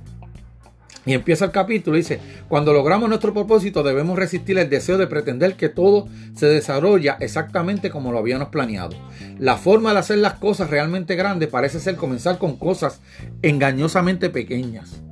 Y 1.05 1.15
empieza 1.15 1.47
el 1.47 1.51
capítulo, 1.51 1.97
dice, 1.97 2.21
cuando 2.49 2.73
logramos 2.73 3.09
nuestro 3.09 3.33
propósito 3.35 3.83
debemos 3.83 4.17
resistir 4.17 4.57
el 4.59 4.71
deseo 4.71 4.99
de 4.99 5.09
pretender 5.09 5.57
que 5.57 5.69
todo 5.69 6.07
se 6.37 6.47
desarrolla 6.47 7.17
exactamente 7.19 7.91
como 7.91 8.13
lo 8.13 8.19
habíamos 8.19 8.49
planeado. 8.51 8.97
La 9.39 9.57
forma 9.57 9.93
de 9.93 9.99
hacer 9.99 10.19
las 10.19 10.35
cosas 10.35 10.71
realmente 10.71 11.17
grandes 11.17 11.49
parece 11.49 11.81
ser 11.81 11.97
comenzar 11.97 12.39
con 12.39 12.57
cosas 12.57 13.01
engañosamente 13.43 14.31
pequeñas. 14.31 15.03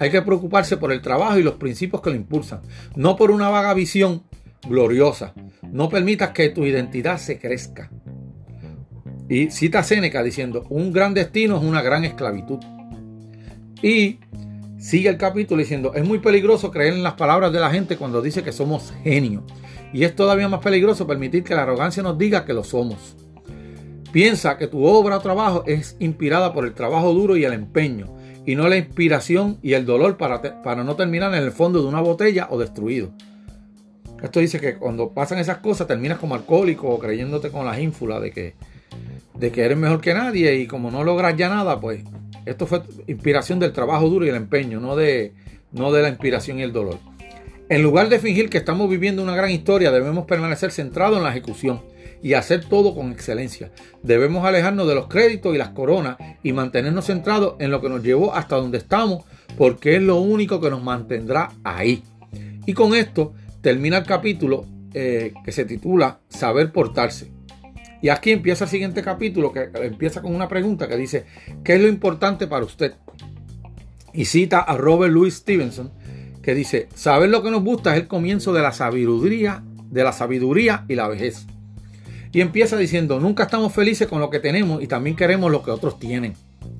Hay 0.00 0.10
que 0.10 0.22
preocuparse 0.22 0.78
por 0.78 0.90
el 0.90 1.02
trabajo 1.02 1.38
y 1.38 1.44
los 1.44 1.54
principios 1.54 2.02
que 2.02 2.10
lo 2.10 2.16
impulsan, 2.16 2.62
no 2.96 3.16
por 3.16 3.30
una 3.30 3.50
vaga 3.50 3.72
visión 3.74 4.24
gloriosa. 4.68 5.34
No 5.62 5.88
permitas 5.88 6.30
que 6.30 6.48
tu 6.50 6.64
identidad 6.64 7.18
se 7.18 7.38
crezca. 7.38 7.90
Y 9.28 9.50
cita 9.50 9.82
Séneca 9.82 10.22
diciendo, 10.22 10.66
un 10.70 10.92
gran 10.92 11.14
destino 11.14 11.56
es 11.56 11.62
una 11.62 11.82
gran 11.82 12.04
esclavitud. 12.04 12.58
Y 13.82 14.18
sigue 14.78 15.08
el 15.08 15.16
capítulo 15.16 15.60
diciendo, 15.60 15.92
es 15.94 16.04
muy 16.06 16.18
peligroso 16.18 16.70
creer 16.70 16.94
en 16.94 17.02
las 17.02 17.14
palabras 17.14 17.52
de 17.52 17.60
la 17.60 17.70
gente 17.70 17.96
cuando 17.96 18.22
dice 18.22 18.42
que 18.42 18.52
somos 18.52 18.92
genios. 19.04 19.44
Y 19.92 20.04
es 20.04 20.14
todavía 20.14 20.48
más 20.48 20.60
peligroso 20.60 21.06
permitir 21.06 21.44
que 21.44 21.54
la 21.54 21.62
arrogancia 21.62 22.02
nos 22.02 22.18
diga 22.18 22.44
que 22.44 22.52
lo 22.52 22.64
somos. 22.64 23.16
Piensa 24.12 24.58
que 24.58 24.66
tu 24.66 24.84
obra 24.84 25.18
o 25.18 25.20
trabajo 25.20 25.62
es 25.66 25.96
inspirada 26.00 26.52
por 26.52 26.64
el 26.64 26.74
trabajo 26.74 27.12
duro 27.12 27.36
y 27.36 27.44
el 27.44 27.52
empeño, 27.52 28.16
y 28.44 28.56
no 28.56 28.68
la 28.68 28.76
inspiración 28.76 29.58
y 29.62 29.74
el 29.74 29.86
dolor 29.86 30.16
para, 30.16 30.62
para 30.62 30.82
no 30.82 30.96
terminar 30.96 31.32
en 31.34 31.44
el 31.44 31.52
fondo 31.52 31.80
de 31.80 31.88
una 31.88 32.00
botella 32.00 32.48
o 32.50 32.58
destruido. 32.58 33.12
Esto 34.22 34.40
dice 34.40 34.60
que 34.60 34.76
cuando 34.76 35.10
pasan 35.10 35.38
esas 35.38 35.58
cosas 35.58 35.86
terminas 35.86 36.18
como 36.18 36.34
alcohólico 36.34 36.88
o 36.88 36.98
creyéndote 36.98 37.50
con 37.50 37.66
las 37.66 37.78
ínfulas 37.78 38.20
de 38.20 38.30
que, 38.32 38.54
de 39.34 39.50
que 39.50 39.62
eres 39.62 39.78
mejor 39.78 40.00
que 40.00 40.14
nadie 40.14 40.56
y 40.56 40.66
como 40.66 40.90
no 40.90 41.04
logras 41.04 41.36
ya 41.36 41.48
nada, 41.48 41.80
pues 41.80 42.02
esto 42.46 42.66
fue 42.66 42.82
inspiración 43.06 43.58
del 43.58 43.72
trabajo 43.72 44.08
duro 44.08 44.26
y 44.26 44.28
el 44.28 44.36
empeño, 44.36 44.80
no 44.80 44.96
de, 44.96 45.32
no 45.72 45.92
de 45.92 46.02
la 46.02 46.08
inspiración 46.08 46.58
y 46.58 46.62
el 46.62 46.72
dolor. 46.72 46.98
En 47.68 47.82
lugar 47.82 48.08
de 48.08 48.18
fingir 48.18 48.50
que 48.50 48.58
estamos 48.58 48.90
viviendo 48.90 49.22
una 49.22 49.36
gran 49.36 49.50
historia, 49.50 49.92
debemos 49.92 50.26
permanecer 50.26 50.72
centrados 50.72 51.18
en 51.18 51.22
la 51.22 51.30
ejecución 51.30 51.80
y 52.22 52.34
hacer 52.34 52.64
todo 52.64 52.94
con 52.94 53.12
excelencia. 53.12 53.70
Debemos 54.02 54.44
alejarnos 54.44 54.88
de 54.88 54.94
los 54.94 55.06
créditos 55.06 55.54
y 55.54 55.58
las 55.58 55.70
coronas 55.70 56.16
y 56.42 56.52
mantenernos 56.52 57.06
centrados 57.06 57.54
en 57.60 57.70
lo 57.70 57.80
que 57.80 57.88
nos 57.88 58.02
llevó 58.02 58.34
hasta 58.34 58.56
donde 58.56 58.78
estamos, 58.78 59.24
porque 59.56 59.96
es 59.96 60.02
lo 60.02 60.16
único 60.20 60.60
que 60.60 60.68
nos 60.68 60.82
mantendrá 60.82 61.52
ahí. 61.64 62.02
Y 62.66 62.74
con 62.74 62.94
esto 62.94 63.34
termina 63.60 63.98
el 63.98 64.04
capítulo 64.04 64.66
eh, 64.94 65.34
que 65.44 65.52
se 65.52 65.64
titula 65.64 66.20
Saber 66.28 66.72
portarse. 66.72 67.30
Y 68.02 68.08
aquí 68.08 68.30
empieza 68.30 68.64
el 68.64 68.70
siguiente 68.70 69.02
capítulo 69.02 69.52
que 69.52 69.70
empieza 69.74 70.22
con 70.22 70.34
una 70.34 70.48
pregunta 70.48 70.88
que 70.88 70.96
dice, 70.96 71.26
¿qué 71.62 71.74
es 71.74 71.80
lo 71.80 71.88
importante 71.88 72.46
para 72.46 72.64
usted? 72.64 72.94
Y 74.14 74.24
cita 74.24 74.60
a 74.60 74.76
Robert 74.76 75.12
Louis 75.12 75.34
Stevenson 75.34 75.92
que 76.42 76.54
dice, 76.54 76.88
saber 76.94 77.28
lo 77.28 77.42
que 77.42 77.50
nos 77.50 77.62
gusta 77.62 77.94
es 77.94 78.02
el 78.02 78.08
comienzo 78.08 78.52
de 78.52 78.62
la 78.62 78.72
sabiduría, 78.72 79.62
de 79.90 80.02
la 80.02 80.12
sabiduría 80.12 80.84
y 80.88 80.94
la 80.94 81.08
vejez. 81.08 81.46
Y 82.32 82.40
empieza 82.40 82.76
diciendo, 82.76 83.20
nunca 83.20 83.44
estamos 83.44 83.72
felices 83.72 84.08
con 84.08 84.20
lo 84.20 84.30
que 84.30 84.38
tenemos 84.38 84.82
y 84.82 84.86
también 84.86 85.16
queremos 85.16 85.50
lo 85.50 85.62
que 85.62 85.70
otros 85.70 85.98
tienen. 85.98 86.34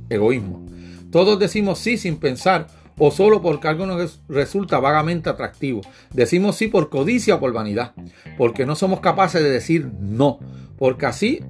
Egoísmo. 0.09 0.67
Todos 1.11 1.39
decimos 1.39 1.79
sí 1.79 1.99
sin 1.99 2.17
pensar 2.17 2.69
o 3.01 3.11
solo 3.11 3.41
porque 3.41 3.67
algo 3.67 3.87
nos 3.87 4.21
resulta 4.29 4.79
vagamente 4.79 5.31
atractivo. 5.31 5.81
Decimos 6.13 6.57
sí 6.57 6.69
por 6.69 6.91
codicia 6.91 7.37
o 7.37 7.41
por 7.41 7.53
vanidad, 7.53 7.93
porque 8.39 8.67
no 8.67 8.77
somos 8.77 9.01
capaces 9.01 9.43
de 9.43 9.51
decir 9.51 9.91
no, 9.99 10.39
porque 10.79 11.07
así 11.07 11.41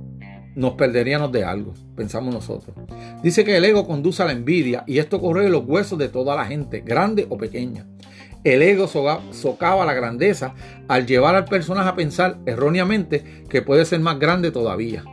nos 0.54 0.74
perderíamos 0.74 1.32
de 1.32 1.44
algo, 1.44 1.74
pensamos 1.96 2.32
nosotros. 2.32 2.76
Dice 3.22 3.44
que 3.44 3.56
el 3.56 3.64
ego 3.64 3.86
conduce 3.86 4.22
a 4.22 4.26
la 4.26 4.32
envidia 4.32 4.84
y 4.86 4.98
esto 4.98 5.20
corre 5.20 5.50
los 5.50 5.64
huesos 5.66 5.98
de 5.98 6.08
toda 6.08 6.36
la 6.36 6.46
gente, 6.46 6.80
grande 6.80 7.26
o 7.28 7.36
pequeña. 7.36 7.86
El 8.44 8.62
ego 8.62 8.86
socava 8.86 9.84
la 9.84 9.92
grandeza 9.92 10.54
al 10.88 11.04
llevar 11.06 11.34
al 11.34 11.44
personaje 11.44 11.88
a 11.88 11.96
pensar 11.96 12.38
erróneamente 12.46 13.44
que 13.50 13.60
puede 13.60 13.84
ser 13.84 14.00
más 14.00 14.18
grande 14.18 14.50
todavía. 14.50 15.04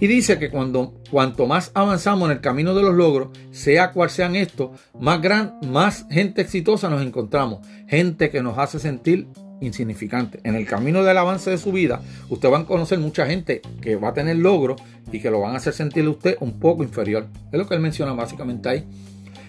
Y 0.00 0.06
dice 0.06 0.38
que 0.38 0.50
cuando, 0.50 0.94
cuanto 1.10 1.46
más 1.46 1.72
avanzamos 1.74 2.30
en 2.30 2.36
el 2.36 2.40
camino 2.40 2.74
de 2.74 2.82
los 2.82 2.94
logros, 2.94 3.30
sea 3.50 3.90
cual 3.90 4.10
sean 4.10 4.36
estos, 4.36 4.70
más, 5.00 5.20
gran, 5.20 5.58
más 5.66 6.06
gente 6.10 6.42
exitosa 6.42 6.88
nos 6.88 7.02
encontramos. 7.02 7.66
Gente 7.88 8.30
que 8.30 8.42
nos 8.42 8.58
hace 8.58 8.78
sentir 8.78 9.26
insignificantes. 9.60 10.40
En 10.44 10.54
el 10.54 10.66
camino 10.66 11.02
del 11.02 11.18
avance 11.18 11.50
de 11.50 11.58
su 11.58 11.72
vida, 11.72 12.00
usted 12.28 12.50
va 12.50 12.58
a 12.58 12.64
conocer 12.64 12.98
mucha 13.00 13.26
gente 13.26 13.60
que 13.80 13.96
va 13.96 14.10
a 14.10 14.14
tener 14.14 14.36
logros 14.36 14.80
y 15.10 15.20
que 15.20 15.30
lo 15.30 15.40
van 15.40 15.54
a 15.54 15.56
hacer 15.56 15.72
sentir 15.72 16.06
usted 16.06 16.36
un 16.40 16.60
poco 16.60 16.84
inferior. 16.84 17.26
Es 17.50 17.58
lo 17.58 17.66
que 17.66 17.74
él 17.74 17.80
menciona 17.80 18.12
básicamente 18.12 18.68
ahí. 18.68 18.84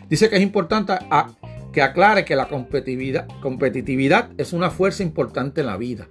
Dice 0.10 0.30
que 0.30 0.38
es 0.38 0.42
importante 0.42 0.94
a, 0.94 1.30
que 1.72 1.82
aclare 1.82 2.26
que 2.26 2.36
la 2.36 2.48
competitividad, 2.48 4.30
es 4.38 4.54
una 4.54 4.72
fuerza 4.72 5.04
importante 5.04 5.62
en 5.62 5.68
la 5.68 5.78
vida. 5.78 6.08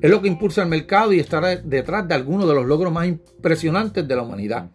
Es 0.00 0.10
lo 0.10 0.22
que 0.22 0.28
impulsa 0.28 0.62
el 0.62 0.68
mercado 0.68 1.12
y 1.12 1.20
está 1.20 1.40
detrás 1.56 2.06
de 2.06 2.14
algunos 2.14 2.48
de 2.48 2.54
los 2.54 2.66
logros 2.66 2.92
más 2.92 3.06
impresionantes 3.06 4.06
de 4.06 4.16
la 4.16 4.22
humanidad. 4.22 4.70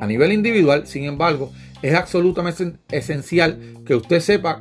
A 0.00 0.06
nivel 0.06 0.32
individual, 0.32 0.86
sin 0.86 1.04
embargo, 1.04 1.52
es 1.82 1.94
absolutamente 1.94 2.78
esencial 2.90 3.58
que 3.84 3.94
usted 3.94 4.20
sepa 4.20 4.60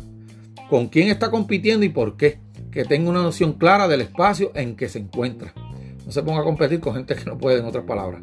con 0.70 0.88
quién 0.88 1.10
está 1.10 1.32
compitiendo 1.32 1.86
y 1.86 1.90
por 1.90 2.18
qué, 2.18 2.40
que 2.72 2.86
tenga 2.86 3.10
una 3.10 3.24
noción 3.24 3.54
clara 3.54 3.88
del 3.88 4.02
espacio 4.02 4.52
en 4.56 4.76
que 4.76 4.90
se 4.90 5.00
encuentra. 5.00 5.54
No 6.06 6.12
se 6.12 6.22
ponga 6.22 6.42
a 6.42 6.44
competir 6.44 6.80
con 6.80 6.96
gente 6.96 7.16
que 7.16 7.26
no 7.26 7.38
puede, 7.38 7.60
en 7.60 7.66
otras 7.66 7.86
palabras. 7.86 8.22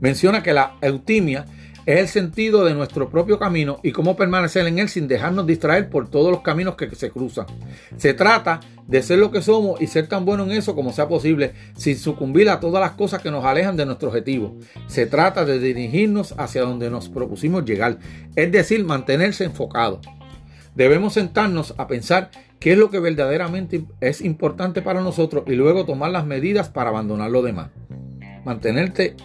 Menciona 0.00 0.42
que 0.42 0.52
la 0.52 0.76
eutimia 0.80 1.44
es 1.86 2.00
el 2.00 2.08
sentido 2.08 2.64
de 2.64 2.74
nuestro 2.74 3.08
propio 3.08 3.38
camino 3.38 3.78
y 3.84 3.92
cómo 3.92 4.16
permanecer 4.16 4.66
en 4.66 4.80
él 4.80 4.88
sin 4.88 5.06
dejarnos 5.06 5.46
distraer 5.46 5.88
por 5.88 6.10
todos 6.10 6.32
los 6.32 6.42
caminos 6.42 6.74
que 6.74 6.92
se 6.96 7.10
cruzan. 7.10 7.46
Se 7.96 8.12
trata 8.12 8.58
de 8.88 9.02
ser 9.02 9.20
lo 9.20 9.30
que 9.30 9.40
somos 9.40 9.80
y 9.80 9.86
ser 9.86 10.08
tan 10.08 10.24
bueno 10.24 10.42
en 10.42 10.50
eso 10.50 10.74
como 10.74 10.92
sea 10.92 11.06
posible, 11.06 11.52
sin 11.76 11.96
sucumbir 11.96 12.50
a 12.50 12.58
todas 12.58 12.80
las 12.80 12.92
cosas 12.92 13.22
que 13.22 13.30
nos 13.30 13.44
alejan 13.44 13.76
de 13.76 13.86
nuestro 13.86 14.08
objetivo. 14.08 14.56
Se 14.88 15.06
trata 15.06 15.44
de 15.44 15.60
dirigirnos 15.60 16.34
hacia 16.38 16.62
donde 16.62 16.90
nos 16.90 17.08
propusimos 17.08 17.64
llegar, 17.64 17.98
es 18.34 18.50
decir, 18.50 18.84
mantenerse 18.84 19.44
enfocado. 19.44 20.00
Debemos 20.74 21.14
sentarnos 21.14 21.72
a 21.78 21.86
pensar 21.86 22.30
qué 22.58 22.72
es 22.72 22.78
lo 22.78 22.90
que 22.90 22.98
verdaderamente 22.98 23.84
es 24.00 24.20
importante 24.20 24.82
para 24.82 25.00
nosotros 25.02 25.44
y 25.46 25.52
luego 25.52 25.86
tomar 25.86 26.10
las 26.10 26.26
medidas 26.26 26.68
para 26.68 26.90
abandonar 26.90 27.30
lo 27.30 27.42
demás. 27.42 27.70
Mantenerte 28.44 29.16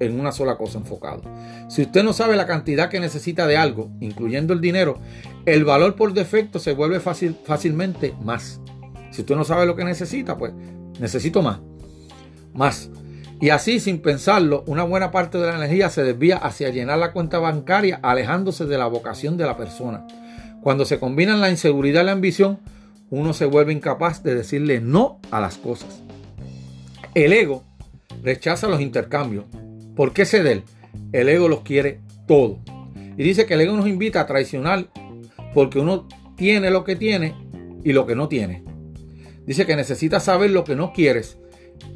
en 0.00 0.18
una 0.18 0.32
sola 0.32 0.56
cosa 0.56 0.78
enfocado. 0.78 1.22
Si 1.68 1.82
usted 1.82 2.02
no 2.02 2.12
sabe 2.12 2.36
la 2.36 2.46
cantidad 2.46 2.88
que 2.88 2.98
necesita 2.98 3.46
de 3.46 3.56
algo, 3.56 3.90
incluyendo 4.00 4.52
el 4.52 4.60
dinero, 4.60 4.98
el 5.46 5.64
valor 5.64 5.94
por 5.94 6.12
defecto 6.12 6.58
se 6.58 6.72
vuelve 6.72 6.98
fácil, 7.00 7.36
fácilmente 7.44 8.14
más. 8.22 8.60
Si 9.10 9.20
usted 9.20 9.36
no 9.36 9.44
sabe 9.44 9.66
lo 9.66 9.76
que 9.76 9.84
necesita, 9.84 10.36
pues 10.36 10.52
necesito 10.98 11.42
más. 11.42 11.60
Más. 12.52 12.90
Y 13.40 13.50
así, 13.50 13.80
sin 13.80 14.00
pensarlo, 14.00 14.64
una 14.66 14.82
buena 14.82 15.10
parte 15.10 15.38
de 15.38 15.46
la 15.46 15.56
energía 15.56 15.88
se 15.88 16.02
desvía 16.02 16.36
hacia 16.36 16.68
llenar 16.68 16.98
la 16.98 17.12
cuenta 17.12 17.38
bancaria, 17.38 17.98
alejándose 18.02 18.66
de 18.66 18.76
la 18.76 18.86
vocación 18.86 19.36
de 19.36 19.46
la 19.46 19.56
persona. 19.56 20.06
Cuando 20.62 20.84
se 20.84 20.98
combinan 20.98 21.40
la 21.40 21.48
inseguridad 21.48 22.02
y 22.02 22.06
la 22.06 22.12
ambición, 22.12 22.58
uno 23.08 23.32
se 23.32 23.46
vuelve 23.46 23.72
incapaz 23.72 24.22
de 24.22 24.34
decirle 24.34 24.80
no 24.80 25.20
a 25.30 25.40
las 25.40 25.56
cosas. 25.56 26.02
El 27.14 27.32
ego 27.32 27.64
rechaza 28.22 28.68
los 28.68 28.80
intercambios, 28.80 29.46
¿Por 30.00 30.14
qué 30.14 30.24
ceder? 30.24 30.62
El 31.12 31.28
ego 31.28 31.46
los 31.46 31.60
quiere 31.60 32.00
todo. 32.26 32.58
Y 33.18 33.22
dice 33.22 33.44
que 33.44 33.52
el 33.52 33.60
ego 33.60 33.76
nos 33.76 33.86
invita 33.86 34.22
a 34.22 34.26
traicionar 34.26 34.88
porque 35.52 35.78
uno 35.78 36.08
tiene 36.38 36.70
lo 36.70 36.84
que 36.84 36.96
tiene 36.96 37.34
y 37.84 37.92
lo 37.92 38.06
que 38.06 38.16
no 38.16 38.26
tiene. 38.26 38.64
Dice 39.44 39.66
que 39.66 39.76
necesitas 39.76 40.24
saber 40.24 40.52
lo 40.52 40.64
que 40.64 40.74
no 40.74 40.94
quieres 40.94 41.36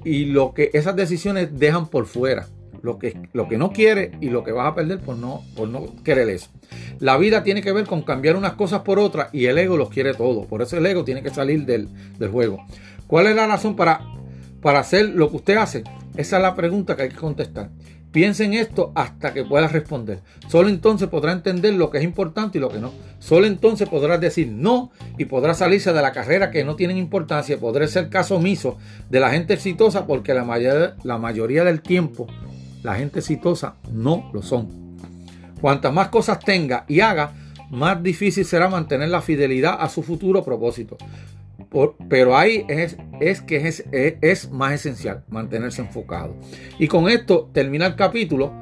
y 0.05 0.27
lo 0.27 0.53
que 0.53 0.69
esas 0.75 0.97
decisiones 0.97 1.59
dejan 1.59 1.89
por 1.89 2.05
fuera. 2.05 2.47
Lo 2.83 2.99
que, 2.99 3.17
lo 3.33 3.49
que 3.49 3.57
no 3.57 3.73
quieres 3.73 4.11
y 4.21 4.29
lo 4.29 4.45
que 4.45 4.53
vas 4.53 4.71
a 4.71 4.75
perder 4.75 5.01
por 5.01 5.17
no, 5.17 5.43
por 5.57 5.69
no 5.69 5.87
querer 6.05 6.29
eso. 6.29 6.51
La 6.99 7.17
vida 7.17 7.43
tiene 7.43 7.63
que 7.63 7.73
ver 7.73 7.87
con 7.87 8.03
cambiar 8.03 8.37
unas 8.37 8.53
cosas 8.53 8.83
por 8.83 8.99
otras 8.99 9.33
y 9.33 9.47
el 9.47 9.57
ego 9.57 9.79
los 9.79 9.89
quiere 9.89 10.13
todo. 10.13 10.43
Por 10.43 10.61
eso 10.61 10.77
el 10.77 10.85
ego 10.85 11.05
tiene 11.05 11.23
que 11.23 11.31
salir 11.31 11.65
del, 11.65 11.89
del 12.19 12.29
juego. 12.29 12.67
¿Cuál 13.07 13.29
es 13.29 13.35
la 13.35 13.47
razón 13.47 13.75
para, 13.77 14.03
para 14.61 14.81
hacer 14.81 15.09
lo 15.09 15.31
que 15.31 15.37
usted 15.37 15.57
hace? 15.57 15.85
Esa 16.17 16.37
es 16.37 16.43
la 16.43 16.55
pregunta 16.55 16.97
que 16.97 17.03
hay 17.03 17.09
que 17.09 17.17
contestar. 17.17 17.71
Piense 18.13 18.45
en 18.45 18.55
esto 18.55 18.93
hasta 18.95 19.35
que 19.35 19.43
puedas 19.43 19.73
responder. 19.73 20.21
Solo 20.47 20.69
entonces 20.69 21.09
podrá 21.09 21.33
entender 21.33 21.75
lo 21.75 21.91
que 21.91 21.99
es 21.99 22.05
importante 22.05 22.59
y 22.59 22.61
lo 22.61 22.69
que 22.69 22.79
no. 22.79 22.93
Solo 23.19 23.47
entonces 23.47 23.89
podrás 23.89 24.21
decir 24.21 24.53
no 24.53 24.93
y 25.19 25.25
podrás 25.25 25.59
salirse 25.59 25.93
de 25.93 26.01
la 26.01 26.13
carrera 26.13 26.53
que 26.53 26.63
no 26.63 26.77
tienen 26.77 26.97
importancia. 26.97 27.59
Podré 27.59 27.89
ser 27.89 28.11
caso 28.11 28.37
omiso 28.37 28.79
de 29.11 29.19
la 29.19 29.31
gente 29.31 29.55
exitosa 29.55 30.07
porque 30.07 30.33
la 30.33 30.45
la 31.03 31.19
mayoría 31.19 31.65
del 31.65 31.83
tiempo 31.83 32.29
la 32.85 32.95
gente 32.95 33.19
exitosa 33.19 33.75
no 33.91 34.31
lo 34.33 34.43
son. 34.43 34.69
Cuantas 35.61 35.93
más 35.93 36.09
cosas 36.09 36.39
tenga 36.39 36.85
y 36.87 37.01
haga, 37.01 37.33
más 37.71 38.01
difícil 38.01 38.45
será 38.45 38.69
mantener 38.69 39.09
la 39.09 39.23
fidelidad 39.23 39.77
a 39.81 39.89
su 39.89 40.05
futuro 40.05 40.45
propósito 40.45 40.97
pero 42.09 42.37
ahí 42.37 42.65
es, 42.69 43.43
que 43.43 43.67
es, 44.23 44.51
más 44.53 44.73
esencial 44.73 45.25
mantenerse 45.29 45.83
enfocado. 45.83 46.37
Y 46.79 46.89
con 46.89 47.09
esto 47.09 47.51
termina 47.53 47.87
el 47.87 47.97
capítulo 47.97 48.53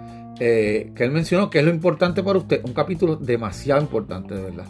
eh, 0.41 0.93
que 0.95 1.05
él 1.05 1.11
mencionó 1.11 1.51
que 1.51 1.59
es 1.59 1.65
lo 1.65 1.71
importante 1.71 2.23
para 2.23 2.39
usted. 2.39 2.63
Un 2.65 2.73
capítulo 2.73 3.17
demasiado 3.17 3.83
importante, 3.83 4.35
de 4.35 4.43
verdad. 4.43 4.67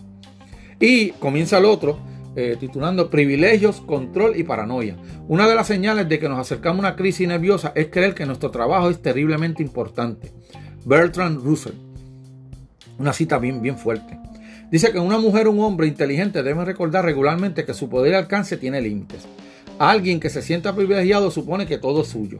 Y 0.80 1.10
comienza 1.10 1.58
el 1.58 1.64
otro, 1.64 1.98
eh, 2.34 2.56
titulando 2.58 3.10
Privilegios, 3.10 3.80
Control 3.80 4.36
y 4.36 4.42
Paranoia. 4.42 4.96
Una 5.28 5.48
de 5.48 5.54
las 5.54 5.68
señales 5.68 6.08
de 6.08 6.18
que 6.18 6.28
nos 6.28 6.38
acercamos 6.38 6.78
a 6.78 6.88
una 6.88 6.96
crisis 6.96 7.28
nerviosa 7.28 7.72
es 7.76 7.88
creer 7.88 8.14
que 8.14 8.26
nuestro 8.26 8.50
trabajo 8.50 8.90
es 8.90 9.00
terriblemente 9.00 9.62
importante. 9.62 10.32
Bertrand 10.84 11.40
Russell. 11.42 11.74
Una 12.98 13.12
cita 13.12 13.38
bien 13.38 13.78
fuerte. 13.78 14.18
Dice 14.72 14.90
que 14.90 14.98
una 14.98 15.18
mujer 15.18 15.48
o 15.48 15.50
un 15.50 15.60
hombre 15.60 15.86
inteligente 15.86 16.42
debe 16.42 16.64
recordar 16.64 17.04
regularmente 17.04 17.66
que 17.66 17.74
su 17.74 17.90
poder 17.90 18.12
y 18.12 18.16
alcance 18.16 18.56
tiene 18.56 18.80
límites. 18.80 19.28
Alguien 19.78 20.18
que 20.18 20.30
se 20.30 20.40
sienta 20.40 20.74
privilegiado 20.74 21.30
supone 21.30 21.66
que 21.66 21.76
todo 21.76 22.00
es 22.00 22.08
suyo. 22.08 22.38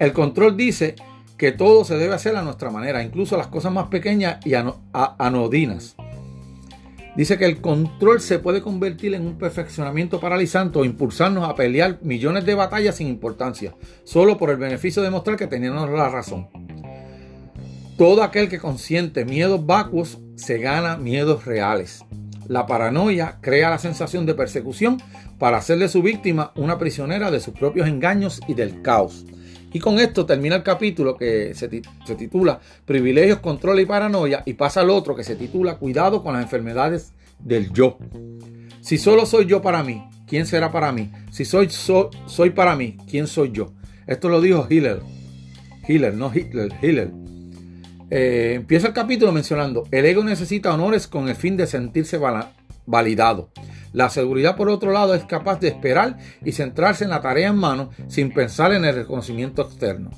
El 0.00 0.12
control 0.12 0.56
dice 0.56 0.96
que 1.36 1.52
todo 1.52 1.84
se 1.84 1.98
debe 1.98 2.14
hacer 2.14 2.34
a 2.34 2.42
nuestra 2.42 2.70
manera, 2.70 3.04
incluso 3.04 3.36
las 3.36 3.46
cosas 3.46 3.72
más 3.72 3.86
pequeñas 3.86 4.44
y 4.44 4.54
anodinas. 4.92 5.94
Dice 7.16 7.38
que 7.38 7.44
el 7.44 7.60
control 7.60 8.20
se 8.20 8.40
puede 8.40 8.60
convertir 8.60 9.14
en 9.14 9.24
un 9.24 9.38
perfeccionamiento 9.38 10.18
paralizante 10.18 10.80
o 10.80 10.84
impulsarnos 10.84 11.48
a 11.48 11.54
pelear 11.54 12.00
millones 12.02 12.44
de 12.44 12.56
batallas 12.56 12.96
sin 12.96 13.06
importancia, 13.06 13.72
solo 14.02 14.36
por 14.36 14.50
el 14.50 14.56
beneficio 14.56 15.00
de 15.00 15.10
mostrar 15.10 15.36
que 15.36 15.46
teníamos 15.46 15.88
la 15.90 16.08
razón. 16.08 16.65
Todo 17.96 18.22
aquel 18.22 18.50
que 18.50 18.58
consiente 18.58 19.24
miedos 19.24 19.64
vacuos 19.64 20.18
se 20.34 20.58
gana 20.58 20.98
miedos 20.98 21.46
reales. 21.46 22.04
La 22.46 22.66
paranoia 22.66 23.38
crea 23.40 23.70
la 23.70 23.78
sensación 23.78 24.26
de 24.26 24.34
persecución 24.34 25.00
para 25.38 25.56
hacer 25.56 25.78
de 25.78 25.88
su 25.88 26.02
víctima 26.02 26.52
una 26.56 26.78
prisionera 26.78 27.30
de 27.30 27.40
sus 27.40 27.54
propios 27.54 27.88
engaños 27.88 28.40
y 28.46 28.52
del 28.52 28.82
caos. 28.82 29.24
Y 29.72 29.80
con 29.80 29.98
esto 29.98 30.26
termina 30.26 30.56
el 30.56 30.62
capítulo 30.62 31.16
que 31.16 31.54
se, 31.54 31.68
titula 32.16 32.60
Privilegios, 32.84 33.38
Control 33.38 33.80
y 33.80 33.86
Paranoia 33.86 34.42
y 34.44 34.52
pasa 34.52 34.82
al 34.82 34.90
otro 34.90 35.16
que 35.16 35.24
se 35.24 35.34
titula 35.34 35.78
Cuidado 35.78 36.22
con 36.22 36.34
las 36.34 36.42
enfermedades 36.42 37.14
del 37.38 37.72
yo. 37.72 37.96
Si 38.82 38.98
solo 38.98 39.24
soy 39.24 39.46
yo 39.46 39.62
para 39.62 39.82
mí, 39.82 40.06
¿quién 40.26 40.44
será 40.44 40.70
para 40.70 40.92
mí? 40.92 41.10
Si 41.30 41.46
soy, 41.46 41.70
soy 41.70 42.50
para 42.50 42.76
mí, 42.76 42.98
¿quién 43.08 43.26
soy 43.26 43.52
yo? 43.52 43.72
Esto 44.06 44.28
lo 44.28 44.42
dijo 44.42 44.66
Hiller. 44.68 45.00
Hiller, 45.88 46.14
no 46.14 46.30
Hitler, 46.32 46.72
Hiller. 46.82 47.10
Eh, 48.10 48.52
empieza 48.54 48.88
el 48.88 48.92
capítulo 48.92 49.32
mencionando, 49.32 49.84
el 49.90 50.04
ego 50.04 50.22
necesita 50.22 50.72
honores 50.72 51.08
con 51.08 51.28
el 51.28 51.34
fin 51.34 51.56
de 51.56 51.66
sentirse 51.66 52.20
validado. 52.86 53.50
La 53.92 54.10
seguridad, 54.10 54.56
por 54.56 54.68
otro 54.68 54.92
lado, 54.92 55.14
es 55.14 55.24
capaz 55.24 55.58
de 55.58 55.68
esperar 55.68 56.18
y 56.44 56.52
centrarse 56.52 57.04
en 57.04 57.10
la 57.10 57.20
tarea 57.20 57.48
en 57.48 57.56
mano 57.56 57.90
sin 58.08 58.32
pensar 58.32 58.72
en 58.72 58.84
el 58.84 58.94
reconocimiento 58.94 59.62
externo. 59.62 60.10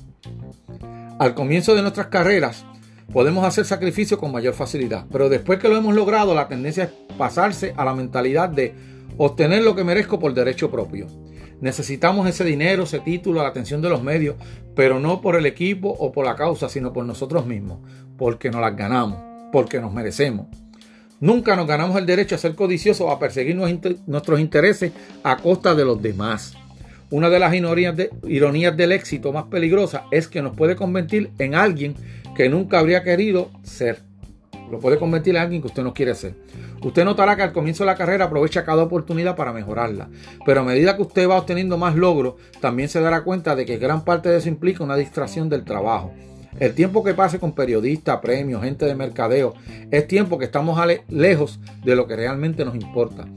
Al 1.17 1.33
comienzo 1.33 1.75
de 1.75 1.81
nuestras 1.81 2.07
carreras, 2.07 2.65
podemos 3.11 3.43
hacer 3.45 3.65
sacrificio 3.65 4.17
con 4.19 4.31
mayor 4.31 4.53
facilidad, 4.53 5.05
pero 5.11 5.29
después 5.29 5.59
que 5.59 5.69
lo 5.69 5.77
hemos 5.77 5.95
logrado, 5.95 6.35
la 6.35 6.47
tendencia 6.47 6.83
es 6.85 6.89
pasarse 7.17 7.73
a 7.75 7.85
la 7.85 7.95
mentalidad 7.95 8.49
de 8.49 8.75
obtener 9.17 9.63
lo 9.63 9.75
que 9.75 9.83
merezco 9.83 10.19
por 10.19 10.33
derecho 10.33 10.69
propio. 10.69 11.07
Necesitamos 11.61 12.27
ese 12.27 12.43
dinero, 12.43 12.83
ese 12.83 12.99
título, 12.99 13.41
la 13.41 13.49
atención 13.49 13.81
de 13.81 13.89
los 13.89 14.01
medios, 14.01 14.35
pero 14.75 14.99
no 14.99 15.21
por 15.21 15.35
el 15.35 15.45
equipo 15.45 15.89
o 15.89 16.11
por 16.11 16.25
la 16.25 16.35
causa, 16.35 16.69
sino 16.69 16.93
por 16.93 17.05
nosotros 17.05 17.45
mismos, 17.45 17.79
porque 18.17 18.49
nos 18.49 18.61
las 18.61 18.75
ganamos, 18.75 19.19
porque 19.51 19.81
nos 19.81 19.93
merecemos. 19.93 20.47
Nunca 21.19 21.57
nos 21.57 21.67
ganamos 21.67 21.97
el 21.97 22.05
derecho 22.05 22.35
a 22.35 22.37
ser 22.37 22.55
codiciosos 22.55 23.11
a 23.11 23.19
perseguir 23.19 23.57
nuestros 23.57 24.39
intereses 24.39 24.93
a 25.23 25.35
costa 25.35 25.75
de 25.75 25.83
los 25.83 26.01
demás. 26.01 26.53
Una 27.11 27.29
de 27.29 27.39
las 27.39 27.53
ironías 27.53 28.77
del 28.77 28.91
éxito 28.93 29.33
más 29.33 29.45
peligrosa 29.45 30.05
es 30.11 30.27
que 30.29 30.41
nos 30.41 30.55
puede 30.55 30.77
convertir 30.77 31.31
en 31.39 31.55
alguien 31.55 31.95
que 32.37 32.47
nunca 32.47 32.79
habría 32.79 33.03
querido 33.03 33.49
ser. 33.63 33.99
Lo 34.71 34.79
puede 34.79 34.97
convertir 34.97 35.35
en 35.35 35.41
alguien 35.41 35.61
que 35.61 35.67
usted 35.67 35.83
no 35.83 35.93
quiere 35.93 36.15
ser. 36.15 36.35
Usted 36.81 37.03
notará 37.03 37.35
que 37.35 37.43
al 37.43 37.51
comienzo 37.51 37.83
de 37.83 37.87
la 37.87 37.97
carrera 37.97 38.25
aprovecha 38.25 38.63
cada 38.63 38.83
oportunidad 38.83 39.35
para 39.35 39.53
mejorarla, 39.53 40.09
pero 40.45 40.61
a 40.61 40.63
medida 40.63 40.95
que 40.95 41.01
usted 41.01 41.29
va 41.29 41.37
obteniendo 41.37 41.77
más 41.77 41.95
logros, 41.95 42.35
también 42.61 42.87
se 42.87 43.01
dará 43.01 43.23
cuenta 43.23 43.55
de 43.55 43.65
que 43.65 43.77
gran 43.77 44.05
parte 44.05 44.29
de 44.29 44.37
eso 44.37 44.49
implica 44.49 44.83
una 44.83 44.95
distracción 44.95 45.49
del 45.49 45.65
trabajo. 45.65 46.13
El 46.59 46.73
tiempo 46.73 47.03
que 47.03 47.13
pase 47.13 47.39
con 47.39 47.53
periodistas, 47.53 48.19
premios, 48.19 48.63
gente 48.63 48.85
de 48.85 48.95
mercadeo, 48.95 49.53
es 49.91 50.07
tiempo 50.07 50.37
que 50.37 50.45
estamos 50.45 50.79
lejos 51.09 51.59
de 51.83 51.95
lo 51.95 52.07
que 52.07 52.15
realmente 52.15 52.65
nos 52.65 52.75
importa. 52.75 53.27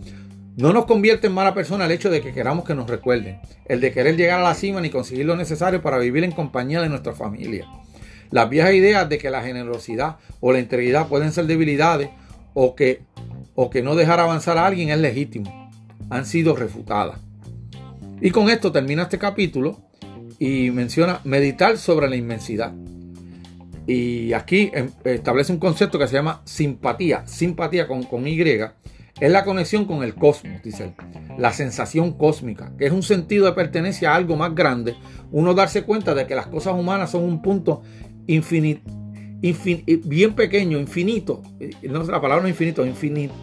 No 0.57 0.72
nos 0.72 0.84
convierte 0.84 1.28
en 1.28 1.32
mala 1.32 1.55
persona 1.55 1.86
el 1.86 1.93
hecho 1.93 2.11
de 2.11 2.20
que 2.20 2.32
queramos 2.32 2.64
que 2.64 2.74
nos 2.74 2.88
recuerden, 2.88 3.40
el 3.66 3.80
de 3.80 3.93
querer 3.93 4.16
llegar 4.16 4.40
a 4.40 4.43
la 4.43 4.55
cima 4.55 4.80
ni 4.80 4.90
conseguir 4.90 5.26
lo 5.26 5.36
necesario 5.36 5.80
para 5.82 5.99
vivir 5.99 6.24
en 6.24 6.32
compañía 6.32 6.82
de 6.82 6.88
nuestra 6.88 7.12
familia. 7.12 7.66
Las 8.30 8.49
viejas 8.51 8.74
ideas 8.74 9.09
de 9.09 9.18
que 9.18 9.30
la 9.30 9.43
generosidad 9.43 10.16
o 10.40 10.53
la 10.53 10.59
integridad 10.59 11.09
pueden 11.09 11.32
ser 11.32 11.47
debilidades 11.47 12.11
o 12.55 12.74
que 12.74 13.03
o 13.55 13.70
que 13.70 13.82
no 13.82 13.94
dejar 13.94 14.20
avanzar 14.20 14.59
a 14.59 14.66
alguien 14.66 14.90
es 14.90 14.98
legítimo, 14.98 15.70
han 16.11 16.26
sido 16.26 16.57
refutadas. 16.57 17.18
Y 18.20 18.30
con 18.30 18.48
esto 18.50 18.70
termina 18.72 19.03
este 19.03 19.18
capítulo 19.18 19.78
y 20.38 20.70
menciona 20.70 21.20
meditar 21.24 21.76
sobre 21.78 22.09
la 22.09 22.16
inmensidad. 22.16 22.72
Y 23.86 24.32
aquí 24.32 24.70
em, 24.72 24.90
establece 25.05 25.53
un 25.53 25.59
concepto 25.59 25.98
que 25.98 26.07
se 26.07 26.14
llama 26.14 26.42
simpatía, 26.44 27.26
simpatía 27.26 27.88
con, 27.88 28.05
con 28.05 28.26
Y, 28.26 28.40
es 29.20 29.30
la 29.30 29.44
conexión 29.44 29.84
con 29.84 30.03
el 30.03 30.14
cosmos, 30.14 30.62
dice 30.62 30.84
él. 30.84 30.94
La 31.38 31.53
sensación 31.53 32.12
cósmica, 32.12 32.72
que 32.78 32.86
es 32.86 32.92
un 32.92 33.03
sentido 33.03 33.46
de 33.46 33.53
pertenencia 33.53 34.12
a 34.12 34.16
algo 34.16 34.36
más 34.36 34.55
grande, 34.55 34.96
uno 35.30 35.55
darse 35.55 35.82
cuenta 35.82 36.14
de 36.14 36.26
que 36.26 36.34
las 36.34 36.46
cosas 36.46 36.74
humanas 36.74 37.11
son 37.11 37.24
un 37.24 37.42
punto 37.42 37.82
infinito 38.26 39.01
bien 39.43 40.34
pequeño, 40.34 40.78
infinito, 40.78 41.43
no 41.82 42.05
la 42.05 42.20
palabra 42.20 42.43
no 42.43 42.49
infinito, 42.49 42.86
infinito, 42.86 43.34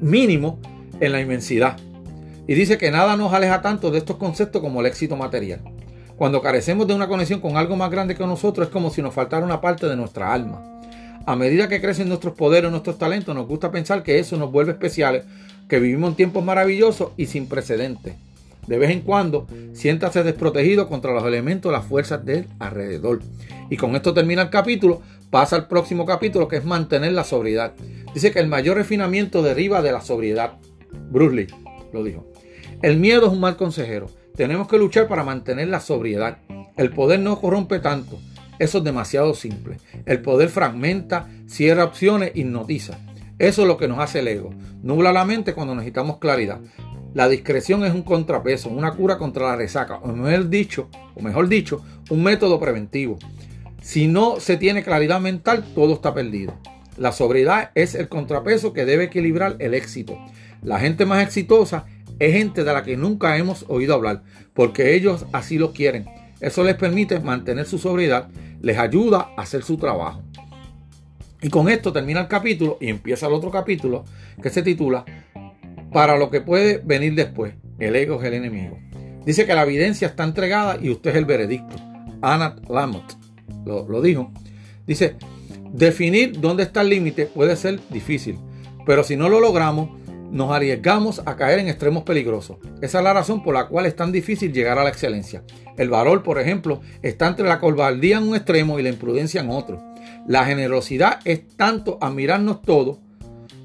mínimo 0.00 0.58
en 0.98 1.12
la 1.12 1.20
inmensidad. 1.20 1.76
Y 2.46 2.54
dice 2.54 2.78
que 2.78 2.90
nada 2.90 3.16
nos 3.16 3.32
aleja 3.32 3.62
tanto 3.62 3.92
de 3.92 3.98
estos 3.98 4.16
conceptos 4.16 4.60
como 4.60 4.80
el 4.80 4.86
éxito 4.86 5.16
material. 5.16 5.60
Cuando 6.16 6.42
carecemos 6.42 6.86
de 6.86 6.94
una 6.94 7.08
conexión 7.08 7.40
con 7.40 7.56
algo 7.56 7.76
más 7.76 7.90
grande 7.90 8.16
que 8.16 8.26
nosotros 8.26 8.66
es 8.66 8.72
como 8.72 8.90
si 8.90 9.00
nos 9.00 9.14
faltara 9.14 9.44
una 9.44 9.60
parte 9.60 9.86
de 9.86 9.96
nuestra 9.96 10.34
alma. 10.34 10.82
A 11.24 11.36
medida 11.36 11.68
que 11.68 11.80
crecen 11.80 12.08
nuestros 12.08 12.34
poderes, 12.34 12.70
nuestros 12.70 12.98
talentos, 12.98 13.34
nos 13.34 13.46
gusta 13.46 13.70
pensar 13.70 14.02
que 14.02 14.18
eso 14.18 14.36
nos 14.36 14.50
vuelve 14.50 14.72
especiales, 14.72 15.24
que 15.68 15.78
vivimos 15.78 16.10
en 16.10 16.16
tiempos 16.16 16.44
maravillosos 16.44 17.12
y 17.16 17.26
sin 17.26 17.46
precedentes. 17.46 18.16
De 18.66 18.78
vez 18.78 18.90
en 18.90 19.00
cuando, 19.00 19.46
siéntase 19.72 20.22
desprotegido 20.22 20.88
contra 20.88 21.12
los 21.12 21.24
elementos, 21.24 21.72
las 21.72 21.84
fuerzas 21.84 22.24
del 22.24 22.46
alrededor. 22.58 23.20
Y 23.70 23.76
con 23.76 23.96
esto 23.96 24.12
termina 24.12 24.42
el 24.42 24.50
capítulo. 24.50 25.00
Pasa 25.30 25.56
al 25.56 25.68
próximo 25.68 26.04
capítulo 26.04 26.48
que 26.48 26.56
es 26.56 26.64
mantener 26.64 27.12
la 27.12 27.24
sobriedad. 27.24 27.72
Dice 28.12 28.32
que 28.32 28.40
el 28.40 28.48
mayor 28.48 28.76
refinamiento 28.76 29.42
deriva 29.42 29.80
de 29.80 29.92
la 29.92 30.00
sobriedad. 30.00 30.54
Bruce 31.10 31.36
Lee 31.36 31.46
lo 31.92 32.04
dijo. 32.04 32.26
El 32.82 32.98
miedo 32.98 33.26
es 33.26 33.32
un 33.32 33.40
mal 33.40 33.56
consejero. 33.56 34.08
Tenemos 34.34 34.68
que 34.68 34.78
luchar 34.78 35.06
para 35.06 35.24
mantener 35.24 35.68
la 35.68 35.80
sobriedad. 35.80 36.38
El 36.76 36.90
poder 36.90 37.20
no 37.20 37.40
corrompe 37.40 37.78
tanto. 37.78 38.18
Eso 38.58 38.78
es 38.78 38.84
demasiado 38.84 39.34
simple. 39.34 39.78
El 40.04 40.20
poder 40.20 40.48
fragmenta, 40.48 41.28
cierra 41.46 41.84
opciones, 41.84 42.32
hipnotiza. 42.34 42.98
Eso 43.38 43.62
es 43.62 43.68
lo 43.68 43.76
que 43.76 43.88
nos 43.88 44.00
hace 44.00 44.18
el 44.18 44.28
ego. 44.28 44.50
Nubla 44.82 45.12
la 45.12 45.24
mente 45.24 45.54
cuando 45.54 45.74
necesitamos 45.74 46.18
claridad. 46.18 46.60
La 47.14 47.28
discreción 47.28 47.84
es 47.84 47.92
un 47.92 48.02
contrapeso, 48.02 48.68
una 48.68 48.92
cura 48.92 49.18
contra 49.18 49.48
la 49.48 49.56
resaca, 49.56 49.96
o 49.96 50.08
mejor 50.08 50.48
dicho, 50.48 50.88
o 51.14 51.22
mejor 51.22 51.48
dicho, 51.48 51.82
un 52.08 52.22
método 52.22 52.60
preventivo. 52.60 53.18
Si 53.82 54.06
no 54.06 54.40
se 54.40 54.56
tiene 54.56 54.82
claridad 54.82 55.20
mental, 55.20 55.64
todo 55.74 55.94
está 55.94 56.12
perdido. 56.12 56.54
La 56.96 57.12
sobriedad 57.12 57.70
es 57.74 57.94
el 57.94 58.08
contrapeso 58.08 58.72
que 58.72 58.84
debe 58.84 59.04
equilibrar 59.04 59.56
el 59.58 59.74
éxito. 59.74 60.18
La 60.62 60.78
gente 60.78 61.06
más 61.06 61.22
exitosa 61.22 61.86
es 62.18 62.34
gente 62.34 62.62
de 62.62 62.72
la 62.72 62.82
que 62.82 62.98
nunca 62.98 63.38
hemos 63.38 63.64
oído 63.68 63.94
hablar, 63.94 64.22
porque 64.52 64.94
ellos 64.94 65.24
así 65.32 65.56
lo 65.56 65.72
quieren. 65.72 66.04
Eso 66.40 66.62
les 66.62 66.74
permite 66.74 67.20
mantener 67.20 67.64
su 67.64 67.78
sobriedad, 67.78 68.28
les 68.60 68.78
ayuda 68.78 69.30
a 69.36 69.42
hacer 69.42 69.62
su 69.62 69.78
trabajo. 69.78 70.22
Y 71.40 71.48
con 71.48 71.70
esto 71.70 71.90
termina 71.90 72.20
el 72.20 72.28
capítulo 72.28 72.76
y 72.82 72.90
empieza 72.90 73.28
el 73.28 73.32
otro 73.32 73.50
capítulo 73.50 74.04
que 74.42 74.50
se 74.50 74.62
titula 74.62 75.06
Para 75.90 76.18
lo 76.18 76.30
que 76.30 76.42
puede 76.42 76.82
venir 76.84 77.14
después. 77.14 77.54
El 77.78 77.96
ego 77.96 78.20
es 78.20 78.26
el 78.26 78.34
enemigo. 78.34 78.78
Dice 79.24 79.46
que 79.46 79.54
la 79.54 79.62
evidencia 79.62 80.08
está 80.08 80.24
entregada 80.24 80.76
y 80.80 80.90
usted 80.90 81.10
es 81.10 81.16
el 81.16 81.24
veredicto. 81.24 81.76
Anat 82.20 82.68
Lamott 82.68 83.19
lo, 83.64 84.02
dijo. 84.02 84.32
Dice, 84.86 85.16
definir 85.72 86.40
dónde 86.40 86.64
está 86.64 86.82
el 86.82 86.90
límite 86.90 87.26
puede 87.26 87.56
ser 87.56 87.80
difícil, 87.90 88.38
pero 88.86 89.04
si 89.04 89.16
no 89.16 89.28
lo 89.28 89.40
logramos, 89.40 89.90
nos 90.30 90.52
arriesgamos 90.52 91.22
a 91.26 91.36
caer 91.36 91.58
en 91.58 91.68
extremos 91.68 92.04
peligrosos. 92.04 92.58
Esa 92.80 92.98
es 92.98 93.04
la 93.04 93.12
razón 93.12 93.42
por 93.42 93.54
la 93.54 93.66
cual 93.66 93.86
es 93.86 93.96
tan 93.96 94.12
difícil 94.12 94.52
llegar 94.52 94.78
a 94.78 94.84
la 94.84 94.90
excelencia. 94.90 95.42
El 95.76 95.90
valor, 95.90 96.22
por 96.22 96.38
ejemplo, 96.38 96.80
está 97.02 97.26
entre 97.26 97.48
la 97.48 97.58
cobardía 97.58 98.18
en 98.18 98.28
un 98.28 98.36
extremo 98.36 98.78
y 98.78 98.82
la 98.82 98.90
imprudencia 98.90 99.40
en 99.40 99.50
otro. 99.50 99.82
La 100.26 100.44
generosidad 100.44 101.20
es 101.24 101.48
tanto 101.56 101.98
admirarnos 102.00 102.62
todos, 102.62 102.98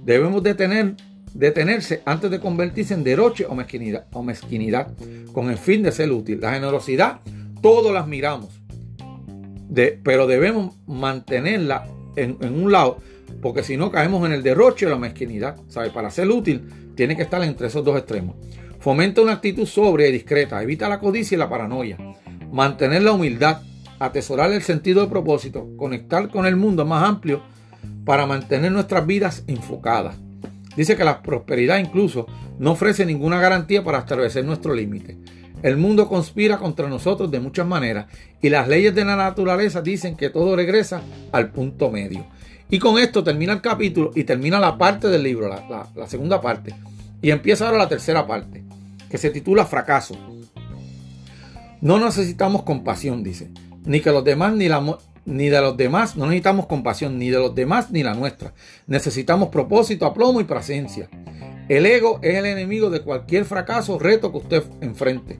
debemos 0.04 0.42
detener, 0.42 0.96
detenerse 1.34 2.02
antes 2.06 2.32
de 2.32 2.40
convertirse 2.40 2.94
en 2.94 3.04
derroche 3.04 3.46
o 3.46 3.56
mezquinidad, 3.56 4.08
o 4.12 5.34
con 5.34 5.50
el 5.50 5.58
fin 5.58 5.84
de 5.84 5.92
ser 5.92 6.12
útil. 6.12 6.40
La 6.42 6.54
generosidad, 6.54 7.20
todos 7.62 7.94
la 7.94 8.00
admiramos, 8.00 8.55
pero 10.04 10.28
debemos 10.28 10.76
mantenerla 10.88 11.88
en, 12.16 12.38
un 12.42 12.72
lado, 12.72 12.98
porque 13.42 13.64
si 13.64 13.78
no 13.78 13.92
caemos 13.92 14.26
en 14.26 14.34
el 14.34 14.44
derroche 14.44 14.86
o 14.86 14.90
la 14.90 14.98
mezquinidad. 14.98 15.58
¿sabe? 15.68 15.90
Para 15.90 16.12
ser 16.12 16.30
útil, 16.30 16.94
tiene 16.96 17.16
que 17.16 17.24
estar 17.24 17.44
entre 17.44 17.68
esos 17.68 17.84
dos 17.84 17.98
extremos. 17.98 18.36
Fomenta 18.80 19.22
una 19.22 19.34
actitud 19.34 19.66
sobria 19.66 20.08
y 20.08 20.12
discreta, 20.12 20.62
evita 20.62 20.88
la 20.88 21.00
codicia 21.00 21.36
y 21.36 21.40
la 21.40 21.50
paranoia, 21.50 21.98
mantener 22.52 23.02
la 23.02 23.14
humildad, 23.14 23.62
atesorar 24.00 24.52
el 24.52 24.62
sentido 24.62 25.02
de 25.02 25.08
propósito, 25.08 25.70
conectar 25.78 26.30
con 26.30 26.46
el 26.46 26.56
mundo 26.56 26.86
más 26.86 27.04
amplio 27.04 27.42
para 28.06 28.28
mantener 28.28 28.72
nuestras 28.72 29.06
vidas 29.08 29.44
enfocadas. 29.48 30.18
Dice 30.76 30.96
que 30.96 31.04
la 31.04 31.22
prosperidad 31.22 31.80
incluso 31.80 32.28
no 32.60 32.72
ofrece 32.72 33.06
ninguna 33.06 33.40
garantía 33.40 33.84
para 33.84 34.00
establecer 34.00 34.46
nuestro 34.46 34.74
límite. 34.74 35.18
El 35.66 35.78
mundo 35.78 36.08
conspira 36.08 36.60
contra 36.60 36.88
nosotros 36.88 37.32
de 37.32 37.40
muchas 37.40 37.66
maneras 37.66 38.06
y 38.40 38.50
las 38.50 38.68
leyes 38.68 38.94
de 38.94 39.04
la 39.04 39.16
naturaleza 39.16 39.82
dicen 39.82 40.16
que 40.16 40.30
todo 40.30 40.56
regresa 40.56 41.02
al 41.32 41.50
punto 41.50 41.90
medio. 41.90 42.28
Y 42.70 42.78
con 42.78 43.00
esto 43.00 43.24
termina 43.24 43.54
el 43.54 43.62
capítulo 43.62 44.12
y 44.14 44.26
termina 44.26 44.60
la 44.60 44.78
parte 44.78 45.08
del 45.08 45.24
libro, 45.24 45.50
la, 45.50 46.08
segunda 46.08 46.40
parte. 46.40 46.76
Y 47.20 47.32
empieza 47.32 47.66
ahora 47.66 47.80
la 47.80 47.90
tercera 47.90 48.28
parte, 48.28 48.64
que 49.10 49.18
se 49.18 49.32
titula 49.32 49.66
Fracaso. 49.66 50.16
No 51.82 51.98
necesitamos 51.98 52.62
compasión, 52.62 53.24
dice. 53.24 53.50
Ni 53.86 54.02
que 54.02 54.12
los 54.12 54.24
demás 54.24 54.54
ni, 54.54 54.70
la, 54.70 54.84
de 55.26 55.62
los 55.62 55.76
demás, 55.76 56.16
no 56.16 56.26
necesitamos 56.26 56.68
compasión, 56.68 57.18
ni 57.18 57.32
de 57.32 57.40
los 57.40 57.56
demás 57.56 57.90
ni 57.90 58.04
la 58.04 58.14
nuestra. 58.14 58.54
Necesitamos 58.86 59.50
propósito, 59.50 60.06
aplomo 60.06 60.40
y 60.40 60.44
presencia. 60.44 61.10
El 61.70 61.88
ego 61.88 62.20
es 62.22 62.36
el 62.36 62.46
enemigo 62.46 62.92
de 62.92 63.02
cualquier 63.02 63.46
fracaso 63.46 63.96
o 63.96 64.00
reto 64.00 64.32
que 64.32 64.38
usted 64.38 64.64
enfrente. 64.82 65.40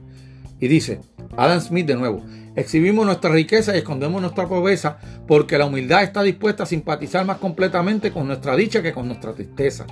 Y 0.60 0.68
dice, 0.68 1.00
Adam 1.36 1.60
Smith 1.60 1.86
de 1.86 1.96
nuevo, 1.96 2.22
exhibimos 2.54 3.04
nuestra 3.04 3.30
riqueza 3.30 3.74
y 3.74 3.78
escondemos 3.78 4.20
nuestra 4.20 4.48
pobreza 4.48 4.98
porque 5.26 5.58
la 5.58 5.66
humildad 5.66 6.02
está 6.02 6.22
dispuesta 6.22 6.62
a 6.62 6.66
simpatizar 6.66 7.26
más 7.26 7.38
completamente 7.38 8.10
con 8.10 8.26
nuestra 8.26 8.56
dicha 8.56 8.82
que 8.82 8.92
con 8.92 9.06
nuestra 9.06 9.34
tristeza. 9.34 9.86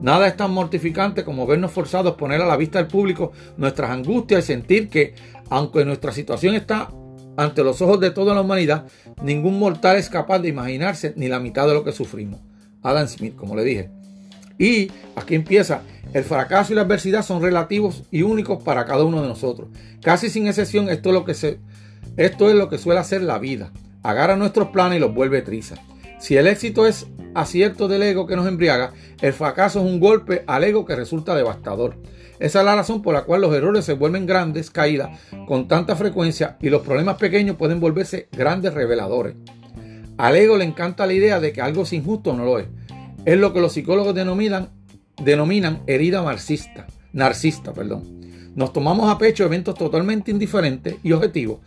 Nada 0.00 0.26
es 0.26 0.36
tan 0.36 0.52
mortificante 0.52 1.24
como 1.24 1.46
vernos 1.46 1.72
forzados 1.72 2.12
a 2.12 2.16
poner 2.16 2.40
a 2.42 2.46
la 2.46 2.56
vista 2.56 2.78
del 2.78 2.88
público 2.88 3.32
nuestras 3.56 3.90
angustias 3.90 4.44
y 4.44 4.46
sentir 4.46 4.88
que, 4.88 5.14
aunque 5.50 5.84
nuestra 5.84 6.12
situación 6.12 6.54
está 6.54 6.90
ante 7.36 7.64
los 7.64 7.80
ojos 7.82 8.00
de 8.00 8.10
toda 8.10 8.34
la 8.34 8.42
humanidad, 8.42 8.86
ningún 9.22 9.58
mortal 9.58 9.96
es 9.96 10.08
capaz 10.08 10.38
de 10.40 10.48
imaginarse 10.48 11.14
ni 11.16 11.28
la 11.28 11.40
mitad 11.40 11.66
de 11.66 11.74
lo 11.74 11.84
que 11.84 11.92
sufrimos. 11.92 12.40
Adam 12.82 13.08
Smith, 13.08 13.34
como 13.34 13.56
le 13.56 13.64
dije. 13.64 14.03
Y 14.58 14.90
aquí 15.16 15.34
empieza, 15.34 15.82
el 16.12 16.24
fracaso 16.24 16.72
y 16.72 16.76
la 16.76 16.82
adversidad 16.82 17.24
son 17.24 17.42
relativos 17.42 18.04
y 18.10 18.22
únicos 18.22 18.62
para 18.62 18.84
cada 18.84 19.04
uno 19.04 19.20
de 19.20 19.28
nosotros. 19.28 19.68
Casi 20.00 20.30
sin 20.30 20.46
excepción, 20.46 20.88
esto 20.88 21.10
es 21.10 22.54
lo 22.54 22.68
que, 22.68 22.78
suele 22.78 23.00
hacer 23.00 23.22
la 23.22 23.38
vida. 23.38 23.72
Agarra 24.02 24.36
nuestros 24.36 24.68
planes 24.68 24.98
y 24.98 25.00
los 25.00 25.14
vuelve 25.14 25.42
trizas. 25.42 25.80
Si 26.20 26.36
el 26.36 26.46
éxito 26.46 26.86
es 26.86 27.06
acierto 27.34 27.88
del 27.88 28.02
ego 28.02 28.26
que 28.26 28.36
nos 28.36 28.46
embriaga, 28.46 28.92
el 29.20 29.32
fracaso 29.32 29.80
es 29.80 29.86
un 29.86 29.98
golpe 29.98 30.44
al 30.46 30.64
ego 30.64 30.84
que 30.84 30.94
resulta 30.94 31.34
devastador. 31.34 31.96
Esa 32.38 32.60
es 32.60 32.64
la 32.64 32.76
razón 32.76 33.02
por 33.02 33.14
la 33.14 33.24
cual 33.24 33.40
los 33.40 33.54
errores 33.54 33.84
se 33.84 33.94
vuelven 33.94 34.26
grandes 34.26 34.70
caídas 34.70 35.18
con 35.46 35.68
tanta 35.68 35.96
frecuencia 35.96 36.56
y 36.60 36.68
los 36.68 36.82
problemas 36.82 37.16
pequeños 37.16 37.56
pueden 37.56 37.80
volverse 37.80 38.28
grandes 38.32 38.74
reveladores. 38.74 39.34
Al 40.16 40.36
ego 40.36 40.56
le 40.56 40.64
encanta 40.64 41.06
la 41.06 41.12
idea 41.12 41.40
de 41.40 41.52
que 41.52 41.60
algo 41.60 41.82
es 41.82 41.92
injusto 41.92 42.30
o 42.30 42.36
no 42.36 42.44
lo 42.44 42.58
es. 42.58 42.66
Es 43.24 43.38
lo 43.38 43.52
que 43.54 43.60
los 43.60 43.72
psicólogos 43.72 44.14
denominan, 44.14 44.68
denominan 45.22 45.82
herida 45.86 46.22
marxista, 46.22 46.86
narcista. 47.12 47.72
Perdón. 47.72 48.20
Nos 48.54 48.72
tomamos 48.72 49.10
a 49.10 49.18
pecho 49.18 49.44
eventos 49.44 49.74
totalmente 49.74 50.30
indiferentes 50.30 50.96
y 51.02 51.12
objetivos 51.12 51.58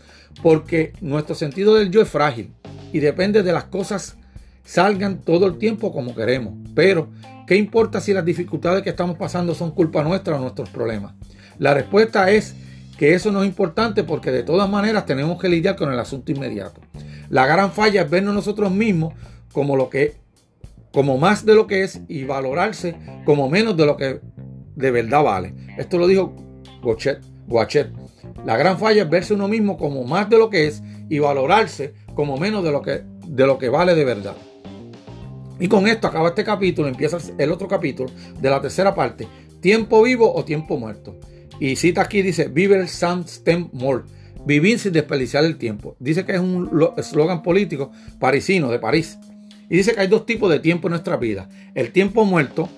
porque 0.41 0.93
nuestro 1.01 1.35
sentido 1.35 1.75
del 1.75 1.91
yo 1.91 2.01
es 2.01 2.07
frágil 2.07 2.53
y 2.93 2.99
depende 2.99 3.43
de 3.43 3.51
las 3.51 3.65
cosas 3.65 4.17
salgan 4.63 5.19
todo 5.19 5.47
el 5.47 5.57
tiempo 5.57 5.91
como 5.91 6.13
queremos. 6.13 6.53
Pero, 6.75 7.09
¿qué 7.47 7.55
importa 7.55 8.01
si 8.01 8.13
las 8.13 8.23
dificultades 8.23 8.83
que 8.83 8.89
estamos 8.89 9.17
pasando 9.17 9.55
son 9.55 9.71
culpa 9.71 10.03
nuestra 10.03 10.35
o 10.35 10.39
nuestros 10.39 10.69
problemas? 10.69 11.15
La 11.57 11.73
respuesta 11.73 12.29
es 12.29 12.55
que 12.97 13.13
eso 13.13 13.31
no 13.31 13.41
es 13.41 13.49
importante 13.49 14.03
porque 14.03 14.31
de 14.31 14.43
todas 14.43 14.69
maneras 14.69 15.05
tenemos 15.05 15.41
que 15.41 15.49
lidiar 15.49 15.75
con 15.75 15.91
el 15.91 15.99
asunto 15.99 16.31
inmediato. 16.31 16.81
La 17.29 17.45
gran 17.45 17.71
falla 17.71 18.03
es 18.03 18.09
vernos 18.09 18.33
nosotros 18.33 18.71
mismos 18.71 19.13
como 19.51 19.75
lo 19.75 19.89
que 19.89 20.15
como 20.97 21.19
más 21.19 21.45
de 21.45 21.53
lo 21.53 21.67
que 21.67 21.83
es 21.83 22.01
y 22.07 22.23
valorarse 22.23 22.95
como 23.23 23.47
menos 23.51 23.77
de 23.77 23.85
lo 23.85 23.95
que 23.97 24.19
de 24.75 24.89
verdad 24.89 25.23
vale. 25.23 25.53
Esto 25.77 25.99
lo 25.99 26.07
dijo 26.07 26.35
Gochet, 26.81 27.23
Guachet. 27.45 27.91
La 28.45 28.57
gran 28.57 28.79
falla 28.79 29.03
es 29.03 29.09
verse 29.11 29.35
uno 29.35 29.47
mismo 29.47 29.77
como 29.77 30.05
más 30.05 30.27
de 30.27 30.39
lo 30.39 30.49
que 30.49 30.65
es 30.65 30.81
y 31.07 31.19
valorarse 31.19 31.93
como 32.15 32.37
menos 32.37 32.63
de 32.63 32.71
lo 32.71 32.81
que, 32.81 33.03
de 33.27 33.45
lo 33.45 33.59
que 33.59 33.69
vale 33.69 33.93
de 33.93 34.05
verdad. 34.05 34.35
Y 35.59 35.67
con 35.67 35.87
esto 35.87 36.07
acaba 36.07 36.29
este 36.29 36.43
capítulo, 36.43 36.87
empieza 36.87 37.19
el 37.37 37.51
otro 37.51 37.67
capítulo 37.67 38.09
de 38.41 38.49
la 38.49 38.59
tercera 38.59 38.95
parte, 38.95 39.27
tiempo 39.59 40.01
vivo 40.01 40.33
o 40.33 40.43
tiempo 40.45 40.79
muerto. 40.79 41.15
Y 41.59 41.75
cita 41.75 42.01
aquí, 42.01 42.23
dice, 42.23 42.47
Viver 42.47 42.87
sans 42.87 43.43
temps 43.43 43.71
mort, 43.71 44.07
vivir 44.47 44.79
sin 44.79 44.93
desperdiciar 44.93 45.45
el 45.45 45.59
tiempo. 45.59 45.95
Dice 45.99 46.25
que 46.25 46.31
es 46.31 46.39
un 46.39 46.91
eslogan 46.97 47.43
político 47.43 47.91
parisino, 48.19 48.71
de 48.71 48.79
París. 48.79 49.19
Y 49.69 49.77
dice 49.77 49.93
que 49.93 50.01
hay 50.01 50.07
dos 50.07 50.25
tipos 50.25 50.49
de 50.49 50.59
tiempo 50.59 50.87
en 50.87 50.91
nuestra 50.91 51.17
vida. 51.17 51.49
El 51.75 51.91
tiempo 51.91 52.25
muerto, 52.25 52.69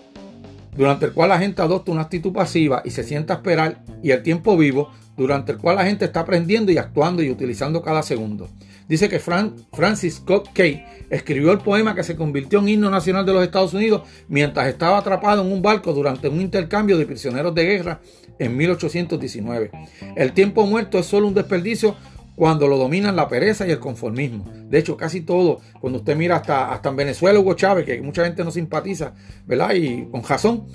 durante 0.75 1.05
el 1.05 1.13
cual 1.13 1.29
la 1.29 1.39
gente 1.39 1.61
adopta 1.61 1.91
una 1.91 2.03
actitud 2.03 2.33
pasiva 2.33 2.81
y 2.85 2.91
se 2.91 3.03
sienta 3.03 3.33
a 3.33 3.37
esperar, 3.37 3.83
y 4.01 4.11
el 4.11 4.23
tiempo 4.23 4.57
vivo, 4.57 4.91
durante 5.17 5.51
el 5.51 5.57
cual 5.57 5.75
la 5.75 5.85
gente 5.85 6.05
está 6.05 6.21
aprendiendo 6.21 6.71
y 6.71 6.77
actuando 6.77 7.21
y 7.21 7.29
utilizando 7.29 7.81
cada 7.81 8.01
segundo. 8.01 8.49
Dice 8.87 9.07
que 9.07 9.19
Francis 9.19 10.15
Scott 10.15 10.51
Key 10.51 10.83
escribió 11.11 11.51
el 11.51 11.59
poema 11.59 11.93
que 11.93 12.03
se 12.03 12.15
convirtió 12.15 12.59
en 12.59 12.69
himno 12.69 12.89
nacional 12.89 13.23
de 13.23 13.33
los 13.33 13.43
Estados 13.43 13.73
Unidos 13.75 14.01
mientras 14.27 14.67
estaba 14.67 14.97
atrapado 14.97 15.43
en 15.43 15.51
un 15.51 15.61
barco 15.61 15.93
durante 15.93 16.27
un 16.27 16.41
intercambio 16.41 16.97
de 16.97 17.05
prisioneros 17.05 17.53
de 17.53 17.65
guerra 17.65 18.01
en 18.39 18.57
1819. 18.57 19.69
El 20.15 20.31
tiempo 20.31 20.65
muerto 20.65 20.97
es 20.97 21.05
solo 21.05 21.27
un 21.27 21.35
desperdicio 21.35 21.95
cuando 22.39 22.69
lo 22.69 22.77
dominan 22.77 23.17
la 23.17 23.27
pereza 23.27 23.67
y 23.67 23.71
el 23.71 23.79
conformismo. 23.79 24.45
De 24.69 24.79
hecho, 24.79 24.95
casi 24.95 25.19
todo, 25.19 25.59
cuando 25.81 25.99
usted 25.99 26.15
mira 26.15 26.37
hasta, 26.37 26.71
hasta 26.71 26.87
en 26.87 26.95
Venezuela, 26.95 27.37
Hugo 27.37 27.53
Chávez, 27.53 27.85
que 27.85 28.01
mucha 28.01 28.23
gente 28.23 28.45
no 28.45 28.49
simpatiza, 28.49 29.13
¿verdad? 29.45 29.73
Y 29.73 30.05
con 30.05 30.23
razón, 30.23 30.65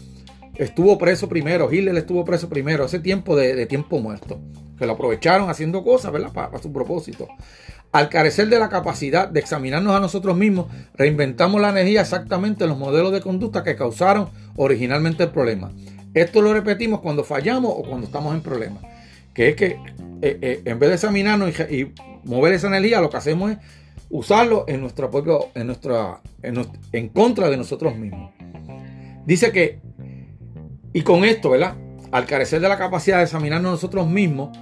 estuvo 0.56 0.98
preso 0.98 1.26
primero, 1.26 1.72
Hitler 1.72 1.96
estuvo 1.96 2.22
preso 2.22 2.50
primero, 2.50 2.84
ese 2.84 2.98
tiempo 2.98 3.34
de, 3.34 3.64
tiempo 3.64 3.98
muerto, 3.98 4.40
que 4.76 4.84
lo 4.84 4.92
aprovecharon 4.92 5.48
haciendo 5.48 5.82
cosas, 5.82 6.12
¿verdad? 6.12 6.34
para 6.34 6.58
su 6.58 6.70
propósito. 6.70 7.28
Al 7.92 8.10
carecer 8.10 8.50
de 8.50 8.58
la 8.58 8.68
capacidad 8.68 9.26
de 9.26 9.40
examinarnos 9.40 9.96
a 9.96 10.00
nosotros 10.00 10.36
mismos, 10.36 10.66
reinventamos 10.98 11.62
la 11.62 11.70
energía 11.70 12.02
exactamente 12.02 12.64
en 12.64 12.70
los 12.70 12.78
modelos 12.78 13.10
de 13.10 13.22
conducta 13.22 13.64
que 13.64 13.74
causaron 13.74 14.28
originalmente 14.56 15.22
el 15.22 15.30
problema. 15.30 15.72
Esto 16.12 16.42
lo 16.42 16.52
repetimos 16.52 17.00
cuando 17.00 17.24
fallamos 17.24 17.72
o 17.74 17.84
cuando 17.84 18.06
estamos 18.06 18.34
en 18.34 18.42
problemas. 18.42 18.82
Que 19.35 19.51
es 19.51 19.57
que 19.57 19.78
eh, 20.22 20.39
eh, 20.41 20.62
en 20.64 20.78
vez 20.78 20.89
de 20.89 20.95
examinarnos 20.95 21.51
y, 21.70 21.93
mover 22.24 22.55
esa 22.55 22.68
energía, 22.68 23.01
lo 23.01 23.11
que 23.11 23.18
hacemos 23.18 23.51
es 23.51 23.59
usarlo 24.09 24.64
en 24.68 24.80
nuestro 24.80 25.11
propio, 25.11 25.49
en 25.55 25.66
nuestra, 25.66 26.20
en, 26.43 27.09
contra 27.09 27.51
de 27.51 27.57
nosotros 27.59 27.97
mismos. 27.97 28.32
Dice 29.26 29.53
que, 29.53 29.80
y 30.95 31.03
con 31.03 31.24
esto, 31.24 31.51
¿verdad? 31.51 31.74
Al 32.11 32.24
carecer 32.24 32.61
de 32.62 32.68
la 32.68 32.78
capacidad 32.78 33.18
de 33.18 33.24
examinarnos 33.24 33.72
nosotros 33.72 34.09
mismos, 34.09 34.57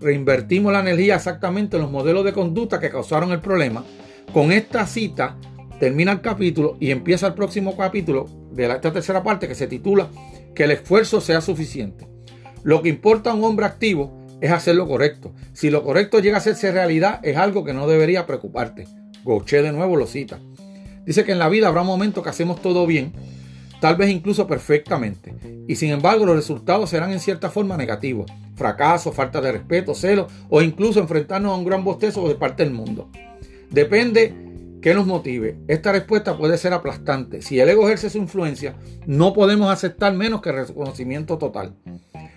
reinvertimos 0.00 0.72
la 0.72 0.80
energía 0.80 1.16
exactamente 1.16 1.76
en 1.76 1.82
los 1.82 1.92
modelos 1.92 2.24
de 2.24 2.32
conducta 2.32 2.80
que 2.80 2.90
causaron 2.90 3.30
el 3.30 3.40
problema. 3.40 3.84
Con 4.32 4.50
esta 4.50 4.86
cita 4.86 5.36
termina 5.78 6.10
el 6.10 6.20
capítulo 6.20 6.76
y 6.80 6.90
empieza 6.90 7.28
el 7.28 7.34
próximo 7.34 7.76
capítulo 7.76 8.26
de 8.50 8.66
esta 8.72 8.92
tercera 8.92 9.22
parte 9.22 9.46
que 9.46 9.54
se 9.54 9.66
titula 9.66 10.08
Que 10.54 10.64
el 10.64 10.72
esfuerzo 10.72 11.20
sea 11.20 11.40
suficiente. 11.40 12.15
Lo 12.66 12.82
que 12.82 12.88
importa 12.88 13.30
a 13.30 13.34
un 13.34 13.44
hombre 13.44 13.64
activo 13.64 14.26
es 14.40 14.50
hacer 14.50 14.74
lo 14.74 14.88
correcto. 14.88 15.32
Si 15.52 15.70
lo 15.70 15.84
correcto 15.84 16.18
llega 16.18 16.34
a 16.34 16.40
hacerse 16.40 16.72
realidad, 16.72 17.20
es 17.22 17.36
algo 17.36 17.64
que 17.64 17.72
no 17.72 17.86
debería 17.86 18.26
preocuparte. 18.26 18.88
Gaucher 19.24 19.62
de 19.62 19.70
nuevo 19.70 19.94
lo 19.94 20.08
cita. 20.08 20.40
Dice 21.04 21.24
que 21.24 21.30
en 21.30 21.38
la 21.38 21.48
vida 21.48 21.68
habrá 21.68 21.84
momentos 21.84 22.24
que 22.24 22.30
hacemos 22.30 22.60
todo 22.60 22.84
bien, 22.84 23.12
tal 23.80 23.94
vez 23.94 24.10
incluso 24.10 24.48
perfectamente, 24.48 25.32
y 25.68 25.76
sin 25.76 25.92
embargo 25.92 26.26
los 26.26 26.34
resultados 26.34 26.90
serán 26.90 27.12
en 27.12 27.20
cierta 27.20 27.50
forma 27.50 27.76
negativos 27.76 28.26
fracaso, 28.56 29.12
falta 29.12 29.40
de 29.40 29.52
respeto, 29.52 29.94
celo 29.94 30.26
o 30.48 30.60
incluso 30.60 30.98
enfrentarnos 30.98 31.52
a 31.52 31.56
un 31.56 31.64
gran 31.64 31.84
bostezo 31.84 32.26
de 32.26 32.34
parte 32.34 32.64
del 32.64 32.72
mundo. 32.72 33.08
Depende 33.70 34.34
qué 34.82 34.92
nos 34.92 35.06
motive. 35.06 35.56
Esta 35.68 35.92
respuesta 35.92 36.36
puede 36.36 36.58
ser 36.58 36.72
aplastante. 36.72 37.42
Si 37.42 37.60
el 37.60 37.68
ego 37.68 37.86
ejerce 37.86 38.10
su 38.10 38.18
influencia, 38.18 38.74
no 39.06 39.32
podemos 39.34 39.70
aceptar 39.70 40.14
menos 40.14 40.40
que 40.40 40.50
reconocimiento 40.50 41.38
total. 41.38 41.74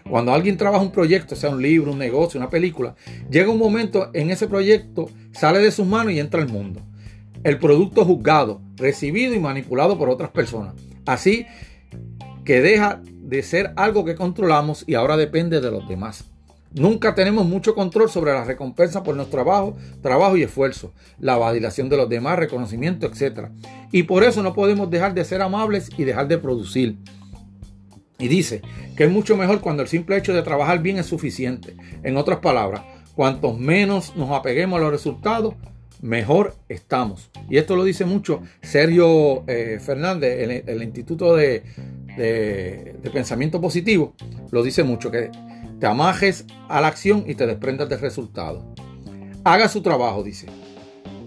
Cuando 0.10 0.34
alguien 0.34 0.57
trabaja 0.57 0.84
un 0.84 0.91
proyecto, 0.91 1.36
sea 1.36 1.51
un 1.51 1.62
libro, 1.62 1.91
un 1.91 1.99
negocio, 1.99 2.39
una 2.39 2.49
película, 2.49 2.95
llega 3.30 3.51
un 3.51 3.60
momento 3.60 4.10
en 4.14 4.32
ese 4.32 4.47
proyecto, 4.47 5.10
sale 5.32 5.60
de 5.60 5.72
sus 5.72 5.86
manos 5.86 6.14
y 6.14 6.20
entra 6.20 6.41
al 6.41 6.49
mundo. 6.49 6.82
El 7.43 7.60
producto 7.60 8.03
juzgado, 8.03 8.60
recibido 8.76 9.36
y 9.36 9.39
manipulado 9.39 9.97
por 9.97 10.10
otras 10.10 10.32
personas. 10.32 10.74
Así 11.05 11.45
que 12.43 12.62
deja 12.62 13.01
de 13.05 13.43
ser 13.43 13.72
algo 13.76 14.03
que 14.03 14.16
controlamos 14.16 14.84
y 14.88 14.95
ahora 14.95 15.16
depende 15.16 15.62
de 15.62 15.70
los 15.70 15.88
demás. 15.88 16.26
Nunca 16.74 17.16
tenemos 17.16 17.45
mucho 17.47 17.74
control 17.74 18.10
sobre 18.10 18.32
la 18.32 18.43
recompensa 18.43 19.03
por 19.03 19.16
nuestro 19.16 19.43
trabajo, 19.43 19.76
trabajo 20.01 20.38
y 20.38 20.43
esfuerzo, 20.43 20.91
la 21.20 21.38
validación 21.38 21.89
de 21.89 21.97
los 21.97 22.10
demás, 22.10 22.38
reconocimiento, 22.38 23.07
etc. 23.07 23.49
Y 23.91 24.03
por 24.03 24.24
eso 24.24 24.43
no 24.43 24.53
podemos 24.53 24.89
dejar 24.89 25.14
de 25.14 25.26
ser 25.26 25.41
amables 25.41 25.89
y 25.97 26.03
dejar 26.03 26.28
de 26.28 26.38
producir. 26.38 26.97
Y 28.20 28.28
dice 28.28 28.61
que 28.97 29.05
es 29.05 29.11
mucho 29.11 29.38
mejor 29.38 29.61
cuando 29.61 29.82
el 29.82 29.88
simple 29.88 30.17
hecho 30.17 30.34
de 30.34 30.43
trabajar 30.43 30.82
bien 30.82 30.97
es 30.97 31.05
suficiente. 31.05 31.76
En 32.03 32.17
otras 32.17 32.39
palabras, 32.39 32.84
cuantos 33.15 33.57
menos 33.57 34.15
nos 34.15 34.30
apeguemos 34.32 34.78
a 34.78 34.84
los 34.84 34.91
resultados, 34.91 35.55
mejor 36.01 36.55
estamos. 36.67 37.30
Y 37.49 37.57
esto 37.57 37.76
lo 37.76 37.84
dice 37.84 38.05
mucho 38.05 38.41
Sergio 38.61 39.43
eh, 39.47 39.80
Fernández, 39.82 40.63
el, 40.67 40.84
Instituto 40.84 41.36
de, 41.36 41.63
de, 42.17 43.09
pensamiento 43.11 43.61
positivo, 43.61 44.13
lo 44.51 44.63
dice 44.63 44.84
mucho, 44.84 45.11
que 45.11 45.32
te 45.80 45.88
amajes 45.88 46.45
a 46.67 46.82
la 46.82 46.88
acción 46.88 47.24
y 47.26 47.36
te 47.36 47.47
desprendas 47.47 47.88
del 47.88 48.01
resultado. 48.01 48.74
Haga 49.45 49.70
su 49.70 49.82
trabajo, 49.82 50.24
dice. 50.24 50.47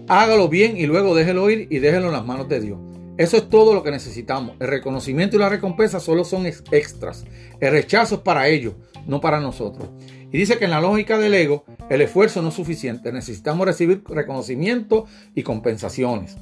Hágalo 0.07 0.47
bien 0.49 0.77
y 0.77 0.85
luego 0.85 1.15
déjelo 1.15 1.49
ir 1.49 1.67
y 1.71 1.79
déjelo 1.79 2.07
en 2.07 2.13
las 2.13 2.25
manos 2.25 2.47
de 2.49 2.59
Dios. 2.59 2.79
Eso 3.15 3.37
es 3.37 3.47
todo 3.47 3.75
lo 3.75 3.83
que 3.83 3.91
necesitamos. 3.91 4.55
El 4.59 4.69
reconocimiento 4.69 5.35
y 5.35 5.39
la 5.39 5.49
recompensa 5.49 5.99
solo 5.99 6.23
son 6.23 6.47
extras. 6.47 7.25
El 7.59 7.71
rechazo 7.71 8.15
es 8.15 8.21
para 8.21 8.47
ellos, 8.47 8.73
no 9.05 9.21
para 9.21 9.39
nosotros. 9.39 9.89
Y 10.31 10.37
dice 10.39 10.57
que 10.57 10.65
en 10.65 10.71
la 10.71 10.81
lógica 10.81 11.19
del 11.19 11.35
ego, 11.35 11.63
el 11.91 12.01
esfuerzo 12.01 12.41
no 12.41 12.49
es 12.49 12.55
suficiente. 12.55 13.11
Necesitamos 13.11 13.67
recibir 13.67 14.03
reconocimiento 14.09 15.05
y 15.35 15.43
compensaciones. 15.43 16.37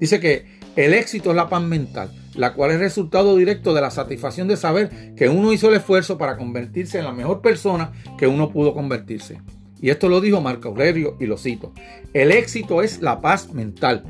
Dice 0.00 0.18
que 0.18 0.46
el 0.76 0.94
éxito 0.94 1.30
es 1.30 1.36
la 1.36 1.50
paz 1.50 1.62
mental, 1.62 2.10
la 2.34 2.54
cual 2.54 2.70
es 2.70 2.78
resultado 2.78 3.36
directo 3.36 3.74
de 3.74 3.82
la 3.82 3.90
satisfacción 3.90 4.48
de 4.48 4.56
saber 4.56 5.14
que 5.14 5.28
uno 5.28 5.52
hizo 5.52 5.68
el 5.68 5.76
esfuerzo 5.76 6.16
para 6.16 6.38
convertirse 6.38 6.98
en 6.98 7.04
la 7.04 7.12
mejor 7.12 7.42
persona 7.42 7.92
que 8.16 8.26
uno 8.26 8.50
pudo 8.50 8.72
convertirse. 8.72 9.42
Y 9.78 9.90
esto 9.90 10.08
lo 10.08 10.22
dijo 10.22 10.40
Marco 10.40 10.68
Aurelio 10.68 11.18
y 11.20 11.26
lo 11.26 11.36
cito. 11.36 11.74
El 12.14 12.32
éxito 12.32 12.80
es 12.80 13.02
la 13.02 13.20
paz 13.20 13.52
mental 13.52 14.04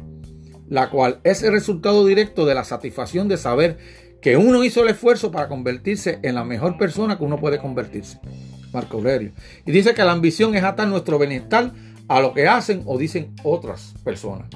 la 0.68 0.90
cual 0.90 1.20
es 1.24 1.42
el 1.42 1.52
resultado 1.52 2.06
directo 2.06 2.46
de 2.46 2.54
la 2.54 2.64
satisfacción 2.64 3.28
de 3.28 3.36
saber 3.36 3.78
que 4.20 4.36
uno 4.36 4.64
hizo 4.64 4.82
el 4.82 4.88
esfuerzo 4.88 5.30
para 5.30 5.48
convertirse 5.48 6.18
en 6.22 6.34
la 6.34 6.44
mejor 6.44 6.78
persona 6.78 7.18
que 7.18 7.24
uno 7.24 7.38
puede 7.38 7.58
convertirse. 7.58 8.18
Marco 8.72 8.96
Aurelio. 8.96 9.32
Y 9.66 9.72
dice 9.72 9.94
que 9.94 10.04
la 10.04 10.12
ambición 10.12 10.54
es 10.54 10.64
atar 10.64 10.88
nuestro 10.88 11.18
bienestar 11.18 11.72
a 12.08 12.20
lo 12.20 12.34
que 12.34 12.48
hacen 12.48 12.82
o 12.86 12.98
dicen 12.98 13.34
otras 13.42 13.94
personas. 14.04 14.48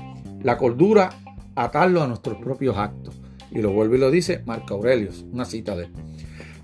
La 0.43 0.57
cordura, 0.57 1.11
atarlo 1.55 2.03
a 2.03 2.07
nuestros 2.07 2.39
propios 2.39 2.77
actos. 2.77 3.15
Y 3.51 3.63
lo 3.63 3.73
vuelve 3.73 3.97
y 3.97 4.01
lo 4.01 4.11
dice 4.11 4.43
Marco 4.45 4.75
Aurelio, 4.75 5.11
una 5.33 5.45
cita 5.45 5.75
de 5.77 5.85
él. 5.85 5.93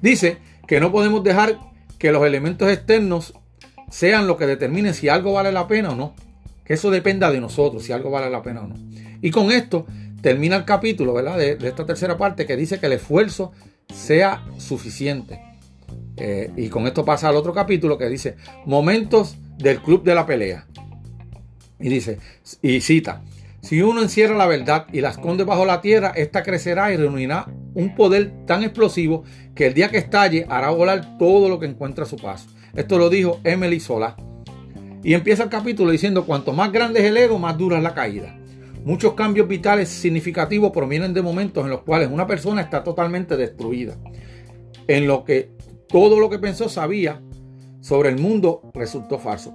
Dice 0.03 0.39
que 0.67 0.81
no 0.81 0.93
podemos 0.93 1.25
dejar 1.25 1.59
que 1.99 2.13
los 2.13 2.27
elementos 2.27 2.71
externos 2.71 3.35
sean 3.91 4.27
lo 4.27 4.37
que 4.37 4.47
determinen 4.47 4.93
si 4.93 5.09
algo 5.09 5.33
vale 5.33 5.53
la 5.53 5.67
pena 5.67 5.91
o 5.91 5.95
no. 5.97 6.15
Que 6.65 6.75
eso 6.75 6.91
dependa 6.91 7.31
de 7.31 7.41
nosotros, 7.41 7.85
si 7.85 7.93
algo 7.93 8.11
vale 8.11 8.31
la 8.31 8.43
pena 8.43 8.63
o 8.63 8.67
no. 8.67 8.77
Y 9.25 9.31
con 9.31 9.51
esto 9.51 9.87
termina 10.21 10.57
el 10.57 10.67
capítulo, 10.67 11.15
¿verdad? 11.15 11.39
De, 11.39 11.57
esta 11.67 11.87
tercera 11.87 12.19
parte 12.19 12.45
que 12.45 12.59
dice 12.59 12.79
que 12.79 12.85
el 12.85 12.93
esfuerzo 12.93 13.53
sea 13.91 14.45
suficiente. 14.59 15.41
Eh, 16.19 16.51
y 16.59 16.69
con 16.69 16.87
esto 16.87 17.07
pasa 17.07 17.31
al 17.31 17.37
otro 17.37 17.55
capítulo 17.55 17.97
que 17.97 18.11
dice 18.11 18.37
momentos 18.67 19.39
del 19.57 19.81
club 19.81 20.05
de 20.05 20.15
la 20.15 20.27
pelea. 20.27 20.67
Y 21.81 21.89
dice, 21.89 22.19
y 22.61 22.83
cita, 22.83 23.23
si 23.63 23.81
uno 23.81 24.03
encierra 24.03 24.37
la 24.37 24.47
verdad 24.47 24.89
y 24.93 25.01
la 25.01 25.09
esconde 25.09 25.45
bajo 25.45 25.65
la 25.65 25.81
tierra, 25.81 26.13
esta 26.15 26.43
crecerá 26.43 26.93
y 26.93 26.99
reunirá 26.99 27.47
un 27.73 27.95
poder 27.95 28.31
tan 28.45 28.63
explosivo 28.63 29.25
que 29.55 29.69
el 29.69 29.73
día 29.73 29.89
que 29.89 29.97
estalle 29.97 30.45
hará 30.51 30.69
volar 30.69 31.17
todo 31.17 31.49
lo 31.49 31.59
que 31.59 31.65
encuentra 31.65 32.05
a 32.05 32.07
su 32.07 32.17
paso. 32.17 32.47
Esto 32.75 32.99
lo 32.99 33.09
dijo 33.09 33.41
Emily 33.43 33.81
Sola. 33.81 34.17
Y 35.03 35.15
empieza 35.15 35.45
el 35.45 35.49
capítulo 35.49 35.93
diciendo, 35.93 36.27
cuanto 36.27 36.53
más 36.53 36.71
grande 36.71 37.01
es 37.01 37.07
el 37.07 37.17
ego, 37.17 37.39
más 37.39 37.57
dura 37.57 37.79
es 37.79 37.83
la 37.83 37.95
caída. 37.95 38.37
Muchos 38.85 39.15
cambios 39.15 39.49
vitales 39.49 39.89
significativos 39.89 40.71
provienen 40.71 41.15
de 41.15 41.23
momentos 41.23 41.65
en 41.65 41.71
los 41.71 41.81
cuales 41.81 42.11
una 42.13 42.27
persona 42.27 42.61
está 42.61 42.85
totalmente 42.85 43.35
destruida, 43.35 43.97
en 44.87 45.07
lo 45.07 45.25
que 45.25 45.53
todo 45.89 46.21
lo 46.21 46.29
que 46.29 46.39
pensó 46.39 46.69
sabía 46.69 47.23
sobre 47.81 48.11
el 48.11 48.19
mundo 48.19 48.61
resultó 48.75 49.19
falso. 49.19 49.55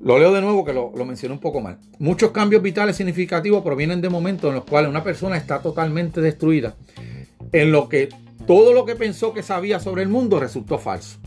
Lo 0.00 0.18
leo 0.18 0.32
de 0.32 0.40
nuevo 0.40 0.64
que 0.64 0.72
lo, 0.72 0.90
mencioné 1.04 1.34
un 1.34 1.40
poco 1.40 1.60
mal. 1.60 1.78
Muchos 1.98 2.30
cambios 2.30 2.62
vitales 2.62 2.96
significativos 2.96 3.62
provienen 3.62 4.00
de 4.00 4.08
momentos 4.08 4.48
en 4.48 4.54
los 4.54 4.64
cuales 4.64 4.88
una 4.88 5.04
persona 5.04 5.36
está 5.36 5.60
totalmente 5.60 6.22
destruida, 6.22 6.74
en 7.52 7.70
lo 7.70 7.90
que 7.90 8.08
todo 8.46 8.72
lo 8.72 8.86
que 8.86 8.96
pensó 8.96 9.34
que 9.34 9.42
sabía 9.42 9.78
sobre 9.78 10.04
el 10.04 10.08
mundo 10.08 10.40
resultó 10.40 10.78
falso. 10.78 11.18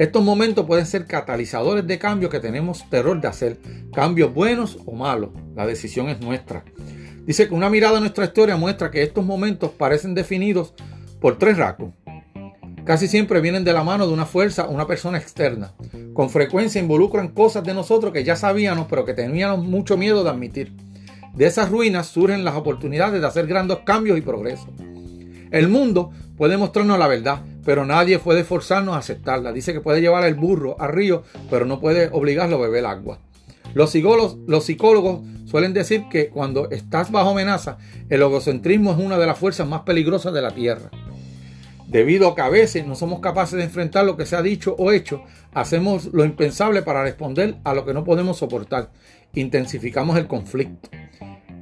Estos 0.00 0.24
momentos 0.24 0.64
pueden 0.64 0.86
ser 0.86 1.04
catalizadores 1.04 1.86
de 1.86 1.98
cambios 1.98 2.30
que 2.30 2.40
tenemos 2.40 2.88
terror 2.88 3.20
de 3.20 3.28
hacer, 3.28 3.58
cambios 3.92 4.32
buenos 4.32 4.78
o 4.86 4.92
malos. 4.92 5.28
La 5.54 5.66
decisión 5.66 6.08
es 6.08 6.22
nuestra. 6.22 6.64
Dice 7.26 7.46
que 7.46 7.52
una 7.52 7.68
mirada 7.68 7.98
a 7.98 8.00
nuestra 8.00 8.24
historia 8.24 8.56
muestra 8.56 8.90
que 8.90 9.02
estos 9.02 9.26
momentos 9.26 9.72
parecen 9.72 10.14
definidos 10.14 10.72
por 11.20 11.36
tres 11.36 11.58
rasgos. 11.58 11.92
Casi 12.86 13.08
siempre 13.08 13.42
vienen 13.42 13.62
de 13.62 13.74
la 13.74 13.84
mano 13.84 14.06
de 14.06 14.14
una 14.14 14.24
fuerza 14.24 14.64
o 14.68 14.70
una 14.70 14.86
persona 14.86 15.18
externa. 15.18 15.74
Con 16.14 16.30
frecuencia 16.30 16.80
involucran 16.80 17.28
cosas 17.28 17.62
de 17.62 17.74
nosotros 17.74 18.14
que 18.14 18.24
ya 18.24 18.36
sabíamos 18.36 18.86
pero 18.88 19.04
que 19.04 19.12
teníamos 19.12 19.66
mucho 19.66 19.98
miedo 19.98 20.24
de 20.24 20.30
admitir. 20.30 20.72
De 21.34 21.44
esas 21.44 21.68
ruinas 21.68 22.06
surgen 22.06 22.42
las 22.42 22.56
oportunidades 22.56 23.20
de 23.20 23.26
hacer 23.26 23.46
grandes 23.46 23.80
cambios 23.84 24.16
y 24.16 24.22
progresos. 24.22 24.70
El 25.50 25.68
mundo 25.68 26.10
puede 26.38 26.56
mostrarnos 26.56 26.98
la 26.98 27.06
verdad, 27.06 27.42
pero 27.70 27.86
nadie 27.86 28.18
puede 28.18 28.42
forzarnos 28.42 28.96
a 28.96 28.98
aceptarla. 28.98 29.52
Dice 29.52 29.72
que 29.72 29.80
puede 29.80 30.00
llevar 30.00 30.24
el 30.24 30.34
burro 30.34 30.74
al 30.80 30.90
río, 30.90 31.22
pero 31.48 31.66
no 31.66 31.78
puede 31.78 32.08
obligarlo 32.10 32.56
a 32.56 32.62
beber 32.62 32.84
agua. 32.84 33.20
Los 33.74 33.90
psicólogos, 33.92 34.38
los 34.48 34.64
psicólogos 34.64 35.20
suelen 35.44 35.72
decir 35.72 36.06
que 36.10 36.30
cuando 36.30 36.68
estás 36.70 37.12
bajo 37.12 37.30
amenaza, 37.30 37.78
el 38.08 38.22
egocentrismo 38.22 38.90
es 38.90 38.98
una 38.98 39.18
de 39.18 39.26
las 39.28 39.38
fuerzas 39.38 39.68
más 39.68 39.82
peligrosas 39.82 40.34
de 40.34 40.42
la 40.42 40.50
Tierra. 40.50 40.90
Debido 41.86 42.26
a 42.26 42.34
que 42.34 42.42
a 42.42 42.48
veces 42.48 42.84
no 42.84 42.96
somos 42.96 43.20
capaces 43.20 43.56
de 43.56 43.62
enfrentar 43.62 44.04
lo 44.04 44.16
que 44.16 44.26
se 44.26 44.34
ha 44.34 44.42
dicho 44.42 44.74
o 44.76 44.90
hecho, 44.90 45.22
hacemos 45.54 46.06
lo 46.06 46.24
impensable 46.24 46.82
para 46.82 47.04
responder 47.04 47.58
a 47.62 47.72
lo 47.72 47.84
que 47.84 47.94
no 47.94 48.02
podemos 48.02 48.38
soportar. 48.38 48.90
Intensificamos 49.34 50.16
el 50.16 50.26
conflicto. 50.26 50.90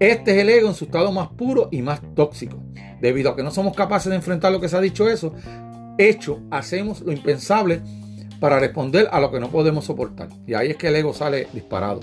Este 0.00 0.30
es 0.30 0.38
el 0.38 0.48
ego 0.48 0.68
en 0.68 0.74
su 0.74 0.84
estado 0.84 1.10
más 1.12 1.28
puro 1.28 1.68
y 1.70 1.82
más 1.82 2.00
tóxico. 2.14 2.56
Debido 3.00 3.30
a 3.30 3.36
que 3.36 3.42
no 3.42 3.50
somos 3.50 3.74
capaces 3.74 4.08
de 4.10 4.16
enfrentar 4.16 4.52
lo 4.52 4.60
que 4.60 4.68
se 4.68 4.76
ha 4.76 4.80
dicho 4.80 5.08
eso, 5.08 5.34
hecho, 5.98 6.40
hacemos 6.50 7.00
lo 7.02 7.12
impensable 7.12 7.82
para 8.40 8.58
responder 8.58 9.08
a 9.10 9.20
lo 9.20 9.30
que 9.30 9.40
no 9.40 9.50
podemos 9.50 9.84
soportar. 9.84 10.28
Y 10.46 10.54
ahí 10.54 10.70
es 10.70 10.76
que 10.76 10.88
el 10.88 10.96
ego 10.96 11.12
sale 11.12 11.48
disparado. 11.52 12.00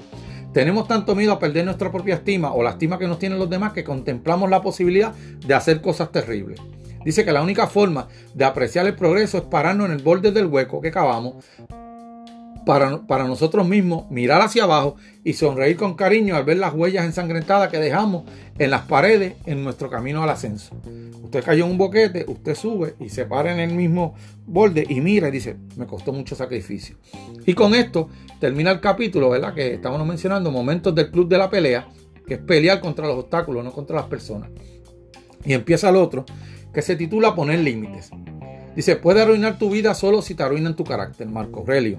Tenemos 0.53 0.87
tanto 0.87 1.15
miedo 1.15 1.33
a 1.33 1.39
perder 1.39 1.65
nuestra 1.65 1.91
propia 1.91 2.15
estima 2.15 2.53
o 2.53 2.63
la 2.63 2.71
estima 2.71 2.97
que 2.97 3.07
nos 3.07 3.19
tienen 3.19 3.39
los 3.39 3.49
demás 3.49 3.73
que 3.73 3.83
contemplamos 3.83 4.49
la 4.49 4.61
posibilidad 4.61 5.13
de 5.13 5.53
hacer 5.53 5.81
cosas 5.81 6.11
terribles. 6.11 6.61
Dice 7.03 7.25
que 7.25 7.31
la 7.31 7.43
única 7.43 7.67
forma 7.67 8.07
de 8.33 8.45
apreciar 8.45 8.85
el 8.87 8.95
progreso 8.95 9.37
es 9.37 9.43
pararnos 9.43 9.87
en 9.87 9.93
el 9.93 10.01
borde 10.01 10.31
del 10.31 10.47
hueco 10.47 10.81
que 10.81 10.91
cavamos 10.91 11.35
para, 12.65 13.27
nosotros 13.27 13.67
mismos, 13.67 14.09
mirar 14.09 14.41
hacia 14.41 14.63
abajo 14.63 14.95
y 15.23 15.33
sonreír 15.33 15.77
con 15.77 15.95
cariño 15.95 16.35
al 16.35 16.43
ver 16.43 16.57
las 16.57 16.73
huellas 16.73 17.05
ensangrentadas 17.05 17.69
que 17.69 17.77
dejamos 17.77 18.23
en 18.57 18.71
las 18.71 18.81
paredes 18.81 19.35
en 19.45 19.63
nuestro 19.63 19.89
camino 19.89 20.23
al 20.23 20.29
ascenso. 20.29 20.75
Usted 21.23 21.43
cayó 21.43 21.65
en 21.65 21.71
un 21.71 21.77
boquete, 21.77 22.25
usted 22.27 22.55
sube 22.55 22.95
y 22.99 23.09
se 23.09 23.25
para 23.25 23.53
en 23.53 23.59
el 23.59 23.73
mismo 23.73 24.15
borde 24.45 24.85
y 24.87 25.01
mira 25.01 25.29
y 25.29 25.31
dice, 25.31 25.57
me 25.77 25.85
costó 25.85 26.11
mucho 26.11 26.35
sacrificio. 26.35 26.97
Y 27.45 27.53
con 27.53 27.75
esto 27.75 28.09
termina 28.39 28.71
el 28.71 28.79
capítulo, 28.79 29.29
¿verdad? 29.29 29.53
Que 29.53 29.75
estábamos 29.75 30.07
mencionando, 30.07 30.51
momentos 30.51 30.93
del 30.93 31.11
club 31.11 31.27
de 31.27 31.37
la 31.37 31.49
pelea, 31.49 31.87
que 32.27 32.35
es 32.35 32.39
pelear 32.39 32.79
contra 32.79 33.07
los 33.07 33.17
obstáculos, 33.17 33.63
no 33.63 33.71
contra 33.71 33.97
las 33.97 34.05
personas. 34.05 34.49
Y 35.43 35.53
empieza 35.53 35.89
el 35.89 35.95
otro, 35.95 36.25
que 36.73 36.81
se 36.81 36.95
titula 36.95 37.35
Poner 37.35 37.59
límites. 37.59 38.09
Dice, 38.75 38.97
puede 38.97 39.21
arruinar 39.21 39.57
tu 39.57 39.69
vida 39.69 39.93
solo 39.93 40.21
si 40.21 40.35
te 40.35 40.43
arruinan 40.43 40.75
tu 40.75 40.83
carácter, 40.83 41.27
Marco 41.27 41.61
Aurelio. 41.61 41.97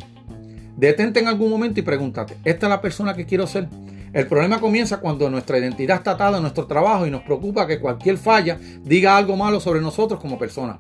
Detente 0.77 1.21
en 1.21 1.29
algún 1.29 1.51
momento 1.51 1.81
y 1.81 1.83
pregúntate, 1.83 2.37
¿esta 2.45 2.67
es 2.67 2.71
la 2.71 2.83
persona 2.83 3.15
que 3.15 3.25
quiero 3.25 3.47
ser? 3.47 3.67
El 4.13 4.27
problema 4.27 4.61
comienza 4.61 4.99
cuando 4.99 5.31
nuestra 5.31 5.59
identidad 5.59 5.99
está 5.99 6.13
atada 6.13 6.37
a 6.37 6.41
nuestro 6.41 6.67
trabajo 6.67 7.07
y 7.07 7.11
nos 7.11 7.23
preocupa 7.23 7.67
que 7.67 7.81
cualquier 7.81 8.19
falla 8.19 8.59
diga 8.83 9.17
algo 9.17 9.37
malo 9.37 9.59
sobre 9.59 9.81
nosotros 9.81 10.21
como 10.21 10.39
personas. 10.39 10.79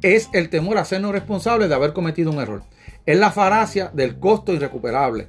Es 0.00 0.30
el 0.32 0.48
temor 0.48 0.78
a 0.78 0.82
hacernos 0.82 1.12
responsables 1.12 1.68
de 1.68 1.74
haber 1.74 1.92
cometido 1.92 2.30
un 2.30 2.38
error. 2.38 2.62
Es 3.04 3.18
la 3.18 3.30
falacia 3.30 3.90
del 3.92 4.18
costo 4.18 4.54
irrecuperable. 4.54 5.28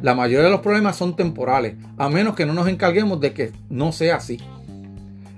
La 0.00 0.14
mayoría 0.14 0.44
de 0.44 0.50
los 0.50 0.60
problemas 0.60 0.96
son 0.96 1.14
temporales, 1.14 1.76
a 1.98 2.08
menos 2.08 2.34
que 2.34 2.46
no 2.46 2.54
nos 2.54 2.68
encarguemos 2.68 3.20
de 3.20 3.34
que 3.34 3.52
no 3.68 3.92
sea 3.92 4.16
así. 4.16 4.38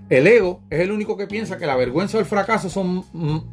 El 0.08 0.28
ego 0.28 0.62
es 0.70 0.80
el 0.80 0.92
único 0.92 1.16
que 1.16 1.26
piensa 1.26 1.58
que 1.58 1.66
la 1.66 1.74
vergüenza 1.74 2.18
o 2.18 2.20
el 2.20 2.26
fracaso 2.26 2.70
son 2.70 3.04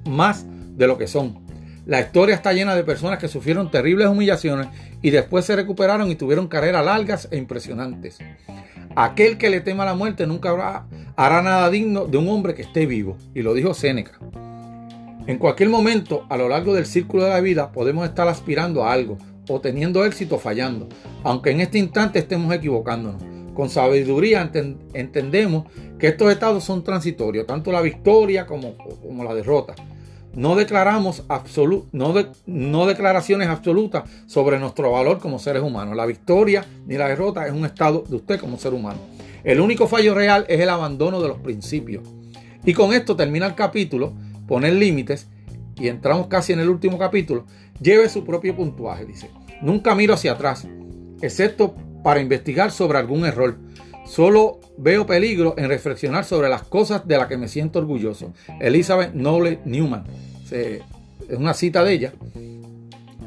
más 0.08 0.46
de 0.48 0.88
lo 0.88 0.98
que 1.00 1.08
son. 1.08 1.43
La 1.86 2.00
historia 2.00 2.34
está 2.34 2.54
llena 2.54 2.76
de 2.76 2.86
personas 2.86 3.20
que 3.20 3.28
sufrieron 3.28 3.70
terribles 3.70 4.08
humillaciones 4.08 4.68
y 5.02 5.10
después 5.10 5.44
se 5.44 5.56
recuperaron 5.58 6.10
y 6.10 6.16
tuvieron 6.16 6.48
carreras 6.48 6.86
largas 6.86 7.28
e 7.30 7.36
impresionantes. 7.36 8.20
Aquel 8.96 9.38
que 9.38 9.50
le 9.50 9.60
tema 9.60 9.84
la 9.84 9.94
muerte 9.94 10.26
nunca 10.26 10.86
hará 11.18 11.42
nada 11.42 11.70
digno 11.70 12.06
de 12.06 12.18
un 12.18 12.30
hombre 12.30 12.56
que 12.56 12.62
esté 12.62 12.86
vivo. 12.86 13.18
Y 13.36 13.42
lo 13.42 13.54
dijo 13.54 13.74
Séneca. 13.74 14.18
En 15.28 15.38
cualquier 15.38 15.70
momento, 15.70 16.26
a 16.30 16.38
lo 16.38 16.48
largo 16.48 16.74
del 16.74 16.86
círculo 16.86 17.26
de 17.26 17.32
la 17.32 17.42
vida, 17.42 17.74
podemos 17.74 18.08
estar 18.08 18.30
aspirando 18.30 18.86
a 18.86 18.94
algo 18.94 19.18
o 19.50 19.60
teniendo 19.60 20.06
éxito 20.06 20.40
fallando, 20.40 20.88
aunque 21.24 21.52
en 21.52 21.60
este 21.60 21.80
instante 21.80 22.20
estemos 22.20 22.54
equivocándonos. 22.54 23.22
Con 23.54 23.70
sabiduría 23.70 24.50
entendemos 24.94 25.66
que 26.00 26.08
estos 26.08 26.32
estados 26.32 26.64
son 26.64 26.84
transitorios, 26.84 27.46
tanto 27.46 27.74
la 27.74 27.82
victoria 27.82 28.46
como, 28.46 28.78
como 28.78 29.24
la 29.24 29.34
derrota 29.34 29.76
no 30.36 30.56
declaramos 30.56 31.24
no, 31.92 32.14
no 32.46 32.86
declaraciones 32.86 33.48
absolutas 33.48 34.04
sobre 34.26 34.60
nuestro 34.60 34.92
valor 34.92 35.20
como 35.20 35.40
seres 35.40 35.64
humanos. 35.64 35.96
La 35.96 36.06
victoria 36.06 36.66
ni 36.86 36.98
la 36.98 37.08
derrota 37.08 37.46
es 37.46 37.54
un 37.54 37.66
estado 37.66 38.04
de 38.08 38.16
usted 38.16 38.40
como 38.40 38.58
ser 38.58 38.74
humano. 38.74 39.00
El 39.44 39.60
único 39.60 39.88
fallo 39.88 40.14
real 40.14 40.46
es 40.48 40.60
el 40.60 40.70
abandono 40.70 41.22
de 41.22 41.28
los 41.28 41.40
principios. 41.40 42.04
Y 42.66 42.74
con 42.74 42.94
esto 42.94 43.16
termina 43.16 43.46
el 43.46 43.56
capítulo, 43.56 44.14
poner 44.48 44.74
límites, 44.74 45.28
y 45.76 45.88
entramos 45.88 46.28
casi 46.28 46.54
en 46.54 46.60
el 46.60 46.70
último 46.70 46.98
capítulo, 46.98 47.46
lleve 47.82 48.08
su 48.10 48.24
propio 48.24 48.56
puntuaje, 48.56 49.06
dice. 49.06 49.30
Nunca 49.62 49.96
miro 49.96 50.14
hacia 50.14 50.34
atrás, 50.34 50.68
excepto 51.22 51.76
para 52.04 52.22
investigar 52.22 52.72
sobre 52.72 53.00
algún 53.00 53.26
error. 53.26 53.58
Solo 54.14 54.60
veo 54.78 55.08
peligro 55.08 55.56
en 55.58 55.68
reflexionar 55.68 56.24
sobre 56.24 56.48
las 56.48 56.62
cosas 56.62 57.08
de 57.08 57.18
las 57.18 57.26
que 57.26 57.36
me 57.36 57.48
siento 57.48 57.80
orgulloso. 57.80 58.32
Elizabeth 58.60 59.16
Noble 59.16 59.60
Newman. 59.66 60.04
es 60.52 60.82
una 61.36 61.56
cita 61.56 61.84
de 61.84 61.94
ella. 61.94 62.14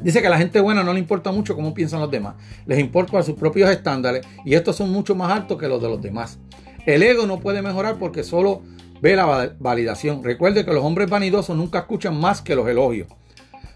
Dice 0.01 0.21
que 0.21 0.27
a 0.27 0.29
la 0.29 0.37
gente 0.37 0.61
buena 0.61 0.85
no 0.85 0.93
le 0.93 0.99
importa 0.99 1.29
mucho 1.33 1.55
cómo 1.55 1.73
piensan 1.73 1.99
los 1.99 2.09
demás. 2.09 2.35
Les 2.65 2.79
importa 2.79 3.21
sus 3.21 3.35
propios 3.35 3.69
estándares 3.69 4.25
y 4.45 4.55
estos 4.55 4.77
son 4.77 4.89
mucho 4.89 5.13
más 5.13 5.29
altos 5.29 5.57
que 5.57 5.67
los 5.67 5.81
de 5.81 5.89
los 5.89 6.01
demás. 6.01 6.39
El 6.85 7.03
ego 7.03 7.27
no 7.27 7.41
puede 7.41 7.61
mejorar 7.61 7.97
porque 7.99 8.23
solo 8.23 8.61
ve 9.01 9.17
la 9.17 9.55
validación. 9.59 10.23
Recuerde 10.23 10.63
que 10.63 10.71
los 10.71 10.85
hombres 10.85 11.09
vanidosos 11.09 11.57
nunca 11.57 11.79
escuchan 11.79 12.17
más 12.17 12.41
que 12.41 12.55
los 12.55 12.65
elogios. 12.65 13.09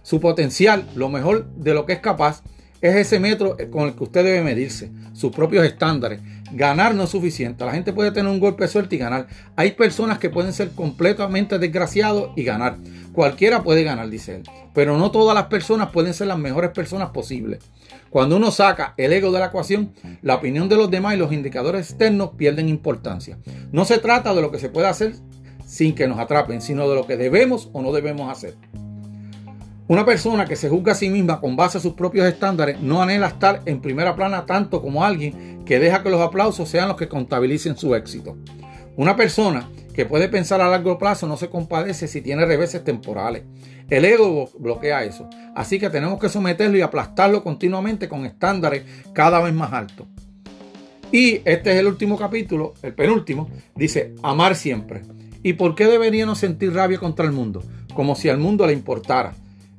Su 0.01 0.22
potencial, 0.22 0.88
lo 0.95 1.09
mejor 1.09 1.45
de 1.55 1.74
lo 1.74 1.86
que 1.86 1.91
es 1.91 1.99
capaz, 1.99 2.41
es 2.82 2.95
ese 2.95 3.19
metro 3.19 3.55
con 3.69 3.88
el 3.88 3.95
que 3.95 4.03
usted 4.03 4.23
debe 4.23 4.41
medirse, 4.41 4.91
sus 5.13 5.32
propios 5.32 5.65
estándares. 5.65 6.19
Ganar 6.51 6.95
no 6.95 7.03
es 7.03 7.09
suficiente. 7.09 7.63
La 7.63 7.71
gente 7.71 7.93
puede 7.93 8.11
tener 8.11 8.29
un 8.29 8.39
golpe 8.39 8.63
de 8.63 8.69
suerte 8.69 8.95
y 8.95 8.99
ganar. 8.99 9.27
Hay 9.55 9.71
personas 9.71 10.17
que 10.17 10.29
pueden 10.29 10.51
ser 10.51 10.71
completamente 10.71 11.59
desgraciados 11.59 12.32
y 12.36 12.43
ganar. 12.43 12.77
Cualquiera 13.13 13.63
puede 13.63 13.84
ganar, 13.84 14.09
dice 14.09 14.38
él. 14.38 14.43
Pero 14.73 14.97
no 14.97 15.11
todas 15.11 15.36
las 15.36 15.45
personas 15.45 15.91
pueden 15.91 16.13
ser 16.13 16.27
las 16.27 16.39
mejores 16.39 16.71
personas 16.71 17.11
posibles. 17.11 17.59
Cuando 18.09 18.36
uno 18.36 18.51
saca 18.51 18.93
el 18.97 19.13
ego 19.13 19.32
de 19.32 19.39
la 19.39 19.45
ecuación, 19.45 19.93
la 20.21 20.36
opinión 20.36 20.67
de 20.67 20.75
los 20.75 20.91
demás 20.91 21.13
y 21.13 21.17
los 21.17 21.32
indicadores 21.32 21.89
externos 21.89 22.32
pierden 22.36 22.67
importancia. 22.67 23.38
No 23.71 23.86
se 23.86 23.99
trata 23.99 24.34
de 24.34 24.41
lo 24.41 24.51
que 24.51 24.59
se 24.59 24.69
puede 24.69 24.88
hacer 24.88 25.13
sin 25.65 25.95
que 25.95 26.07
nos 26.07 26.19
atrapen, 26.19 26.61
sino 26.61 26.89
de 26.89 26.95
lo 26.95 27.07
que 27.07 27.15
debemos 27.15 27.69
o 27.71 27.82
no 27.82 27.93
debemos 27.93 28.29
hacer. 28.29 28.55
Una 29.91 30.05
persona 30.05 30.45
que 30.45 30.55
se 30.55 30.69
juzga 30.69 30.93
a 30.93 30.95
sí 30.95 31.09
misma 31.09 31.41
con 31.41 31.57
base 31.57 31.77
a 31.77 31.81
sus 31.81 31.95
propios 31.95 32.25
estándares 32.25 32.79
no 32.79 33.01
anhela 33.01 33.27
estar 33.27 33.61
en 33.65 33.81
primera 33.81 34.15
plana 34.15 34.45
tanto 34.45 34.81
como 34.81 35.03
alguien 35.03 35.65
que 35.65 35.79
deja 35.79 36.01
que 36.01 36.09
los 36.09 36.21
aplausos 36.21 36.69
sean 36.69 36.87
los 36.87 36.95
que 36.95 37.09
contabilicen 37.09 37.75
su 37.75 37.93
éxito. 37.93 38.37
Una 38.95 39.17
persona 39.17 39.69
que 39.93 40.05
puede 40.05 40.29
pensar 40.29 40.61
a 40.61 40.69
largo 40.69 40.97
plazo 40.97 41.27
no 41.27 41.35
se 41.35 41.49
compadece 41.49 42.07
si 42.07 42.21
tiene 42.21 42.45
reveses 42.45 42.85
temporales. 42.85 43.43
El 43.89 44.05
ego 44.05 44.49
bloquea 44.57 45.03
eso. 45.03 45.29
Así 45.57 45.77
que 45.77 45.89
tenemos 45.89 46.21
que 46.21 46.29
someterlo 46.29 46.77
y 46.77 46.81
aplastarlo 46.81 47.43
continuamente 47.43 48.07
con 48.07 48.25
estándares 48.25 48.83
cada 49.11 49.41
vez 49.41 49.53
más 49.53 49.73
altos. 49.73 50.07
Y 51.11 51.41
este 51.43 51.73
es 51.73 51.79
el 51.79 51.87
último 51.87 52.17
capítulo, 52.17 52.75
el 52.81 52.93
penúltimo, 52.93 53.49
dice 53.75 54.15
amar 54.23 54.55
siempre. 54.55 55.01
¿Y 55.43 55.51
por 55.51 55.75
qué 55.75 55.87
deberíamos 55.87 56.37
sentir 56.37 56.73
rabia 56.73 56.97
contra 56.97 57.25
el 57.25 57.33
mundo? 57.33 57.61
Como 57.93 58.15
si 58.15 58.29
al 58.29 58.37
mundo 58.37 58.65
le 58.65 58.71
importara. 58.71 59.33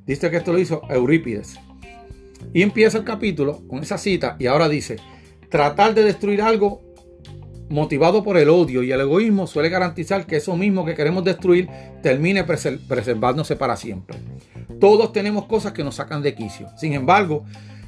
Dice 0.05 0.29
que 0.29 0.37
esto 0.37 0.51
lo 0.53 0.59
hizo 0.59 0.81
Eurípides. 0.89 1.59
Y 2.53 2.61
empieza 2.61 2.97
el 2.97 3.03
capítulo 3.03 3.65
con 3.67 3.79
esa 3.79 3.97
cita 3.97 4.35
y 4.39 4.47
ahora 4.47 4.67
dice, 4.67 4.97
tratar 5.49 5.93
de 5.93 6.03
destruir 6.03 6.41
algo 6.41 6.81
motivado 7.69 8.23
por 8.23 8.37
el 8.37 8.49
odio 8.49 8.83
y 8.83 8.91
el 8.91 9.01
egoísmo 9.01 9.47
suele 9.47 9.69
garantizar 9.69 10.25
que 10.25 10.35
eso 10.35 10.55
mismo 10.55 10.85
que 10.85 10.93
queremos 10.93 11.23
destruir 11.23 11.69
termine 12.01 12.43
preservándose 12.43 13.55
para 13.55 13.75
siempre. 13.75 14.17
Todos 14.79 15.13
tenemos 15.13 15.45
cosas 15.45 15.71
que 15.71 15.83
nos 15.83 15.95
sacan 15.95 16.21
de 16.21 16.35
quicio. 16.35 16.67
Sin 16.77 16.93
embargo, 16.93 17.45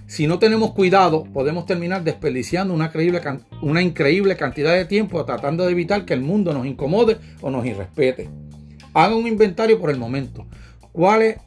si 0.07 0.27
no 0.27 0.39
tenemos 0.39 0.71
cuidado, 0.71 1.25
podemos 1.25 1.65
terminar 1.65 2.03
desperdiciando 2.03 2.73
una, 2.73 2.85
increíble, 2.85 3.21
una 3.61 3.81
increíble 3.81 4.37
cantidad 4.37 4.73
de 4.73 4.85
tiempo 4.85 5.23
tratando 5.25 5.65
de 5.65 5.71
evitar 5.71 6.05
que 6.05 6.13
el 6.13 6.21
mundo 6.21 6.53
nos 6.53 6.65
incomode 6.65 7.17
o 7.41 7.51
nos 7.51 7.65
irrespete. 7.65 8.29
Haga 8.93 9.15
un 9.15 9.27
inventario 9.27 9.79
por 9.79 9.89
el 9.89 9.97
momento. 9.97 10.45
¿Cuáles 10.91 11.37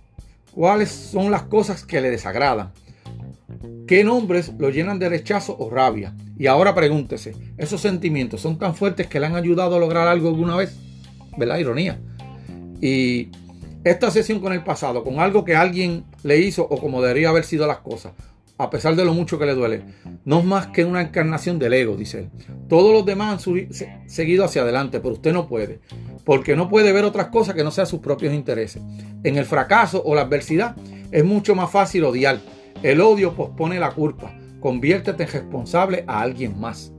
cuáles 0.59 0.89
son 0.89 1.31
las 1.31 1.43
cosas 1.43 1.85
que 1.85 2.01
le 2.01 2.11
desagradan, 2.11 2.73
qué 3.87 4.03
nombres 4.03 4.53
lo 4.59 4.71
llenan 4.71 4.99
de 4.99 5.09
rechazo 5.09 5.57
o 5.57 5.71
rabia. 5.71 6.17
Y 6.37 6.49
ahora 6.49 6.75
pregúntese, 6.75 7.37
¿esos 7.57 7.81
sentimientos 7.81 8.41
son 8.41 8.59
tan 8.59 8.75
fuertes 8.75 9.07
que 9.07 9.21
le 9.21 9.27
han 9.27 9.37
ayudado 9.37 9.77
a 9.77 9.79
lograr 9.79 10.09
algo 10.09 10.27
alguna 10.27 10.57
vez? 10.57 10.77
¿Verdad? 11.37 11.59
Ironía. 11.59 12.01
Y 12.81 13.29
esta 13.85 14.11
sesión 14.11 14.41
con 14.41 14.53
el 14.53 14.65
pasado, 14.65 15.05
con 15.05 15.21
algo 15.21 15.45
que 15.45 15.55
alguien 15.55 16.05
le 16.25 16.41
hizo 16.41 16.67
o 16.69 16.81
como 16.81 17.03
debería 17.03 17.29
haber 17.29 17.45
sido 17.45 17.69
las 17.69 17.79
cosas, 17.79 18.15
a 18.59 18.69
pesar 18.69 18.97
de 18.97 19.05
lo 19.05 19.15
mucho 19.15 19.39
que 19.39 19.47
le 19.47 19.55
duele, 19.55 19.83
no 20.25 20.41
es 20.41 20.45
más 20.45 20.67
que 20.67 20.85
una 20.85 21.03
encarnación 21.03 21.61
del 21.61 21.75
ego, 21.75 21.97
dice 21.97 22.19
él. 22.19 22.31
Todos 22.69 22.93
los 22.93 23.07
demás 23.07 23.47
han 23.47 24.09
seguido 24.09 24.45
hacia 24.45 24.63
adelante, 24.63 24.99
pero 24.99 25.15
usted 25.15 25.33
no 25.33 25.47
puede, 25.47 25.79
porque 26.29 26.57
no 26.57 26.69
puede 26.69 26.93
ver 26.93 27.07
otras 27.07 27.29
cosas 27.29 27.55
que 27.55 27.65
no 27.65 27.71
sean 27.71 27.87
sus 27.87 28.01
propios 28.01 28.35
intereses. 28.35 28.83
En 29.25 29.39
el 29.39 29.47
fracaso 29.47 30.03
o 30.05 30.15
la 30.15 30.21
adversidad 30.21 30.77
es 31.11 31.25
mucho 31.25 31.55
más 31.55 31.71
fácil 31.71 32.05
odiar. 32.05 32.39
El 32.83 33.01
odio 33.01 33.35
pospone 33.35 33.81
la 33.81 33.93
culpa, 33.93 34.39
conviértete 34.61 35.23
en 35.23 35.31
responsable 35.31 36.05
a 36.07 36.21
alguien 36.21 36.61
más. 36.61 36.93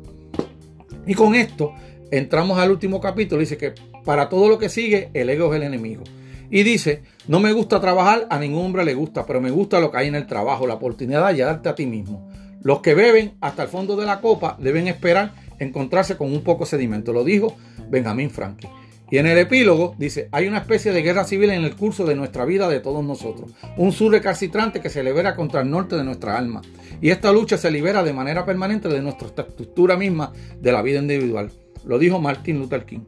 Y 1.05 1.13
con 1.13 1.35
esto 1.35 1.75
entramos 2.09 2.57
al 2.57 2.71
último 2.71 2.99
capítulo, 2.99 3.41
dice 3.41 3.55
que 3.55 3.75
para 4.03 4.29
todo 4.29 4.49
lo 4.49 4.57
que 4.57 4.67
sigue, 4.67 5.11
el 5.13 5.29
ego 5.29 5.53
es 5.53 5.57
el 5.57 5.67
enemigo. 5.67 6.01
Y 6.49 6.63
dice, 6.63 7.03
no 7.27 7.39
me 7.39 7.51
gusta 7.51 7.79
trabajar, 7.79 8.25
a 8.31 8.39
ningún 8.39 8.65
hombre 8.65 8.83
le 8.83 8.95
gusta, 8.95 9.27
pero 9.27 9.39
me 9.39 9.51
gusta 9.51 9.79
lo 9.79 9.91
que 9.91 9.99
hay 9.99 10.07
en 10.07 10.15
el 10.15 10.25
trabajo, 10.25 10.65
la 10.65 10.73
oportunidad 10.73 11.31
de 11.31 11.43
darte 11.43 11.69
a 11.69 11.75
ti 11.75 11.85
mismo. 11.85 12.31
Los 12.63 12.79
que 12.79 12.95
beben 12.95 13.33
hasta 13.41 13.61
el 13.61 13.69
fondo 13.69 13.95
de 13.95 14.07
la 14.07 14.21
copa 14.21 14.57
deben 14.59 14.87
esperar 14.87 15.35
encontrarse 15.59 16.17
con 16.17 16.33
un 16.33 16.41
poco 16.41 16.65
sedimento. 16.65 17.13
Lo 17.13 17.23
dijo 17.23 17.55
Benjamín 17.91 18.31
Franklin. 18.31 18.88
Y 19.11 19.17
en 19.17 19.27
el 19.27 19.37
epílogo 19.37 19.95
dice, 19.97 20.29
hay 20.31 20.47
una 20.47 20.59
especie 20.59 20.91
de 20.91 21.01
guerra 21.01 21.23
civil 21.23 21.49
en 21.49 21.63
el 21.63 21.75
curso 21.75 22.05
de 22.05 22.15
nuestra 22.15 22.45
vida 22.45 22.69
de 22.69 22.79
todos 22.79 23.03
nosotros. 23.03 23.51
Un 23.77 23.91
sur 23.91 24.11
recalcitrante 24.11 24.81
que 24.81 24.89
se 24.89 25.03
libera 25.03 25.35
contra 25.35 25.61
el 25.61 25.69
norte 25.69 25.95
de 25.95 26.03
nuestra 26.03 26.37
alma. 26.37 26.61
Y 27.01 27.09
esta 27.09 27.31
lucha 27.31 27.57
se 27.57 27.71
libera 27.71 28.03
de 28.03 28.13
manera 28.13 28.45
permanente 28.45 28.87
de 28.87 29.01
nuestra 29.01 29.27
estructura 29.27 29.97
misma 29.97 30.31
de 30.59 30.71
la 30.71 30.81
vida 30.81 30.99
individual. 30.99 31.51
Lo 31.85 31.97
dijo 31.97 32.19
Martin 32.19 32.59
Luther 32.59 32.85
King. 32.85 32.99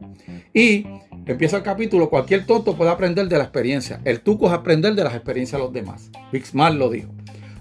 Y 0.52 0.86
empieza 1.26 1.58
el 1.58 1.62
capítulo, 1.62 2.08
cualquier 2.08 2.46
tonto 2.46 2.76
puede 2.76 2.90
aprender 2.90 3.28
de 3.28 3.38
la 3.38 3.44
experiencia. 3.44 4.00
El 4.04 4.20
tuco 4.20 4.46
es 4.46 4.52
aprender 4.52 4.94
de 4.94 5.04
las 5.04 5.14
experiencias 5.14 5.60
de 5.60 5.64
los 5.64 5.72
demás. 5.72 6.10
Big 6.32 6.46
Smart 6.46 6.74
lo 6.74 6.90
dijo. 6.90 7.12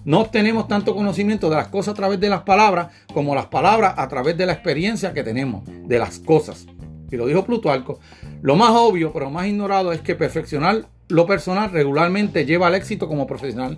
No 0.04 0.22
obtenemos 0.22 0.68
tanto 0.68 0.96
conocimiento 0.96 1.50
de 1.50 1.58
las 1.58 1.68
cosas 1.68 1.94
a 1.94 1.96
través 1.96 2.20
de 2.20 2.30
las 2.30 2.42
palabras 2.42 2.88
como 3.14 3.36
las 3.36 3.48
palabras 3.48 3.94
a 3.98 4.08
través 4.08 4.36
de 4.36 4.48
la 4.48 4.54
experiencia 4.54 5.14
que 5.14 5.22
tenemos 5.22 5.64
de 5.66 6.00
las 6.00 6.18
cosas. 6.18 6.66
Y 7.12 7.18
lo 7.18 7.28
dijo 7.28 7.46
Plutarco. 7.46 8.00
Lo 8.42 8.56
más 8.56 8.72
obvio, 8.72 9.12
pero 9.12 9.30
más 9.30 9.48
ignorado, 9.48 9.92
es 9.92 10.02
que 10.02 10.16
perfeccionar 10.16 10.86
lo 11.08 11.26
personal 11.26 11.72
regularmente 11.72 12.46
lleva 12.46 12.68
al 12.68 12.76
éxito 12.76 13.08
como 13.08 13.28
profesional 13.28 13.78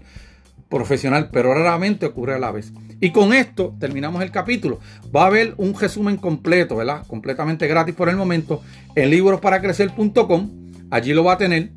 profesional, 0.73 1.29
pero 1.31 1.53
raramente 1.53 2.07
ocurre 2.07 2.33
a 2.33 2.39
la 2.39 2.51
vez. 2.51 2.73
Y 2.99 3.11
con 3.11 3.31
esto 3.31 3.75
terminamos 3.79 4.23
el 4.23 4.31
capítulo. 4.31 4.79
Va 5.15 5.23
a 5.23 5.27
haber 5.27 5.53
un 5.57 5.79
resumen 5.79 6.17
completo, 6.17 6.75
¿verdad? 6.75 7.05
Completamente 7.05 7.67
gratis 7.67 7.93
por 7.93 8.09
el 8.09 8.15
momento 8.15 8.63
en 8.95 9.11
librosparacrecer.com. 9.11 10.49
Allí 10.89 11.13
lo 11.13 11.23
va 11.23 11.33
a 11.33 11.37
tener. 11.37 11.69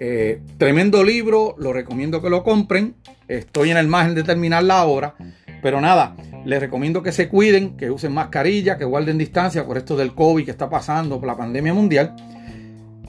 Eh, 0.00 0.42
tremendo 0.58 1.04
libro, 1.04 1.54
lo 1.58 1.72
recomiendo 1.72 2.20
que 2.20 2.28
lo 2.28 2.42
compren. 2.42 2.96
Estoy 3.28 3.70
en 3.70 3.76
el 3.76 3.86
margen 3.86 4.16
de 4.16 4.24
terminar 4.24 4.64
la 4.64 4.84
hora. 4.84 5.14
Pero 5.62 5.80
nada, 5.80 6.14
les 6.44 6.60
recomiendo 6.60 7.02
que 7.02 7.12
se 7.12 7.28
cuiden, 7.28 7.76
que 7.76 7.90
usen 7.90 8.12
mascarilla, 8.12 8.78
que 8.78 8.84
guarden 8.84 9.18
distancia 9.18 9.66
por 9.66 9.76
esto 9.76 9.96
del 9.96 10.14
COVID 10.14 10.44
que 10.44 10.50
está 10.50 10.70
pasando, 10.70 11.18
por 11.18 11.26
la 11.26 11.36
pandemia 11.36 11.74
mundial. 11.74 12.14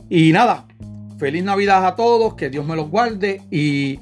Y 0.10 0.32
nada, 0.32 0.66
feliz 1.18 1.43
Navidad 1.43 1.86
a 1.86 1.95
todos, 1.95 2.34
que 2.34 2.50
Dios 2.50 2.66
me 2.66 2.76
los 2.76 2.89
guarde 2.89 3.41
y 3.52 4.00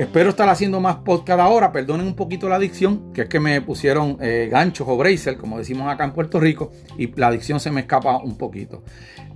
Espero 0.00 0.30
estar 0.30 0.48
haciendo 0.48 0.80
más 0.80 0.96
podcast 0.96 1.40
ahora. 1.40 1.72
Perdonen 1.72 2.06
un 2.06 2.14
poquito 2.14 2.48
la 2.48 2.56
adicción, 2.56 3.12
que 3.12 3.20
es 3.20 3.28
que 3.28 3.38
me 3.38 3.60
pusieron 3.60 4.16
eh, 4.22 4.48
ganchos 4.50 4.88
o 4.88 4.96
bracer, 4.96 5.36
como 5.36 5.58
decimos 5.58 5.92
acá 5.92 6.04
en 6.04 6.12
Puerto 6.12 6.40
Rico, 6.40 6.72
y 6.96 7.14
la 7.20 7.26
adicción 7.26 7.60
se 7.60 7.70
me 7.70 7.82
escapa 7.82 8.16
un 8.16 8.38
poquito. 8.38 8.82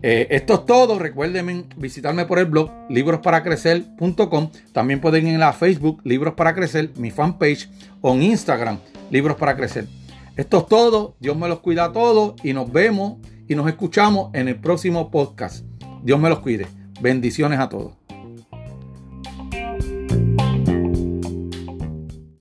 Eh, 0.02 0.26
esto 0.30 0.54
es 0.54 0.64
todo. 0.64 0.98
Recuerden 0.98 1.66
visitarme 1.76 2.24
por 2.24 2.38
el 2.38 2.46
blog 2.46 2.70
librosparacrecer.com. 2.88 4.50
También 4.72 5.02
pueden 5.02 5.28
ir 5.28 5.42
a 5.42 5.52
Facebook 5.52 6.00
Libros 6.02 6.32
para 6.32 6.54
Crecer, 6.54 6.92
mi 6.96 7.10
fanpage, 7.10 7.68
o 8.00 8.14
en 8.14 8.22
Instagram 8.22 8.78
Libros 9.10 9.36
para 9.36 9.58
Crecer. 9.58 9.86
Esto 10.34 10.60
es 10.60 10.66
todo. 10.66 11.14
Dios 11.20 11.36
me 11.36 11.46
los 11.46 11.60
cuida 11.60 11.84
a 11.84 11.92
todos 11.92 12.36
y 12.42 12.54
nos 12.54 12.72
vemos 12.72 13.18
y 13.46 13.54
nos 13.54 13.68
escuchamos 13.68 14.30
en 14.32 14.48
el 14.48 14.58
próximo 14.58 15.10
podcast. 15.10 15.62
Dios 16.02 16.18
me 16.18 16.30
los 16.30 16.38
cuide. 16.38 16.66
Bendiciones 17.02 17.58
a 17.58 17.68
todos. 17.68 18.03